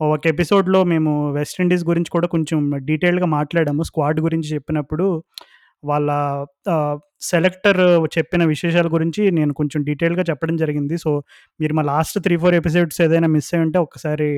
[0.00, 3.82] ఒక ఎపిసోడ్‌లో మేము వెస్టిండీస్ గురించి కూడా కొంచెం డీటెయిల్డ్‌గా మాట్లాడాము.
[3.82, 5.06] స్క్వాడ్ గురించి చెప్పినప్పుడు
[5.82, 6.10] వాళ్ళ
[7.30, 7.80] సెలెక్టర్
[8.16, 10.96] చెప్పిన విశేషాల గురించి నేను కొంచెం డీటెయిల్‌గా చెప్పడం జరిగింది.
[10.98, 11.10] సో,
[11.60, 14.28] మీరు మా లాస్ట్ 3, 4 ఎపిసోడ్స్ ఏదైనా మిస్ అయ్యి ఉంటే ఒకసారి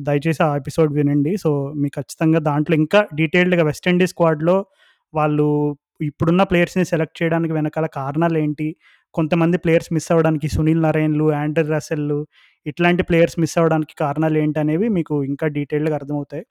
[0.00, 1.32] దయచేసి ఆ ఎపిసోడ్ వినండి.
[1.36, 4.56] సో, మీకు ఖచ్చితంగా దాంట్లో ఇంకా డీటెయిల్డ్‌గా వెస్ట్ ఇండీస్ స్క్వాడ్‌లో
[5.14, 5.48] వాళ్ళు
[6.02, 8.68] ఇప్పుడున్న ప్లేయర్స్‌ని సెలెక్ట్ చేయడానికి వెనకాల కారణాలు ఏంటి
[9.14, 12.18] కొంతమంది ప్లేయర్స్ మిస్ అవ్వడానికి సునీల్ నరైన్‌లు, ఆండ్రే రసెల్‌లు
[12.66, 16.44] ఇట్లాంటి ప్లేయర్స్ మిస్ అవ్వడానికి కారణాలేంటనేవి మీకు ఇంకా డీటెయిల్డ్‌గా అర్థమవుతాయి.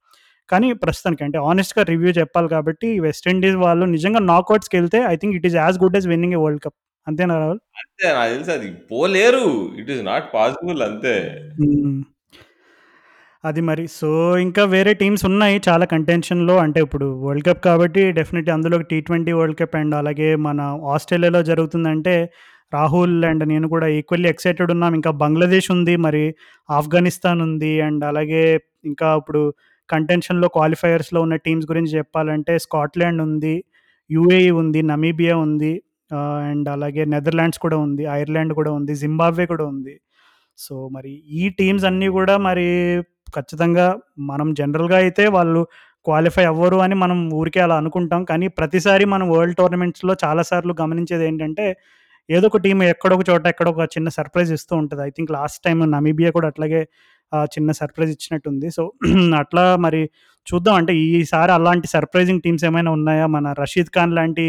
[0.50, 5.48] కానీ ప్రస్తుతానికి అంటే హానెస్ట్‌గా రివ్యూ చెప్పాలి కాబట్టి వెస్ట్ ఇండీస్ వాళ్ళు నిజంగా నాకౌట్స్‌కెళ్తే I think it
[5.52, 6.78] is as good as winning a world cup.
[7.08, 7.62] అంతేనా రాహుల్?
[7.82, 9.46] అంతే నాకు తెలిసి అది పోలేరు.
[9.82, 11.16] ఇట్ ఈస్ నాట్ పాసిబుల్ అంతే.
[13.44, 13.84] అది మరి.
[14.00, 14.10] సో,
[14.44, 16.56] ఇంకా వేరే టీమ్స్ ఉన్నాయి చాలా కంటెన్షన్‌లో.
[16.64, 19.08] అంటే ఇప్పుడు వరల్డ్ కప్ కాబట్టి డెఫినెట్‌లీ అందులో టీ20
[19.40, 20.60] వరల్డ్ కప్ అండ్ అలాగే మన
[20.96, 22.16] ఆస్ట్రేలియాలో జరుగుతుందంటే
[22.74, 24.94] రాహుల్ అండ్ నేను కూడా ఈక్వల్లీ ఎక్సైటెడ్ ఉన్నాం.
[25.00, 25.96] ఇంకా బంగ్లాదేశ్ ఉంది.
[26.06, 26.24] మరి
[26.70, 27.74] ఆఫ్ఘనిస్తాన్ ఉంది.
[27.88, 28.44] అండ్ అలాగే
[28.86, 29.42] ఇంకా ఇప్పుడు
[29.90, 33.56] కంటెన్షన్‌లో క్వాలిఫైయర్స్‌లో ఉన్న టీమ్స్ గురించి చెప్పాలంటే స్కాట్లాండ్ ఉంది.
[34.10, 34.82] యూఏఈ ఉంది.
[34.92, 35.74] నమీబియా ఉంది.
[36.48, 38.04] అండ్ అలాగే నెదర్లాండ్స్ కూడా ఉంది.
[38.20, 38.94] ఐర్లాండ్ కూడా ఉంది.
[39.02, 39.94] జింబాబ్వే కూడా ఉంది.
[40.58, 42.66] సో, మరి ఈ టీమ్స్ అన్నీ కూడా మరి
[43.36, 43.86] ఖచ్చితంగా
[44.30, 45.62] మనం జనరల్‌గా అయితే వాళ్ళు
[46.06, 48.22] క్వాలిఫై అవ్వరు అని మనం ఊరికే అలా అనుకుంటాం.
[48.26, 51.66] కానీ ప్రతిసారి మనం వరల్డ్ టోర్నమెంట్స్‌లో చాలా సార్లు గమనించేదేంటంటే
[52.30, 55.60] ఏదో ఒక టీం ఎక్కడో ఒక చోట ఎక్కడో ఒక చిన్న సర్ప్రైజ్ ఇస్తూ ఉంటుంది I think last
[55.66, 56.82] time Namibia కూడా అట్లాగే
[57.52, 58.70] చిన్న సర్ప్రైజ్ ఇచ్చినట్టుంది.
[58.72, 58.84] సో,
[59.42, 60.02] అట్లా మరి
[60.48, 60.76] చూద్దాం.
[60.76, 63.26] అంటే ఈసారి అలాంటి సర్ప్రైజింగ్ టీమ్స్ ఏమైనా ఉన్నాయా?
[63.28, 64.46] మన రషీద్ ఖాన్ లాంటి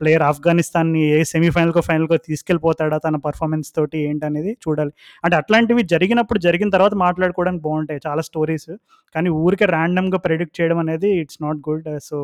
[0.00, 4.92] ప్లేయర్ ఆఫ్ఘనిస్తాన్‌ని ఏ సెమీఫైనల్‌కో, ఫైనల్‌కో తీసుకెళ్ళిపోతాడా తన పెర్ఫార్మన్స్ తోటి ఏంటనేది చూడాలి.
[5.24, 8.70] అంటే అట్లాంటివి జరిగినప్పుడు జరిగిన తర్వాత మాట్లాడుకోవడానికి బావుంటాయి చాలా స్టోరీస్.
[9.14, 11.88] కానీ ఊరికే ర్యాండమ్‌గా ప్రెడిక్ట్ చేయడం అనేది it's not good.
[12.02, 12.18] So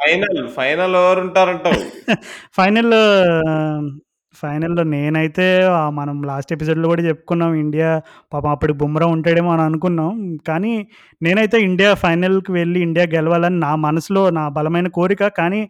[0.00, 1.80] final, final ఎవరుంటారంటావు?
[4.34, 7.52] ఫైనల్‌లో నేనైతే ఆహ్, మనం లాస్ట్ ఎపిసోడ్‌లో కూడా చెప్పుకున్నాం.
[7.62, 7.88] ఇండియా
[8.32, 10.10] పాపం అప్పటికి బుమ్రా ఉంటాడేమో అని అనుకున్నాం.
[10.48, 10.72] కానీ
[11.20, 15.22] నేనైతే ఇండియా ఫైనల్‌కి వెళ్ళి ఇండియా గెలవాలని నా మనసులో నా బలమైన కోరిక.
[15.38, 15.60] కానీ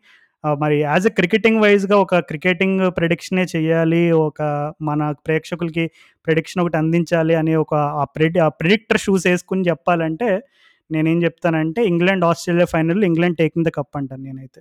[0.45, 4.01] ఆహ్, మరి యాజ్ ఎ క్రికెటింగ్ వైస్‌గా ఒక క్రికెటింగ్ ప్రెడిక్షనే చేయాలి.
[4.25, 4.41] ఒక
[4.83, 5.85] మన ప్రేక్షకులకి
[6.27, 10.29] ప్రెడిక్షన్ ఒకటి అందించాలి అనే ఒక ఆ ప్రిడి ఆ ప్రిడిక్టర్ షూస్ ఏసుకొని చెప్పాలంటే
[10.91, 14.61] నేనేం చెప్తానంటే England, Australia final England taking the cup అంటాను నేనైతే.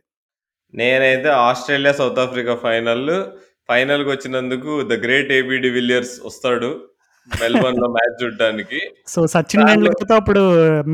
[0.73, 2.53] నేనైతే Australia, south Africa
[3.69, 6.69] final ఫైనల్‌కొచ్చినందుకు the great AB de Villiers వస్తాడు.
[7.29, 8.79] మెల్బోర్న్‌లో మ్యాచ్ చూడడానికి.
[9.07, 10.41] సో, సచిన్ దానిలో టెండూల్కర్‌తో అప్పుడు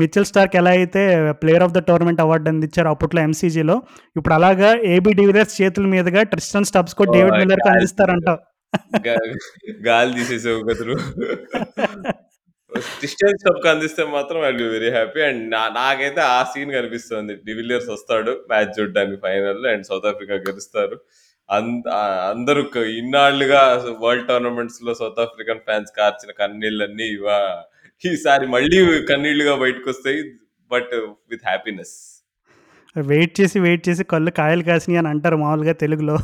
[0.00, 1.02] మిచెల్ స్టార్క్ ఎలా అయితే
[1.40, 3.76] player of the tournament award అందించారో అప్పట్లో ఎంసీజీలో,
[4.16, 7.14] ఇప్పుడు అలాగా ఏబీ డివిలియర్స్ చేతుల మీదుగా ట్రిస్టన్ స్టబ్స్‌కో, ఓహ్!
[7.16, 8.38] డేవిడ్ మిల్లర్‌కో గాలి అందిస్తారంటావు.
[9.06, 9.14] గా
[9.88, 10.96] గాలి తీసేసావు కదరు.
[12.96, 15.20] క్రిస్టియన్ స్టబ్‌కి అందిస్తే మాత్రం ఐ వెరీ హ్యాపీ.
[15.28, 15.42] అండ్
[15.78, 17.34] నాకైతే ఆ సీన్ కనిపిస్తుంది.
[17.48, 20.98] డివిలియర్స్ వస్తాడు మ్యాచ్ చూడడానికి ఫైనల్‌లో అండ్ సౌత్ ఆఫ్రికా గెలుస్తారు.
[21.50, 22.62] అందరూ
[22.98, 23.62] ఇన్నాళ్ళుగా
[24.02, 27.38] వరల్డ్ టోర్నమెంట్స్‌లో సౌత్ ఆఫ్రికన్ ఫాన్స్ కార్చిన కన్నీళ్ళన్నీ ఇవా
[28.04, 28.78] ఈసారి మళ్ళీ
[29.10, 30.20] కన్నీళ్ళుగా బయటకొస్తాయి.
[30.70, 30.92] But
[31.30, 31.94] with happiness.
[32.96, 36.16] వెయిట్ చేసి, వెయిట్ చేసి కళ్ళు కాయలు కాసినాయి అని అంటారు మామూలుగా తెలుగులో.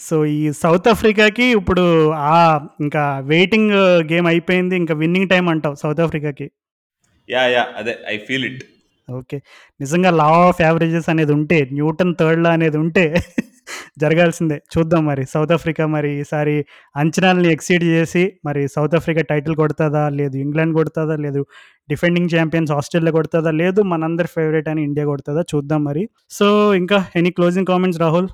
[0.00, 1.84] సో, ఈ సౌత్ ఆఫ్రికాకి ఇప్పుడు
[2.32, 3.72] ఆహ్, ఇంకా వెయిటింగ్
[4.12, 4.76] గేమ్ అయిపోయింది.
[4.76, 6.46] ఇంకా విన్నింగ్ టైమ్ అంటావు సౌత్ ఆఫ్రికాకి.
[7.28, 7.50] యాహ్!
[7.52, 7.70] యాహ్!
[7.76, 8.62] అదే ఐ ఫీల్ ఇట్.
[9.08, 9.38] ఓకే.
[9.80, 13.04] నిజంగా లా ఆఫ్ యావరేజెస్ అనేది ఉంటే, న్యూటన్ థర్డ్ లా అనేది ఉంటే
[13.96, 14.58] జరగాల్సిందే.
[14.72, 16.56] చూద్దాం మరి సౌత్ ఆఫ్రికా మరి ఈసారి
[16.96, 21.42] అంచనాలని ఎక్సీడ్ చేసి మరి సౌత్ ఆఫ్రికా టైటిల్ కొడుతుందా లేదు ఇంగ్లాండ్ కొడుతుందా లేదు
[21.88, 26.02] డిఫెండింగ్ ఛాంపియన్స్ ఆస్ట్రేలియా కొడుతుందా లేదు మనందరి ఫేవరెట్ అని ఇండియా కొడుతుందా చూద్దాం మరి.
[26.30, 28.28] సో, ఇంకా any closing comments Rahul?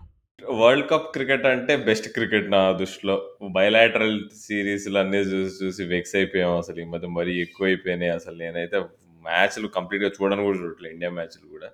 [0.58, 3.16] World cup cricket అంటే బెస్ట్ క్రికెట్ నా దృష్టిలో.
[3.56, 6.78] బయలాటరల్ సిరీస్లు అన్నీ చూసి, చూసి వెక్స్ అయిపోయాం అసలు.
[6.80, 8.36] ఈ మధ్య మరీ ఎక్కువైపోయినాయి అసలు.
[8.42, 8.78] నేనైతే
[9.24, 11.68] మ్యాచ్‌లు కంప్లీట్‌గా చూడను కూడా చూడట్లే ఇండియా మ్యాచ్‌లు కూడా.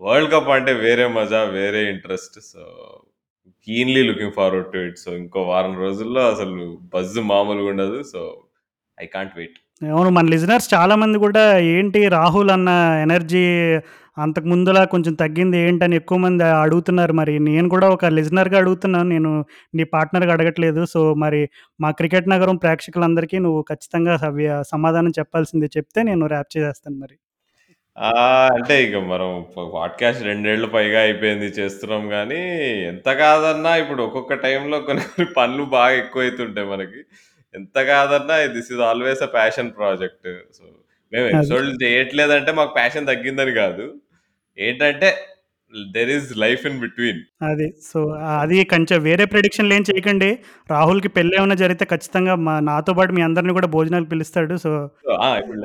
[0.00, 2.38] వరల్డ్ కప్ అంటే వేరే మజా, వేరే interest.
[2.50, 2.62] So,
[3.66, 4.98] keenly looking forward to it.
[4.98, 6.54] So, ఇంకో వారం రోజుల్లో అసలు
[6.94, 7.98] బజ్ మామూలుగా ఉండదు.
[8.12, 8.20] So,
[8.98, 9.58] I can't wait.
[9.90, 10.10] అవును.
[10.10, 11.42] మన లిజనర్స్ చాలామంది కూడా
[11.74, 12.70] ఏంటి రాహుల్ అన్న
[13.04, 13.44] ఎనర్జీ
[14.16, 17.12] అంతకు ముందులా కొంచెం తగ్గింది ఏంటని ఎక్కువ మంది అడుగుతున్నారు.
[17.12, 19.08] మరి నేను కూడా ఒక లిజనర్‌గా అడుగుతున్నాను.
[19.08, 19.30] నేను
[19.74, 20.84] నీ పార్ట్నర్‌గా అడగట్లేదు.
[20.86, 21.40] సో, మరి
[21.80, 27.16] మా క్రికెట్ నగరం ప్రేక్షకులందరికీ నువ్వు ఖచ్చితంగా సవ్య సమాధానం చెప్పాల్సింది చెప్తే నేను ర్యాప్ చేసేస్తాను మరి.
[28.00, 28.10] ఆ!
[28.50, 32.38] అంటే ఇక మనం ప పాడ్‌కాస్ట్ 2 ఏళ్ళు పైగా అయిపోయింది చేస్తున్నాం గానీ,
[32.90, 37.00] ఎంత కాదన్నా ఇప్పుడు ఒక్కొక్క టైంలో కొన్ని కొన్ని పనులు బాగా ఎక్కువైతుంటాయి మనకి.
[37.54, 40.28] ఎంత కాదన్నా this is always a passion project.
[40.58, 40.64] So,
[41.12, 41.34] మేము అది.
[41.34, 43.86] ఎపిసోడ్‌లు చేయట్లేదంటే మాకు ప్యాషన్ తగ్గిందని కాదు.
[44.58, 45.10] ఏంటంటే
[45.92, 47.18] there is life in between.
[47.42, 47.66] అది.
[47.82, 47.98] సో,
[48.36, 50.30] అది కొంచెం వేరే ప్రిడిక్షన్‌లు ఏం చేయకండి.
[50.70, 54.56] రాహుల్‌కి పెళ్ళేమన్నా జరిగితే ఖచ్చితంగా మా నాతో పాటు మీ అందరిని కూడా భోజనాలకు పిలుస్తాడు.
[54.64, 54.70] సో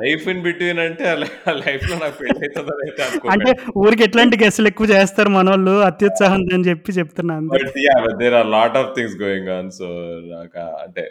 [0.02, 1.16] లైఫ్ ఇన్ బిట్వీన్ అంటే ఆ
[1.60, 2.18] లైఫ్‌లో నాకు
[3.34, 3.50] అంటే.
[3.78, 7.52] ఊరికే ఎట్లాంటి గెస్సులు ఎక్కువ చేస్తారు మనోళ్ళు అత్యుత్సాహంతో అని చెప్పి చెప్తున్నా అంతే.
[7.58, 8.08] But yeah!
[8.22, 9.70] There are lot of things going on.
[9.72, 9.88] So,
[10.84, 11.04] అంటే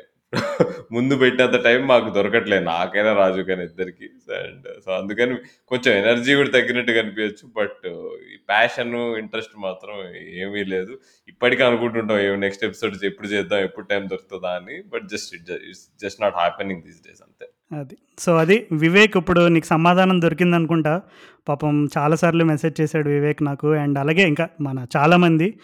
[0.91, 2.63] ముందు పెట్టేంత టైం మాకు దొరకట్లేదు.
[2.63, 4.05] నాకైనా, రాజుకైనా ఇద్దరికీ.
[4.33, 5.35] అండ్ సో, అందుకని
[5.67, 7.87] కొంచెం ఎనర్జీ కూడా తగ్గినట్టు కనిపించచ్చు బట్
[8.33, 10.99] ఈ ప్యాషన్ ఇంట్రెస్ట్ మాత్రం ఏమీ లేదు.
[11.27, 13.59] ఇప్పటికీ అనుకుంటుంటాం ఏమో నెక్స్ట్ ఎపిసోడ్ ఎప్పుడు చేద్దాం?
[13.59, 14.83] ఎప్పుడు టైం దొరుకుతుందా అని.
[14.93, 15.51] బట్ జస్ట్ ఇట్ జ
[16.03, 17.77] just not happening these days అంతే.
[17.79, 17.97] అది.
[18.19, 21.01] సో, అది వివేక్ ఇప్పుడు నీకు సమాధానం దొరికిందనుకుంటా.
[21.49, 23.71] పాపం చాలా సార్లు మెసేజ్ చేశాడు వివేక్ నాకు.
[23.71, 25.59] అండ్ అలాగే ఇంకా మన చాలామంది.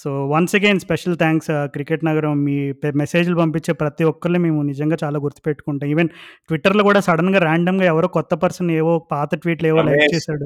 [0.00, 1.16] So, once again special
[1.52, 2.56] ah, cricket నగరం మీ
[3.00, 5.88] మెసేజ్‌లు పంపించే ప్రతి ఒక్కళ్ళని మేము నిజంగా చాలా గుర్తుపెట్టుకుంటాం.
[5.90, 6.10] ఈవెన్
[6.50, 10.44] ట్విట్టర్‌లో కూడా సడెన్‌గా ర్యాండమ్‌గా ఎవరో కొత్త పర్సన్ ఏవో పాత ట్వీట్‌లు ఏవో లైక్ చేశాడు.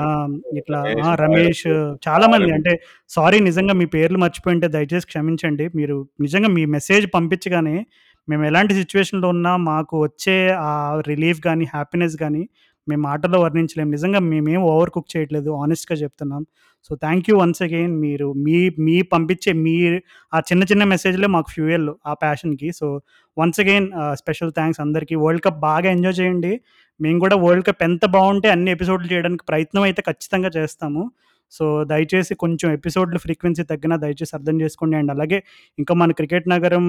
[0.00, 0.22] రమేష్!
[0.60, 0.80] ఇట్లా
[1.22, 1.64] రమేష్
[2.06, 2.74] చాలా మంది అంటే
[3.10, 5.66] సారీ నిజంగా మీ పేర్లు మర్చిపోయుంటే దయచేసి క్షమించండి.
[5.74, 7.76] మీరు నిజంగా మీ మెసేజ్ పంపించగానే
[8.28, 10.72] మేము ఎలాంటి సిట్యుయేషన్‌లో ఉన్నా మాకు వచ్చే ఆ
[11.08, 12.42] రిలీఫ్ గాని, హ్యాపీనెస్ గాని
[12.88, 15.50] మేము మాటల్లో వర్ణించలేం నిజంగా మేమేం ఓవర్ కుక్ చేయట్లేదు.
[15.62, 16.42] ఆనెస్ట్గా చెప్తున్నాం.
[16.90, 18.56] So, thank you once again మీరు మీ
[18.86, 19.74] మీ పంపించే మీ
[20.32, 22.68] ఆ చిన్న చిన్న మెసేజ్‌లే మాకు ఫ్యూయల్ ఆ ప్యాషన్‌కి.
[22.72, 22.86] So,
[23.36, 23.86] once again
[24.22, 25.16] special thanks అందరికీ.
[25.24, 26.52] వరల్డ్ కప్ బాగా ఎంజాయ్ చేయండి.
[27.00, 31.04] మేము కూడా వరల్డ్ కప్ ఎంత బాగుంటే అన్ని ఎపిసోడ్‌లు చేయడానికి ప్రయత్నం అయితే ఖచ్చితంగా చేస్తాము.
[31.52, 34.96] సో, దయచేసి కొంచెం ఎపిసోడ్‌లు ఫ్రీక్వెన్సీ తగ్గినా దయచేసి అర్థం చేసుకోండి.
[35.00, 35.38] అండ్ అలాగే
[35.78, 36.86] ఇంకా మన క్రికెట్ నగరం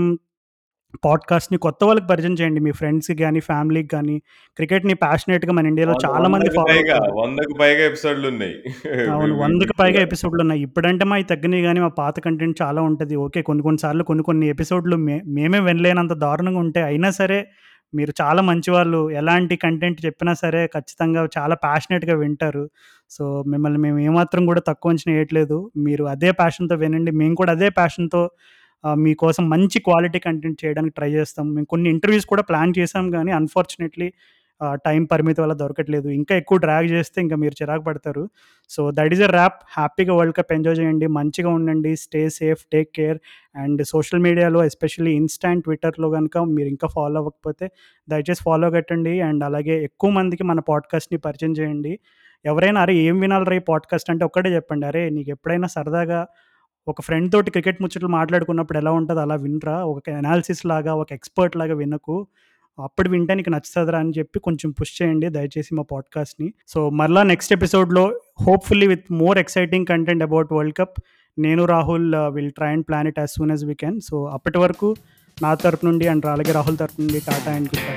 [1.03, 2.60] పాడ్‌కాస్ట్‌ని కొత్త వాళ్ళకి పరిచయం చేయండి.
[2.60, 4.15] మీ ఫ్రెండ్స్‌కి గాని, ఫ్యామిలీకి గాని
[4.57, 7.15] క్రికెట్‌ని ప్యాషనేట్‌గా మన ఇండియాలో చాలా మంది వందకు ఫాలో పైగా, అవుతారు.
[7.22, 8.56] వందకు పైగా ఎపిసోడ్‌లున్నాయి.
[8.98, 9.34] వి అవును.
[9.34, 10.06] వి 100కి వి పైగా కూడా.
[10.07, 10.61] ఎపిసోడ్‌లున్నాయి.
[10.68, 13.15] ఇప్పుడంటే మాయి తగ్గినాయి గానీ, మా పాత కంటెంట్ చాలా ఉంటది.
[13.26, 13.41] ఓకే.
[13.44, 16.86] కొన్ని కొన్ని సార్లు కొన్ని కొన్ని ఎపిసోడ్‌లు మే మేమే వినలేనంత దారుణంగా ఉంటాయి.
[16.91, 17.40] అయినా సరే
[17.94, 18.99] మీరు చాలా మంచివాళ్ళు.
[19.18, 22.64] ఎలాంటి కంటెంట్ చెప్పినా సరే ఖచ్చితంగా చాలా ప్యాషనేట్‌గా వింటారు.
[23.11, 25.57] సో, మిమ్మల్ని మేము ఏమాత్రం కూడా తక్కువ అంచనా ఏయట్లేదు.
[25.86, 27.11] మీరు అదే ప్యాషన్‌తో వినండి.
[27.22, 28.22] మేము కూడా అదే ప్యాషన్‌తో
[29.04, 31.48] మీకోసం మంచి క్వాలిటీ కంటెంట్ చేయడానికి ట్రై చేస్తాం.
[31.56, 34.08] మేము కొన్ని ఇంటర్వ్యూస్ కూడా ప్లాన్ చేసాం కానీ అన్‌ఫార్చునేట్‌లీ
[34.86, 36.08] టైం పరిమితి వల్ల దొరకట్లేదు.
[36.18, 38.24] ఇంకా ఎక్కువ డ్రాగ్ చేస్తే ఇంకా మీరు చిరాకు పడతారు.
[38.70, 39.58] So, that is a wrap.
[39.74, 41.08] హ్యాపీగా వరల్డ్ కప్ ఎంజాయ్ చేయండి.
[41.18, 41.92] మంచిగా ఉండండి.
[42.04, 42.62] Stay safe.
[42.72, 43.18] Take care.
[43.56, 47.68] And social మీడియాలో ఎస్పెషల్లీ ఇన్‌స్టా అండ్ ట్విట్టర్‌లో కనుక మీరు ఇంకా ఫాలో అవ్వకపోతే
[48.08, 49.16] దయచేసి ఫాలో కట్టండి.
[49.24, 51.94] అండ్ అలాగే ఎక్కువ మందికి మన పాడ్‌కాస్ట్‌ని పరిచయం చేయండి.
[52.46, 52.96] ఎవరైనా అరే!
[53.04, 54.86] ఏం వినాలిరా ఈ పాడ్‌కాస్ట్ అంటే ఒక్కటే చెప్పండి.
[54.88, 55.04] అరే!
[55.12, 56.22] నీకు ఎప్పుడైనా సరదాగా
[56.88, 59.84] ఒక ఫ్రెండ్ తోటి క్రికెట్ ముచ్చట్లు మాట్లాడుకున్నప్పుడు ఎలా ఉంటుందో అలా వినరా.
[59.86, 62.28] ఒక అనాలిసిస్ లాగా, ఒక ఎక్స్‌పర్ట్ లాగా వినకు.
[62.80, 67.54] అప్పుడు వింటే నీకు నచ్చుతుందిరా అని చెప్పి కొంచెం పుష్ చేయండి దయచేసి మా పాడ్కాస్ట్ని సో మరలా నెక్స్ట్
[67.54, 70.96] ఎపిసోడ్లో hopefully with more exciting content about world cup
[71.38, 74.96] నేను Rahul will try and plan it as soon as we can so అప్పటి వరకు
[75.42, 77.96] నా తరపు నుండి అండ్ అలాగే రాహుల్ తరపు నుండి టాటా అండ్ గుడ్ బై